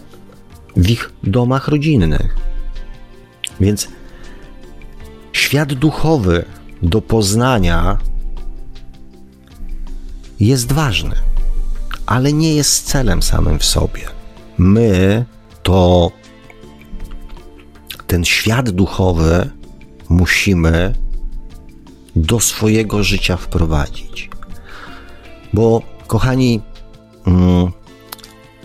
w 0.75 0.89
ich 0.89 1.11
domach 1.23 1.67
rodzinnych. 1.67 2.35
Więc 3.59 3.87
świat 5.33 5.73
duchowy 5.73 6.45
do 6.81 7.01
poznania 7.01 7.97
jest 10.39 10.71
ważny 10.71 11.15
ale 12.05 12.33
nie 12.33 12.55
jest 12.55 12.85
celem 12.85 13.21
samym 13.21 13.59
w 13.59 13.65
sobie. 13.65 14.01
My 14.57 15.25
to 15.63 16.11
ten 18.07 18.25
świat 18.25 18.69
duchowy 18.69 19.49
musimy 20.09 20.95
do 22.15 22.39
swojego 22.39 23.03
życia 23.03 23.37
wprowadzić. 23.37 24.29
Bo, 25.53 25.81
kochani, 26.07 26.61
mm, 27.27 27.71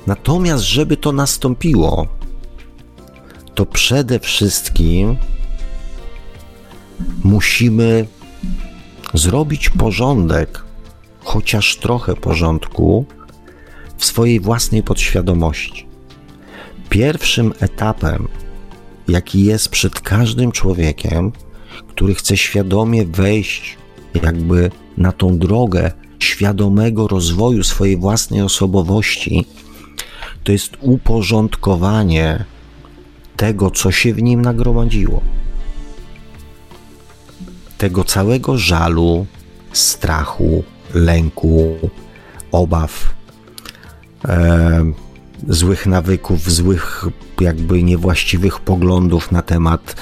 natomiast, 0.06 0.64
żeby 0.64 0.96
to 0.96 1.12
nastąpiło, 1.12 2.06
to 3.54 3.66
przede 3.66 4.18
wszystkim 4.18 5.16
musimy 7.24 8.06
zrobić 9.14 9.70
porządek, 9.70 10.64
chociaż 11.20 11.76
trochę 11.76 12.16
porządku 12.16 13.06
w 13.98 14.04
swojej 14.04 14.40
własnej 14.40 14.82
podświadomości. 14.82 15.86
Pierwszym 16.88 17.52
etapem, 17.60 18.28
jaki 19.08 19.44
jest 19.44 19.68
przed 19.68 20.00
każdym 20.00 20.52
człowiekiem, 20.52 21.32
który 21.88 22.14
chce 22.14 22.36
świadomie 22.36 23.06
wejść 23.06 23.78
jakby 24.14 24.70
na 24.96 25.12
tą 25.12 25.38
drogę 25.38 25.92
świadomego 26.24 27.08
rozwoju 27.08 27.64
swojej 27.64 27.96
własnej 27.96 28.42
osobowości, 28.42 29.46
to 30.44 30.52
jest 30.52 30.76
uporządkowanie 30.80 32.44
tego, 33.36 33.70
co 33.70 33.92
się 33.92 34.14
w 34.14 34.22
nim 34.22 34.42
nagromadziło. 34.42 35.20
Tego 37.78 38.04
całego 38.04 38.58
żalu, 38.58 39.26
strachu, 39.72 40.64
lęku, 40.94 41.76
obaw, 42.52 43.14
e, 44.24 44.92
złych 45.48 45.86
nawyków, 45.86 46.50
złych, 46.50 47.04
jakby 47.40 47.82
niewłaściwych 47.82 48.60
poglądów 48.60 49.32
na 49.32 49.42
temat 49.42 49.96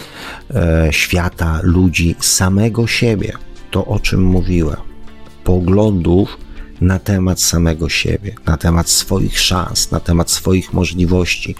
e, 0.54 0.88
świata, 0.90 1.60
ludzi, 1.62 2.16
samego 2.20 2.86
siebie. 2.86 3.32
To, 3.70 3.86
o 3.86 4.00
czym 4.00 4.22
mówiłem. 4.22 4.87
Poglądów 5.48 6.38
na 6.80 6.98
temat 6.98 7.40
samego 7.40 7.88
siebie, 7.88 8.34
na 8.46 8.56
temat 8.56 8.88
swoich 8.88 9.40
szans, 9.40 9.90
na 9.90 10.00
temat 10.00 10.30
swoich 10.30 10.72
możliwości, 10.72 11.54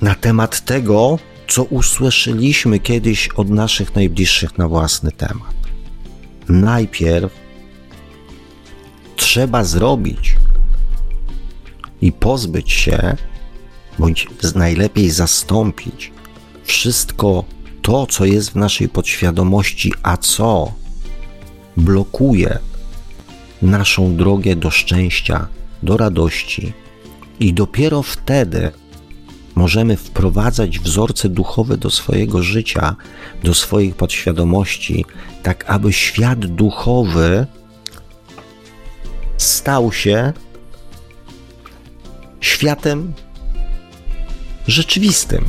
na 0.00 0.14
temat 0.14 0.64
tego, 0.64 1.18
co 1.48 1.64
usłyszeliśmy 1.64 2.78
kiedyś 2.78 3.28
od 3.28 3.50
naszych 3.50 3.94
najbliższych 3.94 4.58
na 4.58 4.68
własny 4.68 5.12
temat. 5.12 5.54
Najpierw 6.48 7.32
trzeba 9.16 9.64
zrobić 9.64 10.36
i 12.00 12.12
pozbyć 12.12 12.72
się, 12.72 13.16
bądź 13.98 14.26
najlepiej 14.54 15.10
zastąpić 15.10 16.12
wszystko 16.64 17.44
to, 17.82 18.06
co 18.06 18.24
jest 18.24 18.50
w 18.50 18.56
naszej 18.56 18.88
podświadomości, 18.88 19.92
a 20.02 20.16
co 20.16 20.72
blokuje 21.78 22.58
naszą 23.62 24.16
drogę 24.16 24.56
do 24.56 24.70
szczęścia, 24.70 25.48
do 25.82 25.96
radości, 25.96 26.72
i 27.40 27.54
dopiero 27.54 28.02
wtedy 28.02 28.70
możemy 29.54 29.96
wprowadzać 29.96 30.78
wzorce 30.78 31.28
duchowe 31.28 31.76
do 31.76 31.90
swojego 31.90 32.42
życia, 32.42 32.96
do 33.44 33.54
swoich 33.54 33.94
podświadomości, 33.94 35.04
tak 35.42 35.64
aby 35.70 35.92
świat 35.92 36.38
duchowy 36.46 37.46
stał 39.36 39.92
się 39.92 40.32
światem 42.40 43.12
rzeczywistym. 44.66 45.44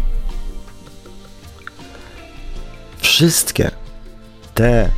Wszystkie 2.98 3.72
te 4.54 4.90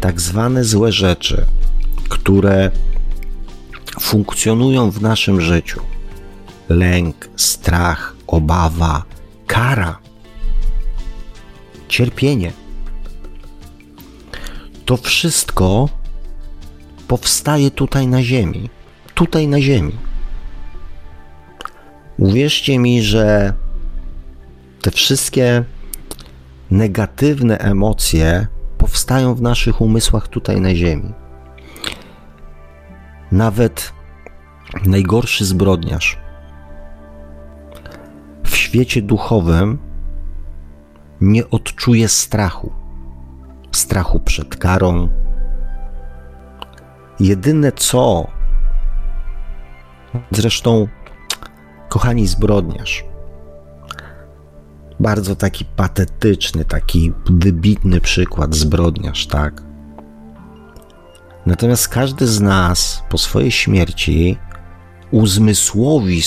tak 0.00 0.20
zwane 0.20 0.64
złe 0.64 0.92
rzeczy, 0.92 1.46
które 2.08 2.70
funkcjonują 4.00 4.90
w 4.90 5.02
naszym 5.02 5.40
życiu 5.40 5.80
lęk, 6.68 7.28
strach, 7.36 8.16
obawa, 8.26 9.04
kara, 9.46 9.98
cierpienie 11.88 12.52
to 14.88 14.96
wszystko 14.96 15.88
powstaje 17.08 17.70
tutaj 17.70 18.06
na 18.06 18.22
Ziemi. 18.22 18.70
Tutaj 19.14 19.48
na 19.48 19.60
Ziemi. 19.60 19.92
Uwierzcie 22.18 22.78
mi, 22.78 23.02
że 23.02 23.52
te 24.82 24.90
wszystkie 24.90 25.64
negatywne 26.70 27.58
emocje 27.58 28.46
powstają 28.78 29.34
w 29.34 29.42
naszych 29.42 29.80
umysłach 29.80 30.28
tutaj 30.28 30.60
na 30.60 30.74
Ziemi. 30.74 31.14
Nawet 33.32 33.92
najgorszy 34.86 35.44
zbrodniarz 35.44 36.18
w 38.44 38.56
świecie 38.56 39.02
duchowym 39.02 39.78
nie 41.20 41.50
odczuje 41.50 42.08
strachu. 42.08 42.72
Strachu 43.72 44.20
przed 44.20 44.56
karą. 44.56 45.08
Jedyne 47.20 47.72
co, 47.72 48.26
zresztą 50.30 50.88
kochani 51.88 52.26
zbrodniarz. 52.26 53.07
Bardzo 55.00 55.36
taki 55.36 55.64
patetyczny, 55.64 56.64
taki 56.64 57.12
wybitny 57.30 58.00
przykład 58.00 58.54
zbrodniarz, 58.54 59.26
tak? 59.26 59.62
Natomiast 61.46 61.88
każdy 61.88 62.26
z 62.26 62.40
nas 62.40 63.02
po 63.08 63.18
swojej 63.18 63.50
śmierci 63.50 64.36
uzmysłowi, 65.10 66.20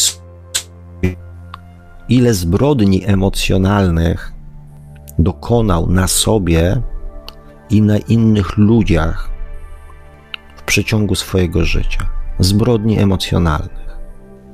ile 2.09 2.34
zbrodni 2.34 3.05
emocjonalnych 3.05 4.34
dokonał 5.19 5.88
na 5.89 6.07
sobie 6.07 6.82
i 7.69 7.82
na 7.82 7.97
innych 7.97 8.57
ludziach 8.57 9.30
w 10.55 10.63
przeciągu 10.63 11.15
swojego 11.15 11.65
życia. 11.65 12.09
Zbrodni 12.39 12.99
emocjonalnych. 12.99 13.97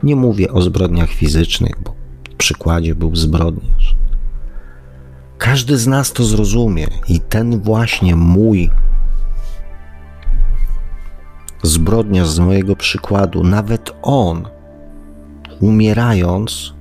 Nie 0.03 0.15
mówię 0.15 0.51
o 0.51 0.61
zbrodniach 0.61 1.09
fizycznych, 1.09 1.73
bo 1.83 1.95
w 2.31 2.35
przykładzie 2.35 2.95
był 2.95 3.15
zbrodniarz. 3.15 3.96
Każdy 5.37 5.77
z 5.77 5.87
nas 5.87 6.13
to 6.13 6.23
zrozumie 6.23 6.87
i 7.07 7.19
ten 7.19 7.59
właśnie 7.59 8.15
mój 8.15 8.69
zbrodniarz 11.63 12.29
z 12.29 12.39
mojego 12.39 12.75
przykładu, 12.75 13.43
nawet 13.43 13.91
on, 14.01 14.47
umierając, 15.61 16.73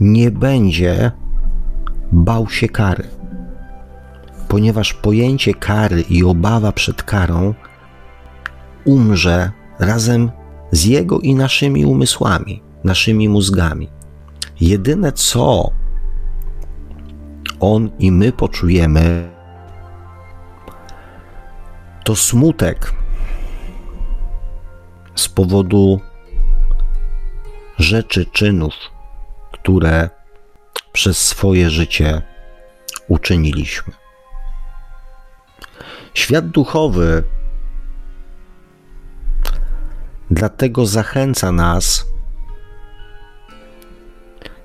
nie 0.00 0.30
będzie 0.30 1.12
bał 2.12 2.48
się 2.48 2.68
kary, 2.68 3.08
ponieważ 4.48 4.94
pojęcie 4.94 5.54
kary 5.54 6.00
i 6.00 6.24
obawa 6.24 6.72
przed 6.72 7.02
karą 7.02 7.54
umrze 8.84 9.50
razem 9.78 10.30
z 10.72 10.84
jego 10.84 11.20
i 11.20 11.34
naszymi 11.34 11.86
umysłami, 11.86 12.62
naszymi 12.84 13.28
mózgami. 13.28 13.88
Jedyne 14.60 15.12
co 15.12 15.70
on 17.62 17.90
i 17.98 18.12
my 18.12 18.32
poczujemy, 18.32 19.30
to 22.04 22.16
smutek 22.16 22.92
z 25.14 25.28
powodu 25.28 26.00
rzeczy, 27.78 28.26
czynów, 28.26 28.74
które 29.52 30.10
przez 30.92 31.18
swoje 31.18 31.70
życie 31.70 32.22
uczyniliśmy. 33.08 33.92
Świat 36.14 36.48
duchowy 36.48 37.24
Dlatego 40.32 40.86
zachęca 40.86 41.52
nas 41.52 42.06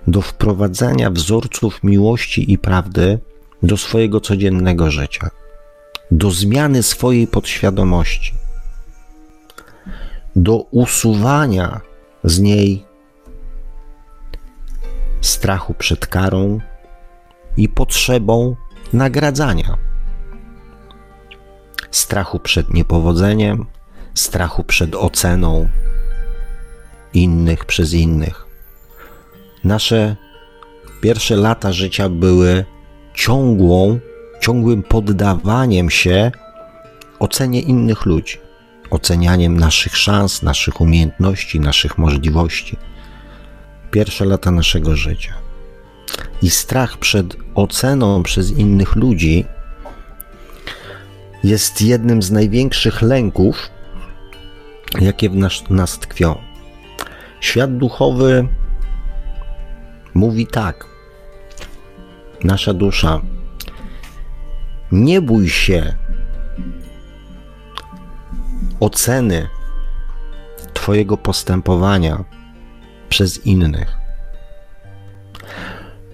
do 0.08 0.22
wprowadzania 0.22 1.12
wzorców 1.12 1.84
miłości 1.84 2.51
i 2.51 2.58
prawdy 2.58 3.20
do 3.64 3.78
swojego 3.78 4.22
codziennego 4.22 4.91
życia, 4.91 5.30
do 6.12 6.32
zmiany 6.32 6.84
swojej 6.84 7.28
podświadomości, 7.28 8.34
do 10.36 10.58
usuwania 10.58 11.82
z 12.24 12.39
niej 12.39 12.86
strachu 15.22 15.74
przed 15.74 16.08
karą 16.08 16.60
i 17.58 17.70
potrzebą 17.70 18.55
nagradzania, 18.93 19.78
strachu 21.91 22.39
przed 22.39 22.74
niepowodzeniem, 22.74 23.66
strachu 24.14 24.64
przed 24.64 24.95
oceną 24.95 25.70
innych 27.14 27.66
przez 27.66 27.93
innych. 27.93 28.47
Nasze 29.68 30.15
pierwsze 31.01 31.36
lata 31.36 31.74
życia 31.74 32.09
były 32.09 32.65
ciągłą, 33.13 33.99
ciągłym 34.41 34.84
poddawaniem 34.84 35.89
się 35.89 36.32
ocenie 37.20 37.61
innych 37.61 38.05
ludzi, 38.05 38.38
ocenianiem 38.89 39.59
naszych 39.59 39.97
szans, 39.97 40.43
naszych 40.43 40.82
umiejętności, 40.82 41.59
naszych 41.59 41.97
możliwości. 41.97 42.78
Pierwsze 43.91 44.26
lata 44.26 44.51
naszego 44.51 44.95
życia. 44.95 45.34
I 46.41 46.49
strach 46.49 46.97
przed 46.97 47.38
oceną 47.55 48.24
przez 48.24 48.51
innych 48.51 48.95
ludzi 48.95 49.45
jest 51.43 51.82
jednym 51.82 52.22
z 52.22 52.32
największych 52.32 53.01
lęków, 53.01 53.70
jakie 55.01 55.30
w 55.30 55.36
nas, 55.36 55.63
nas 55.70 55.99
tkwią. 55.99 56.36
Świat 57.39 57.78
duchowy 57.78 58.47
mówi 60.18 60.47
tak. 60.47 60.86
Nasza 62.43 62.74
dusza, 62.74 63.22
nie 64.91 65.22
bój 65.22 65.49
się 65.49 65.93
oceny 68.80 69.47
Twojego 70.74 71.18
postępowania 71.18 72.24
przez 73.09 73.45
innych. 73.45 73.97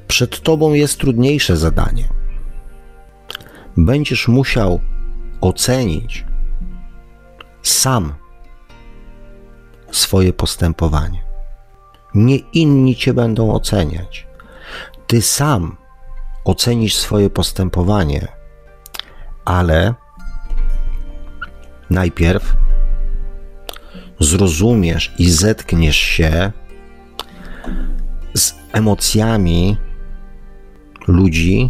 Przed 0.07 0.41
Tobą 0.41 0.73
jest 0.73 0.99
trudniejsze 0.99 1.57
zadanie. 1.57 2.07
Będziesz 3.77 4.27
musiał 4.27 4.79
ocenić 5.41 6.25
sam 7.61 8.13
swoje 9.91 10.33
postępowanie. 10.33 11.32
Nie 12.15 12.37
inni 12.37 12.95
cię 12.95 13.13
będą 13.13 13.53
oceniać. 13.53 14.27
Ty 15.07 15.21
sam 15.21 15.77
ocenisz 16.45 16.95
swoje 16.95 17.29
postępowanie, 17.29 18.27
ale 19.45 19.93
najpierw 21.89 22.55
zrozumiesz 24.19 25.13
i 25.17 25.29
zetkniesz 25.29 25.97
się 25.97 26.51
z 28.33 28.53
emocjami 28.71 29.77
ludzi, 31.07 31.69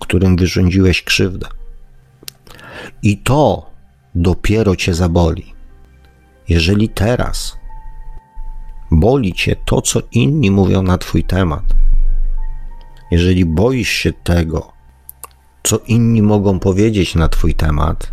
którym 0.00 0.36
wyrządziłeś 0.36 1.02
krzywdę. 1.02 1.46
I 3.02 3.18
to 3.18 3.70
dopiero 4.14 4.76
cię 4.76 4.94
zaboli. 4.94 5.54
Jeżeli 6.48 6.88
teraz 6.88 7.57
boli 8.90 9.32
cię 9.32 9.56
to, 9.64 9.82
co 9.82 10.00
inni 10.12 10.50
mówią 10.50 10.82
na 10.82 10.98
twój 10.98 11.24
temat, 11.24 11.64
jeżeli 13.10 13.44
boisz 13.44 13.88
się 13.88 14.12
tego, 14.12 14.72
co 15.62 15.78
inni 15.78 16.22
mogą 16.22 16.58
powiedzieć 16.58 17.14
na 17.14 17.28
twój 17.28 17.54
temat, 17.54 18.12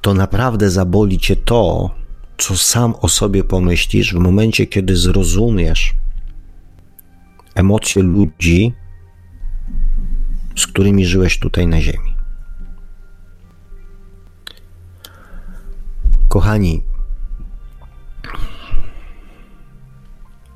to 0.00 0.14
naprawdę 0.14 0.70
zaboli 0.70 1.18
cię 1.18 1.36
to, 1.36 1.90
co 2.38 2.56
sam 2.56 2.94
o 3.00 3.08
sobie 3.08 3.44
pomyślisz 3.44 4.14
w 4.14 4.18
momencie, 4.18 4.66
kiedy 4.66 4.96
zrozumiesz 4.96 5.94
emocje 7.54 8.02
ludzi, 8.02 8.74
z 10.56 10.66
którymi 10.66 11.06
żyłeś 11.06 11.38
tutaj 11.38 11.66
na 11.66 11.80
Ziemi. 11.80 12.14
Kochani, 16.28 16.82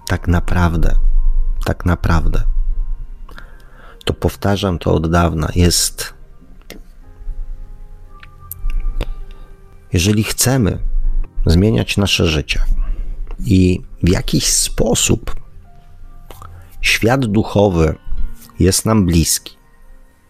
tak 0.09 0.29
naprawdę, 0.29 0.95
tak 1.65 1.87
naprawdę, 1.87 2.43
to 4.05 4.15
powtarzam 4.15 4.79
to 4.79 4.93
od 4.93 5.11
dawna, 5.11 5.49
jest. 5.55 6.15
Jeżeli 9.93 10.25
chcemy 10.25 10.79
zmieniać 11.47 11.97
nasze 11.97 12.27
życie 12.27 12.61
i 13.47 13.83
w 14.03 14.09
jakiś 14.09 14.47
sposób 14.47 15.35
świat 16.81 17.27
duchowy 17.27 17.95
jest 18.59 18.87
nam 18.87 19.07
bliski, 19.07 19.57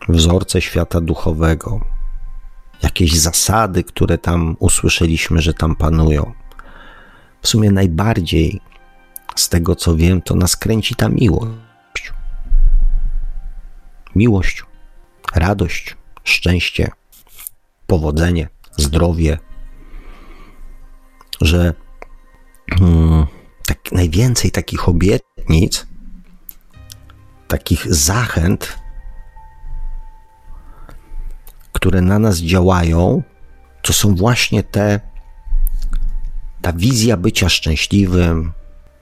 wzorce 0.08 0.60
świata 0.60 1.00
duchowego, 1.00 1.80
jakieś 2.82 3.18
zasady, 3.18 3.84
które 3.84 4.18
tam 4.18 4.56
usłyszeliśmy, 4.58 5.42
że 5.42 5.54
tam 5.54 5.76
panują. 5.76 6.32
W 7.42 7.48
sumie 7.48 7.70
najbardziej 7.70 8.60
z 9.40 9.48
tego 9.48 9.76
co 9.76 9.96
wiem, 9.96 10.22
to 10.22 10.34
nas 10.34 10.56
kręci 10.56 10.94
ta 10.94 11.08
miłość. 11.08 12.12
Miłość, 14.14 14.62
radość, 15.34 15.96
szczęście, 16.24 16.90
powodzenie, 17.86 18.48
zdrowie, 18.76 19.38
że 21.40 21.74
hmm, 22.70 23.26
tak 23.66 23.92
najwięcej 23.92 24.50
takich 24.50 24.88
obietnic, 24.88 25.86
takich 27.48 27.94
zachęt 27.94 28.78
które 31.78 32.00
na 32.02 32.18
nas 32.18 32.38
działają, 32.38 33.22
to 33.82 33.92
są 33.92 34.14
właśnie 34.14 34.62
te, 34.62 35.00
ta 36.62 36.72
wizja 36.72 37.16
bycia 37.16 37.48
szczęśliwym, 37.48 38.52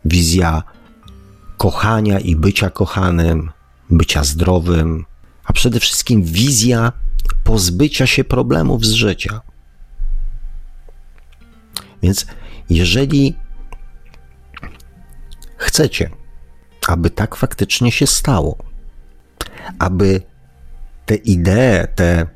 wizja 0.08 0.62
kochania 1.56 2.20
i 2.20 2.36
bycia 2.36 2.70
kochanym, 2.70 3.50
bycia 3.90 4.24
zdrowym, 4.24 5.04
a 5.44 5.52
przede 5.52 5.80
wszystkim 5.80 6.22
wizja 6.22 6.92
pozbycia 7.44 8.06
się 8.06 8.24
problemów 8.24 8.84
z 8.84 8.92
życia. 8.92 9.40
Więc 12.02 12.26
jeżeli 12.70 13.36
chcecie, 15.56 16.10
aby 16.88 17.10
tak 17.10 17.36
faktycznie 17.36 17.92
się 17.92 18.06
stało, 18.06 18.58
aby 19.78 20.22
te 21.06 21.14
idee, 21.14 21.88
te 21.94 22.26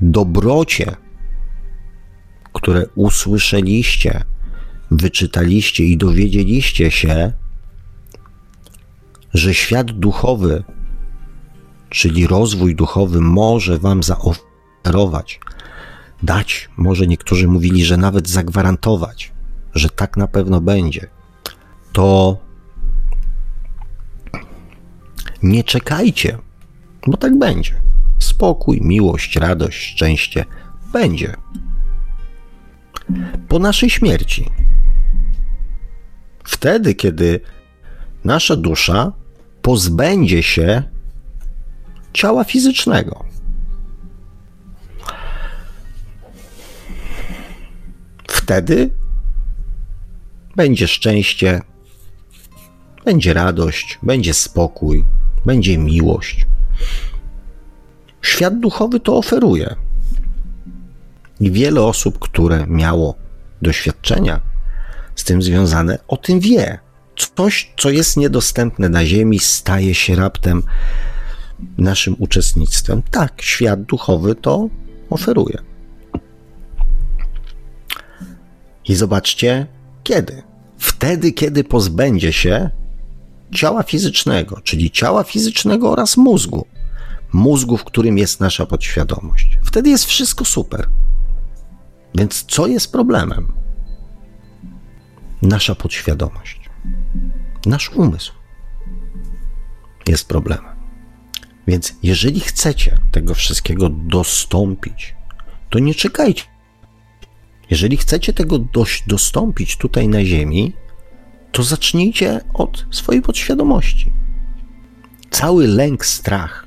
dobrocie, 0.00 0.96
które 2.52 2.86
usłyszeliście, 2.94 4.24
wyczytaliście 4.90 5.84
i 5.84 5.96
dowiedzieliście 5.96 6.90
się, 6.90 7.32
że 9.34 9.54
świat 9.54 9.92
duchowy, 9.92 10.64
czyli 11.88 12.26
rozwój 12.26 12.76
duchowy, 12.76 13.20
może 13.20 13.78
Wam 13.78 14.02
zaoferować, 14.02 15.40
dać, 16.22 16.68
może 16.76 17.06
niektórzy 17.06 17.48
mówili, 17.48 17.84
że 17.84 17.96
nawet 17.96 18.28
zagwarantować, 18.28 19.32
że 19.74 19.88
tak 19.88 20.16
na 20.16 20.26
pewno 20.26 20.60
będzie, 20.60 21.10
to 21.92 22.38
nie 25.42 25.64
czekajcie, 25.64 26.38
bo 27.06 27.16
tak 27.16 27.38
będzie 27.38 27.86
spokój, 28.18 28.80
miłość, 28.80 29.36
radość, 29.36 29.78
szczęście 29.78 30.44
będzie. 30.92 31.36
Po 33.48 33.58
naszej 33.58 33.90
śmierci. 33.90 34.50
Wtedy, 36.46 36.94
kiedy 36.94 37.40
nasza 38.24 38.56
dusza 38.56 39.12
pozbędzie 39.62 40.42
się 40.42 40.82
ciała 42.12 42.44
fizycznego. 42.44 43.24
Wtedy 48.28 48.90
będzie 50.56 50.88
szczęście, 50.88 51.60
będzie 53.04 53.34
radość, 53.34 53.98
będzie 54.02 54.34
spokój, 54.34 55.04
będzie 55.46 55.78
miłość. 55.78 56.46
Świat 58.22 58.60
duchowy 58.60 59.00
to 59.00 59.16
oferuje. 59.16 59.76
I 61.40 61.50
wiele 61.50 61.82
osób, 61.82 62.18
które 62.18 62.66
miało 62.66 63.14
doświadczenia 63.62 64.55
z 65.16 65.24
tym 65.24 65.42
związane, 65.42 65.98
o 66.08 66.16
tym 66.16 66.40
wie. 66.40 66.78
Coś, 67.36 67.72
co 67.78 67.90
jest 67.90 68.16
niedostępne 68.16 68.88
na 68.88 69.06
Ziemi, 69.06 69.38
staje 69.38 69.94
się 69.94 70.16
raptem 70.16 70.62
naszym 71.78 72.16
uczestnictwem. 72.18 73.02
Tak, 73.10 73.42
świat 73.42 73.82
duchowy 73.82 74.34
to 74.34 74.68
oferuje. 75.10 75.58
I 78.88 78.94
zobaczcie, 78.94 79.66
kiedy? 80.02 80.42
Wtedy, 80.78 81.32
kiedy 81.32 81.64
pozbędzie 81.64 82.32
się 82.32 82.70
ciała 83.54 83.82
fizycznego, 83.82 84.60
czyli 84.64 84.90
ciała 84.90 85.24
fizycznego 85.24 85.90
oraz 85.90 86.16
mózgu 86.16 86.66
mózgu, 87.32 87.76
w 87.76 87.84
którym 87.84 88.18
jest 88.18 88.40
nasza 88.40 88.66
podświadomość. 88.66 89.58
Wtedy 89.64 89.90
jest 89.90 90.04
wszystko 90.04 90.44
super. 90.44 90.88
Więc 92.14 92.44
co 92.44 92.66
jest 92.66 92.92
problemem? 92.92 93.52
Nasza 95.42 95.74
podświadomość, 95.74 96.70
nasz 97.66 97.90
umysł 97.90 98.32
jest 100.08 100.28
problemem. 100.28 100.76
Więc 101.66 101.94
jeżeli 102.02 102.40
chcecie 102.40 102.98
tego 103.12 103.34
wszystkiego 103.34 103.88
dostąpić, 103.88 105.14
to 105.70 105.78
nie 105.78 105.94
czekajcie. 105.94 106.44
Jeżeli 107.70 107.96
chcecie 107.96 108.32
tego 108.32 108.58
dość 108.58 109.04
dostąpić 109.06 109.76
tutaj 109.76 110.08
na 110.08 110.24
Ziemi, 110.24 110.72
to 111.52 111.62
zacznijcie 111.62 112.40
od 112.54 112.86
swojej 112.90 113.22
podświadomości. 113.22 114.12
Cały 115.30 115.66
lęk, 115.66 116.06
strach, 116.06 116.66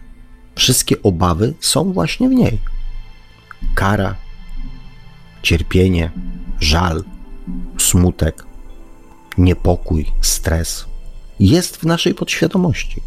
wszystkie 0.55 1.01
obawy 1.03 1.53
są 1.59 1.93
właśnie 1.93 2.29
w 2.29 2.31
niej. 2.31 2.59
Kara, 3.75 4.15
cierpienie, 5.43 6.11
żal, 6.59 7.03
smutek, 7.77 8.45
niepokój, 9.39 10.11
stres 10.21 10.85
jest 11.39 11.77
w 11.77 11.83
naszej 11.83 12.13
podświadomości. 12.13 13.01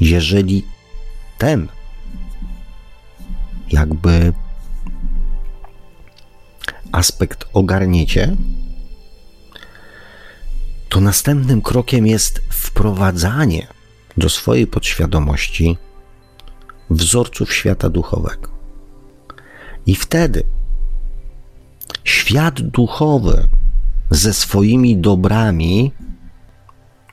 Jeżeli 0.00 0.64
ten 1.38 1.68
jakby 3.70 4.32
aspekt 6.92 7.44
ogarniecie, 7.52 8.36
to 10.88 11.00
następnym 11.00 11.62
krokiem 11.62 12.06
jest 12.06 12.42
wprowadzanie 12.50 13.66
do 14.16 14.28
swojej 14.28 14.66
podświadomości 14.66 15.78
wzorców 16.90 17.54
świata 17.54 17.90
duchowego. 17.90 18.48
I 19.86 19.94
wtedy 19.94 20.44
świat 22.04 22.60
duchowy 22.60 23.48
ze 24.14 24.34
swoimi 24.34 24.96
dobrami 24.96 25.92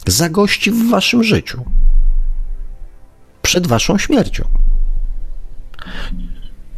zagości 0.08 0.72
w 0.72 0.90
waszym 0.90 1.24
życiu 1.24 1.66
przed 3.42 3.68
waszą 3.68 3.98
śmiercią. 3.98 4.48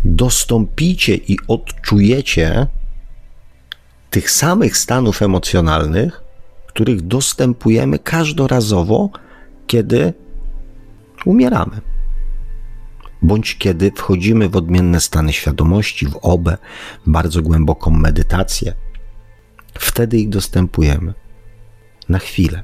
Dostąpicie 0.05 1.15
i 1.15 1.37
odczujecie 1.47 2.67
tych 4.09 4.31
samych 4.31 4.77
stanów 4.77 5.21
emocjonalnych, 5.21 6.23
których 6.67 7.01
dostępujemy 7.01 7.99
każdorazowo, 7.99 9.09
kiedy 9.67 10.13
umieramy. 11.25 11.81
Bądź 13.21 13.57
kiedy 13.57 13.91
wchodzimy 13.91 14.49
w 14.49 14.55
odmienne 14.55 14.99
stany 14.99 15.33
świadomości, 15.33 16.07
w 16.07 16.15
obę, 16.21 16.57
bardzo 17.07 17.41
głęboką 17.41 17.91
medytację. 17.91 18.73
Wtedy 19.79 20.17
ich 20.17 20.29
dostępujemy. 20.29 21.13
Na 22.09 22.19
chwilę. 22.19 22.63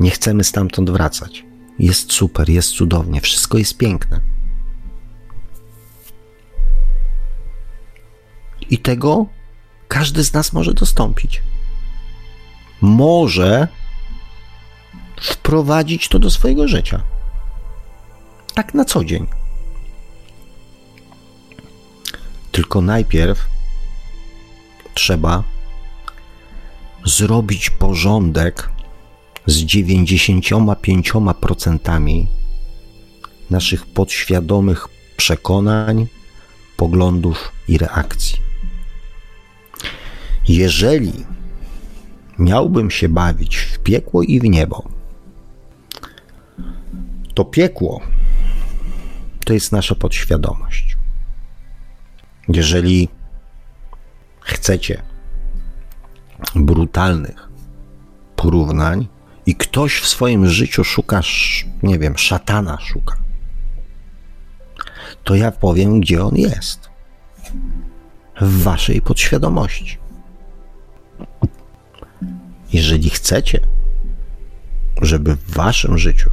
Nie 0.00 0.10
chcemy 0.10 0.44
stamtąd 0.44 0.90
wracać. 0.90 1.44
Jest 1.78 2.12
super, 2.12 2.48
jest 2.48 2.70
cudownie, 2.70 3.20
wszystko 3.20 3.58
jest 3.58 3.76
piękne. 3.76 4.20
I 8.70 8.78
tego 8.78 9.26
każdy 9.88 10.24
z 10.24 10.32
nas 10.32 10.52
może 10.52 10.74
dostąpić. 10.74 11.42
Może 12.80 13.68
wprowadzić 15.20 16.08
to 16.08 16.18
do 16.18 16.30
swojego 16.30 16.68
życia. 16.68 17.02
Tak 18.54 18.74
na 18.74 18.84
co 18.84 19.04
dzień. 19.04 19.26
Tylko 22.52 22.80
najpierw 22.80 23.48
trzeba 24.94 25.44
zrobić 27.08 27.70
porządek 27.70 28.70
z 29.46 29.64
95% 29.64 32.26
naszych 33.50 33.86
podświadomych 33.86 34.88
przekonań, 35.16 36.06
poglądów 36.76 37.52
i 37.68 37.78
reakcji. 37.78 38.38
Jeżeli 40.48 41.12
miałbym 42.38 42.90
się 42.90 43.08
bawić 43.08 43.56
w 43.56 43.78
piekło 43.78 44.22
i 44.22 44.40
w 44.40 44.44
niebo, 44.44 44.88
to 47.34 47.44
piekło 47.44 48.00
to 49.44 49.52
jest 49.52 49.72
nasza 49.72 49.94
podświadomość. 49.94 50.96
Jeżeli 52.48 53.08
chcecie 54.40 55.07
brutalnych 56.54 57.48
porównań 58.36 59.08
i 59.46 59.54
ktoś 59.54 60.00
w 60.00 60.08
swoim 60.08 60.46
życiu 60.46 60.84
szuka, 60.84 61.20
nie 61.82 61.98
wiem, 61.98 62.18
szatana 62.18 62.80
szuka, 62.80 63.16
to 65.24 65.34
ja 65.34 65.52
powiem, 65.52 66.00
gdzie 66.00 66.24
on 66.24 66.36
jest. 66.36 66.90
W 68.40 68.62
waszej 68.62 69.02
podświadomości. 69.02 69.98
Jeżeli 72.72 73.10
chcecie, 73.10 73.60
żeby 75.02 75.36
w 75.36 75.50
waszym 75.50 75.98
życiu 75.98 76.30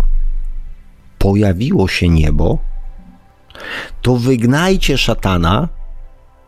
pojawiło 1.20 1.88
się 1.88 2.10
niebo, 2.10 2.60
to 4.02 4.16
wygnajcie 4.16 4.98
szatana, 4.98 5.70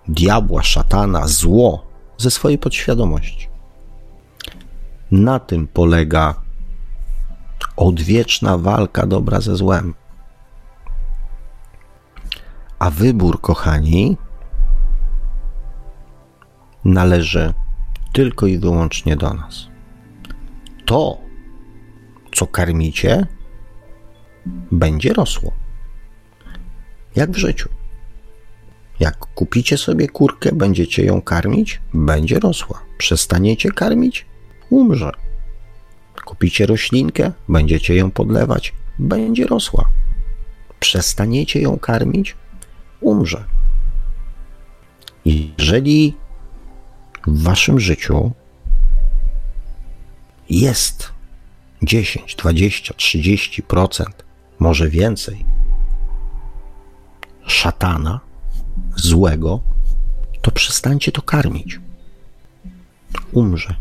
diabła, 0.07 0.63
szatana, 0.63 1.27
zło 1.27 1.86
ze 2.18 2.32
swojej 2.32 2.57
podświadomości. 2.57 3.47
Na 5.11 5.39
tym 5.39 5.68
polega 5.68 6.41
odwieczna 7.76 8.57
walka 8.57 9.07
dobra 9.07 9.41
ze 9.41 9.55
złem. 9.55 9.93
A 12.80 12.89
wybór, 12.89 13.41
kochani, 13.41 14.18
należy 16.86 17.53
tylko 18.13 18.47
i 18.47 18.57
wyłącznie 18.57 19.15
do 19.15 19.34
nas. 19.34 19.68
To, 20.86 21.18
co 22.36 22.47
karmicie, 22.47 23.28
będzie 24.72 25.13
rosło. 25.13 25.51
Jak 27.15 27.32
w 27.32 27.38
życiu. 27.38 27.76
Jak 28.99 29.17
kupicie 29.17 29.77
sobie 29.77 30.07
kurkę, 30.07 30.51
będziecie 30.53 31.05
ją 31.05 31.21
karmić, 31.21 31.81
będzie 31.93 32.39
rosła. 32.39 32.81
Przestaniecie 32.97 33.71
karmić, 33.71 34.25
umrze. 34.69 35.11
Kupicie 36.26 36.65
roślinkę, 36.65 37.31
będziecie 37.49 37.95
ją 37.95 38.11
podlewać, 38.11 38.73
będzie 38.99 39.45
rosła. 39.47 39.89
Przestaniecie 40.80 41.61
ją 41.61 41.80
karmić, 41.80 42.35
umrze. 43.01 43.45
Jeżeli 45.26 46.15
w 47.27 47.43
waszym 47.43 47.80
życiu 47.80 48.31
jest 50.49 51.11
10, 51.84 52.35
20, 52.35 52.93
30%, 52.93 54.05
może 54.59 54.89
więcej 54.89 55.45
szatana, 57.47 58.26
złego, 58.95 59.59
to 60.41 60.51
przestańcie 60.51 61.11
to 61.11 61.21
karmić. 61.21 61.79
Umrze. 63.31 63.75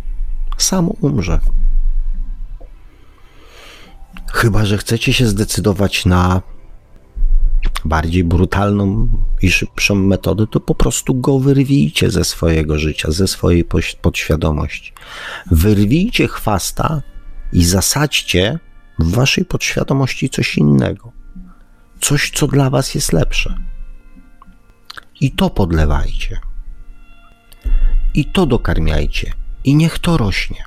Samo 0.58 0.88
umrze. 1.00 1.40
Chyba, 4.32 4.64
że 4.64 4.78
chcecie 4.78 5.12
się 5.12 5.26
zdecydować 5.26 6.06
na 6.06 6.42
bardziej 7.84 8.24
brutalną 8.24 9.08
i 9.42 9.50
szybszą 9.50 9.94
metodę, 9.94 10.46
to 10.46 10.60
po 10.60 10.74
prostu 10.74 11.14
go 11.14 11.38
wyrwijcie 11.38 12.10
ze 12.10 12.24
swojego 12.24 12.78
życia, 12.78 13.10
ze 13.10 13.28
swojej 13.28 13.64
podświadomości. 14.02 14.92
Wyrwijcie 15.50 16.28
chwasta 16.28 17.02
i 17.52 17.64
zasadźcie 17.64 18.58
w 18.98 19.10
waszej 19.10 19.44
podświadomości 19.44 20.30
coś 20.30 20.58
innego. 20.58 21.12
Coś, 22.00 22.30
co 22.30 22.46
dla 22.46 22.70
was 22.70 22.94
jest 22.94 23.12
lepsze. 23.12 23.58
I 25.20 25.30
to 25.30 25.50
podlewajcie. 25.50 26.40
I 28.14 28.24
to 28.24 28.46
dokarmiajcie. 28.46 29.32
I 29.64 29.74
niech 29.74 29.98
to 29.98 30.16
rośnie. 30.16 30.64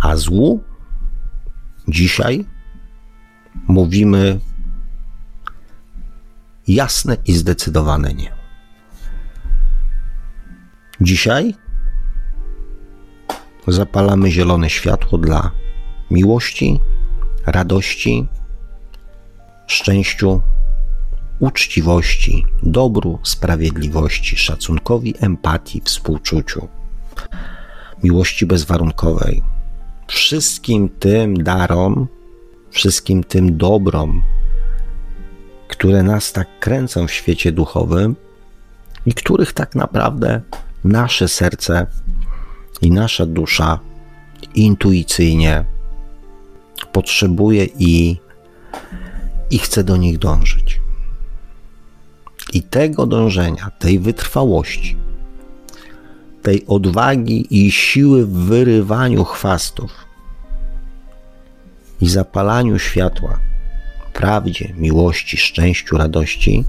A 0.00 0.16
złu 0.16 0.64
dzisiaj 1.88 2.44
mówimy 3.68 4.40
jasne 6.68 7.16
i 7.26 7.32
zdecydowane 7.32 8.14
nie. 8.14 8.32
Dzisiaj 11.00 11.54
zapalamy 13.68 14.30
zielone 14.30 14.70
światło 14.70 15.18
dla 15.18 15.50
miłości, 16.10 16.80
radości, 17.46 18.28
szczęściu, 19.66 20.42
uczciwości, 21.38 22.46
dobru, 22.62 23.18
sprawiedliwości, 23.22 24.36
szacunkowi, 24.36 25.14
empatii, 25.20 25.82
współczuciu, 25.84 26.68
miłości 28.02 28.46
bezwarunkowej. 28.46 29.42
Wszystkim 30.06 30.88
tym 30.88 31.42
darom, 31.42 32.08
wszystkim 32.70 33.24
tym 33.24 33.56
dobrom, 33.56 34.22
które 35.68 36.02
nas 36.02 36.32
tak 36.32 36.58
kręcą 36.58 37.06
w 37.06 37.12
świecie 37.12 37.52
duchowym 37.52 38.16
i 39.06 39.14
których 39.14 39.52
tak 39.52 39.74
naprawdę 39.74 40.40
nasze 40.84 41.28
serce 41.28 41.86
i 42.82 42.90
nasza 42.90 43.26
dusza 43.26 43.80
intuicyjnie 44.54 45.64
potrzebuje 46.92 47.66
i, 47.78 48.16
i 49.50 49.58
chce 49.58 49.84
do 49.84 49.96
nich 49.96 50.18
dążyć. 50.18 50.80
I 52.52 52.62
tego 52.62 53.06
dążenia, 53.06 53.70
tej 53.78 53.98
wytrwałości, 53.98 54.96
tej 56.42 56.66
odwagi 56.66 57.66
i 57.66 57.70
siły 57.70 58.26
w 58.26 58.32
wyrywaniu 58.32 59.24
chwastów 59.24 59.92
i 62.00 62.08
zapalaniu 62.08 62.78
światła, 62.78 63.38
prawdzie, 64.12 64.74
miłości, 64.76 65.36
szczęściu, 65.36 65.96
radości, 65.96 66.64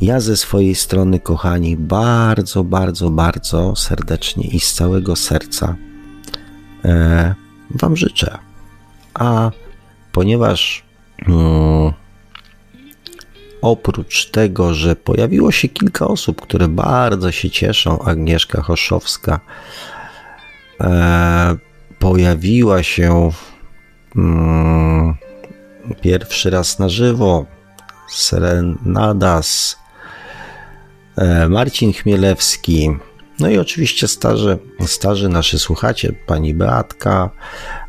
ja 0.00 0.20
ze 0.20 0.36
swojej 0.36 0.74
strony, 0.74 1.20
kochani, 1.20 1.76
bardzo, 1.76 2.64
bardzo, 2.64 3.10
bardzo 3.10 3.76
serdecznie 3.76 4.44
i 4.44 4.60
z 4.60 4.72
całego 4.74 5.16
serca 5.16 5.76
e, 6.84 7.34
Wam 7.70 7.96
życzę. 7.96 8.38
A 9.14 9.50
ponieważ 10.12 10.82
oprócz 13.62 14.30
tego, 14.30 14.74
że 14.74 14.96
pojawiło 14.96 15.52
się 15.52 15.68
kilka 15.68 16.08
osób, 16.08 16.40
które 16.40 16.68
bardzo 16.68 17.32
się 17.32 17.50
cieszą, 17.50 18.02
Agnieszka 18.02 18.62
Choszowska 18.62 19.40
e, 20.80 21.56
pojawiła 21.98 22.82
się 22.82 23.30
mm, 24.16 25.14
pierwszy 26.00 26.50
raz 26.50 26.78
na 26.78 26.88
żywo, 26.88 27.46
Serenadas, 28.08 29.78
e, 31.16 31.48
Marcin 31.48 31.92
Chmielewski, 31.92 32.90
no 33.38 33.48
i 33.48 33.58
oczywiście 33.58 34.08
starzy, 34.08 34.58
starzy 34.86 35.28
nasi 35.28 35.58
słuchacie, 35.58 36.12
pani 36.26 36.54
Beatka, 36.54 37.30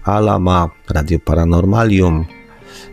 Alama, 0.03 0.69
Radio 0.89 1.19
Paranormalium, 1.19 2.25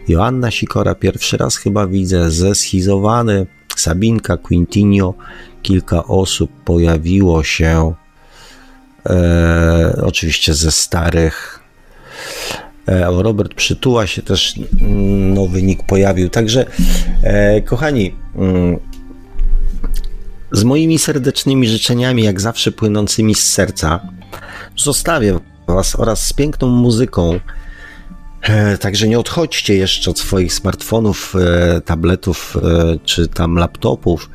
Joanna 0.09 0.51
Sikora 0.51 0.95
pierwszy 0.95 1.37
raz 1.37 1.57
chyba 1.57 1.87
widzę, 1.87 2.31
zeszizowany, 2.31 3.47
Sabinka, 3.77 4.37
Quintinio, 4.37 5.15
kilka 5.63 6.05
osób 6.05 6.51
pojawiło 6.65 7.45
się, 7.45 7.95
e, 9.07 10.03
oczywiście 10.03 10.55
ze 10.55 10.71
starych. 10.71 11.61
E, 12.87 13.23
Robert 13.23 13.55
Przytuła 13.55 14.07
się 14.07 14.23
też 14.23 14.55
nowy 15.35 15.63
nick 15.63 15.87
pojawił. 15.87 16.29
Także, 16.29 16.67
e, 17.23 17.63
kochani, 17.63 18.15
mm, 18.35 18.79
z 20.53 20.65
moimi 20.65 20.99
serdecznymi 20.99 21.69
życzeniami, 21.69 22.23
jak 22.23 22.41
zawsze 22.41 22.73
płynącymi 22.73 23.35
z 23.35 23.43
serca, 23.45 24.01
zostawię 24.77 25.39
Was 25.67 25.97
oraz 25.97 26.27
z 26.27 26.33
piękną 26.33 26.69
muzyką. 26.69 27.41
E, 28.43 28.79
także 28.79 29.09
nie 29.09 29.19
odchodźcie 29.19 29.75
jeszcze 29.75 30.11
od 30.11 30.19
swoich 30.19 30.55
smartfonów, 30.55 31.35
e, 31.37 31.81
tabletów 31.81 32.57
e, 32.57 32.99
czy 33.05 33.29
tam 33.29 33.57
laptopów, 33.57 34.31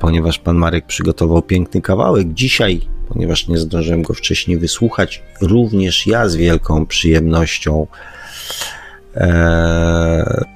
ponieważ 0.00 0.38
pan 0.38 0.56
Marek 0.56 0.86
przygotował 0.86 1.42
piękny 1.42 1.80
kawałek. 1.80 2.32
Dzisiaj, 2.32 2.80
ponieważ 3.08 3.48
nie 3.48 3.58
zdążyłem 3.58 4.02
go 4.02 4.14
wcześniej 4.14 4.58
wysłuchać, 4.58 5.22
również 5.40 6.06
ja 6.06 6.28
z 6.28 6.36
wielką 6.36 6.86
przyjemnością 6.86 7.86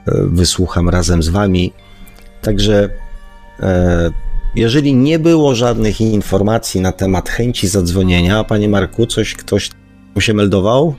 wysłucham 0.07 0.89
razem 0.89 1.23
z 1.23 1.29
wami. 1.29 1.73
Także 2.43 2.89
jeżeli 4.55 4.95
nie 4.95 5.19
było 5.19 5.55
żadnych 5.55 6.01
informacji 6.01 6.81
na 6.81 6.93
temat 6.93 7.29
chęci 7.29 7.69
zadzwonienia, 7.69 8.45
panie 8.45 8.69
Marku, 8.69 9.07
coś 9.07 9.35
ktoś 9.35 9.71
się 10.19 10.35
meldował? 10.35 10.95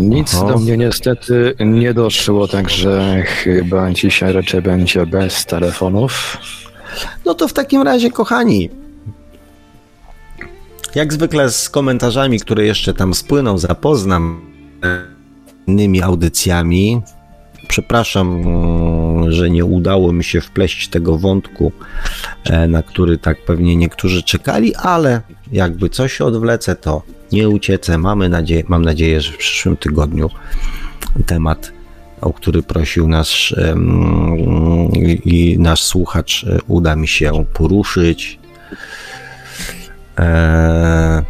Nic 0.00 0.34
Oho. 0.34 0.52
do 0.52 0.58
mnie 0.58 0.76
niestety 0.76 1.54
nie 1.60 1.94
doszło, 1.94 2.48
także 2.48 3.22
chyba 3.26 3.90
dzisiaj 3.90 4.32
raczej 4.32 4.62
będzie 4.62 5.06
bez 5.06 5.46
telefonów. 5.46 6.38
No 7.24 7.34
to 7.34 7.48
w 7.48 7.52
takim 7.52 7.82
razie, 7.82 8.10
kochani, 8.10 8.70
jak 10.94 11.12
zwykle 11.12 11.50
z 11.50 11.68
komentarzami, 11.68 12.40
które 12.40 12.64
jeszcze 12.64 12.94
tam 12.94 13.14
spłyną, 13.14 13.58
zapoznam 13.58 14.40
innymi 15.66 16.02
audycjami. 16.02 17.02
Przepraszam, 17.68 18.44
że 19.28 19.50
nie 19.50 19.64
udało 19.64 20.12
mi 20.12 20.24
się 20.24 20.40
wpleść 20.40 20.88
tego 20.88 21.18
wątku, 21.18 21.72
e, 22.44 22.68
na 22.68 22.82
który 22.82 23.18
tak 23.18 23.44
pewnie 23.44 23.76
niektórzy 23.76 24.22
czekali, 24.22 24.74
ale 24.74 25.20
jakby 25.52 25.88
coś 25.88 26.20
odwlecę, 26.20 26.76
to 26.76 27.02
nie 27.32 27.48
uciecę. 27.48 27.98
Mamy 27.98 28.28
nadzieję, 28.28 28.62
mam 28.68 28.84
nadzieję, 28.84 29.20
że 29.20 29.32
w 29.32 29.36
przyszłym 29.36 29.76
tygodniu 29.76 30.30
temat, 31.26 31.72
o 32.20 32.32
który 32.32 32.62
prosił 32.62 33.08
nasz 33.08 33.54
i 35.24 35.56
nasz 35.58 35.82
słuchacz, 35.82 36.44
e, 36.44 36.58
uda 36.66 36.96
mi 36.96 37.08
się 37.08 37.44
poruszyć. 37.54 38.38
E, 40.18 41.22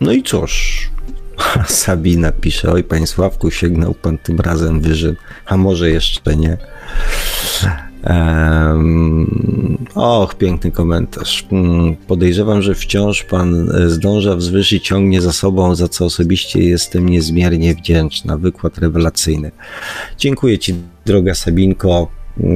no 0.00 0.12
i 0.12 0.22
cóż, 0.22 0.82
Sabina 1.66 2.32
pisze, 2.32 2.72
oj 2.72 2.84
panie 2.84 3.06
Sławku, 3.06 3.50
sięgnął 3.50 3.94
pan 3.94 4.18
tym 4.18 4.40
razem 4.40 4.80
wyżej, 4.80 5.14
a 5.46 5.56
może 5.56 5.90
jeszcze 5.90 6.36
nie. 6.36 6.56
Och, 9.94 10.34
piękny 10.34 10.70
komentarz. 10.70 11.46
Hmm, 11.50 11.96
podejrzewam, 11.96 12.62
że 12.62 12.74
wciąż 12.74 13.24
pan 13.24 13.70
e, 13.70 13.90
zdąża 13.90 14.36
wzwyż 14.36 14.72
i 14.72 14.80
ciągnie 14.80 15.20
za 15.20 15.32
sobą, 15.32 15.74
za 15.74 15.88
co 15.88 16.04
osobiście 16.04 16.60
jestem 16.60 17.08
niezmiernie 17.08 17.74
wdzięczna. 17.74 18.36
Wykład 18.36 18.78
rewelacyjny. 18.78 19.50
Dziękuję 20.18 20.58
ci, 20.58 20.74
droga 21.06 21.34
Sabinko. 21.34 22.08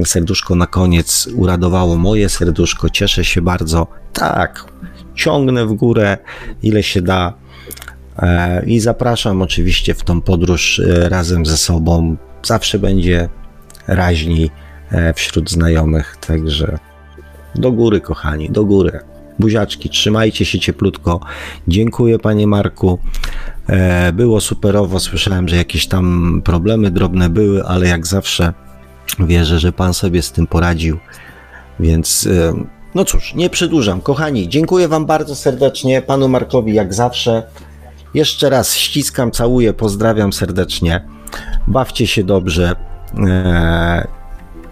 Serduszko 0.05 0.55
na 0.55 0.67
koniec 0.67 1.29
uradowało 1.35 1.95
moje 1.97 2.29
serduszko. 2.29 2.89
Cieszę 2.89 3.25
się 3.25 3.41
bardzo. 3.41 3.87
Tak, 4.13 4.65
ciągnę 5.15 5.65
w 5.65 5.73
górę, 5.73 6.17
ile 6.63 6.83
się 6.83 7.01
da. 7.01 7.33
E, 8.19 8.65
I 8.65 8.79
zapraszam 8.79 9.41
oczywiście 9.41 9.93
w 9.93 10.03
tą 10.03 10.21
podróż 10.21 10.79
e, 10.79 11.09
razem 11.09 11.45
ze 11.45 11.57
sobą. 11.57 12.15
Zawsze 12.43 12.79
będzie 12.79 13.29
raźniej 13.87 14.51
wśród 15.15 15.51
znajomych, 15.51 16.17
także 16.27 16.79
do 17.55 17.71
góry, 17.71 18.01
kochani, 18.01 18.49
do 18.49 18.65
góry. 18.65 18.99
Buziaczki, 19.39 19.89
trzymajcie 19.89 20.45
się 20.45 20.59
cieplutko. 20.59 21.19
Dziękuję, 21.67 22.19
panie 22.19 22.47
Marku. 22.47 22.99
Było 24.13 24.41
superowo. 24.41 24.99
Słyszałem, 24.99 25.47
że 25.47 25.55
jakieś 25.55 25.87
tam 25.87 26.41
problemy 26.45 26.91
drobne 26.91 27.29
były, 27.29 27.63
ale 27.65 27.87
jak 27.87 28.07
zawsze 28.07 28.53
wierzę, 29.19 29.59
że 29.59 29.71
pan 29.71 29.93
sobie 29.93 30.21
z 30.21 30.31
tym 30.31 30.47
poradził. 30.47 30.97
Więc 31.79 32.29
no 32.95 33.05
cóż, 33.05 33.33
nie 33.33 33.49
przedłużam. 33.49 34.01
Kochani, 34.01 34.49
dziękuję 34.49 34.87
wam 34.87 35.05
bardzo 35.05 35.35
serdecznie. 35.35 36.01
Panu 36.01 36.27
Markowi 36.27 36.73
jak 36.73 36.93
zawsze. 36.93 37.43
Jeszcze 38.13 38.49
raz 38.49 38.75
ściskam, 38.75 39.31
całuję, 39.31 39.73
pozdrawiam 39.73 40.33
serdecznie. 40.33 41.05
Bawcie 41.67 42.07
się 42.07 42.23
dobrze. 42.23 42.75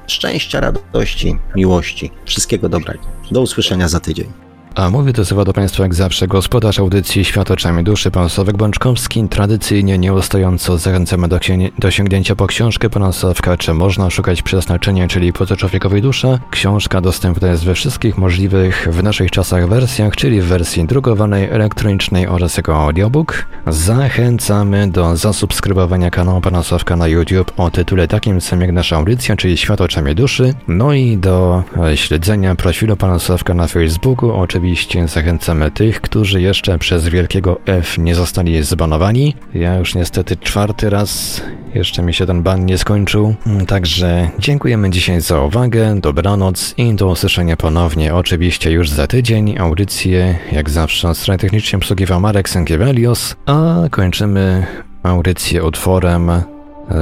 Szczęścia, 0.08 0.60
radości, 0.60 1.38
miłości. 1.56 2.12
Wszystkiego 2.26 2.70
dobrego. 2.70 3.04
Do 3.32 3.42
usłyszenia 3.42 3.88
za 3.88 4.00
tydzień. 4.00 4.43
A 4.76 4.90
mówię 4.90 5.14
to 5.14 5.26
słowa 5.26 5.46
do 5.46 5.54
Państwa 5.54 5.84
jak 5.84 5.96
zawsze 5.96 6.28
gospodarz 6.28 6.80
audycji 6.80 7.26
Świat 7.26 7.52
oczami 7.52 7.84
duszy, 7.84 8.12
pan 8.12 8.30
Sławek 8.30 8.58
Bączkowski. 8.58 9.28
Tradycyjnie, 9.30 9.98
nieustająco 9.98 10.78
zachęcamy 10.78 11.28
do, 11.28 11.40
do 11.80 11.92
sięgnięcia 11.92 12.36
po 12.36 12.48
książkę 12.48 12.90
pana 12.90 13.12
Sławka, 13.12 13.58
czy 13.58 13.74
można 13.74 14.10
szukać 14.10 14.42
przeznaczenia, 14.42 15.08
czyli 15.08 15.34
po 15.34 15.46
co 15.46 15.56
człowiekowej 15.56 16.02
dusza. 16.02 16.40
Książka 16.52 17.02
dostępna 17.02 17.48
jest 17.48 17.66
we 17.66 17.74
wszystkich 17.74 18.18
możliwych 18.18 18.88
w 18.92 19.04
naszych 19.04 19.32
czasach 19.32 19.70
wersjach, 19.70 20.16
czyli 20.16 20.42
w 20.42 20.46
wersji 20.46 20.86
drukowanej, 20.86 21.50
elektronicznej 21.50 22.28
oraz 22.28 22.58
jako 22.58 22.84
audiobook. 22.84 23.46
Zachęcamy 23.68 24.88
do 24.88 25.18
zasubskrybowania 25.18 26.10
kanału 26.12 26.42
pana 26.42 26.64
Sławka 26.64 26.96
na 26.96 27.08
YouTube 27.08 27.52
o 27.58 27.72
tytule 27.72 28.08
takim 28.08 28.42
samym 28.42 28.62
jak 28.62 28.72
nasza 28.72 28.96
audycja, 28.96 29.36
czyli 29.36 29.58
Świat 29.58 29.82
oczami 29.82 30.16
duszy. 30.16 30.54
No 30.68 30.94
i 30.94 31.18
do 31.18 31.64
śledzenia 31.96 32.56
profilu 32.56 32.98
pana 32.98 33.20
Sławka 33.20 33.54
na 33.54 33.68
Facebooku, 33.68 34.32
oczywiście 34.32 34.63
oczywiście 34.64 35.08
zachęcamy 35.08 35.72
tych, 35.72 36.02
którzy 36.02 36.42
jeszcze 36.42 36.80
przez 36.80 37.08
wielkiego 37.08 37.60
F 37.66 37.98
nie 37.98 38.16
zostali 38.16 38.64
zbanowani. 38.64 39.36
Ja 39.54 39.76
już 39.76 39.96
niestety 39.96 40.38
czwarty 40.38 40.90
raz, 40.90 41.42
jeszcze 41.74 42.02
mi 42.02 42.14
się 42.14 42.26
ten 42.26 42.44
ban 42.44 42.66
nie 42.66 42.78
skończył. 42.78 43.36
Także 43.68 44.30
dziękujemy 44.40 44.90
dzisiaj 44.90 45.22
za 45.22 45.42
uwagę, 45.42 46.00
dobranoc 46.00 46.74
i 46.78 46.94
do 46.94 47.08
usłyszenia 47.08 47.58
ponownie 47.58 48.16
oczywiście 48.16 48.72
już 48.72 48.90
za 48.90 49.08
tydzień. 49.08 49.58
Audycję 49.58 50.36
jak 50.52 50.70
zawsze 50.70 51.16
strony 51.16 51.38
technicznie 51.38 51.78
obsługiwał 51.78 52.20
Marek 52.20 52.50
Sękiewelios, 52.50 53.36
a 53.46 53.76
kończymy 53.92 54.66
audycję 55.04 55.64
utworem 55.64 56.32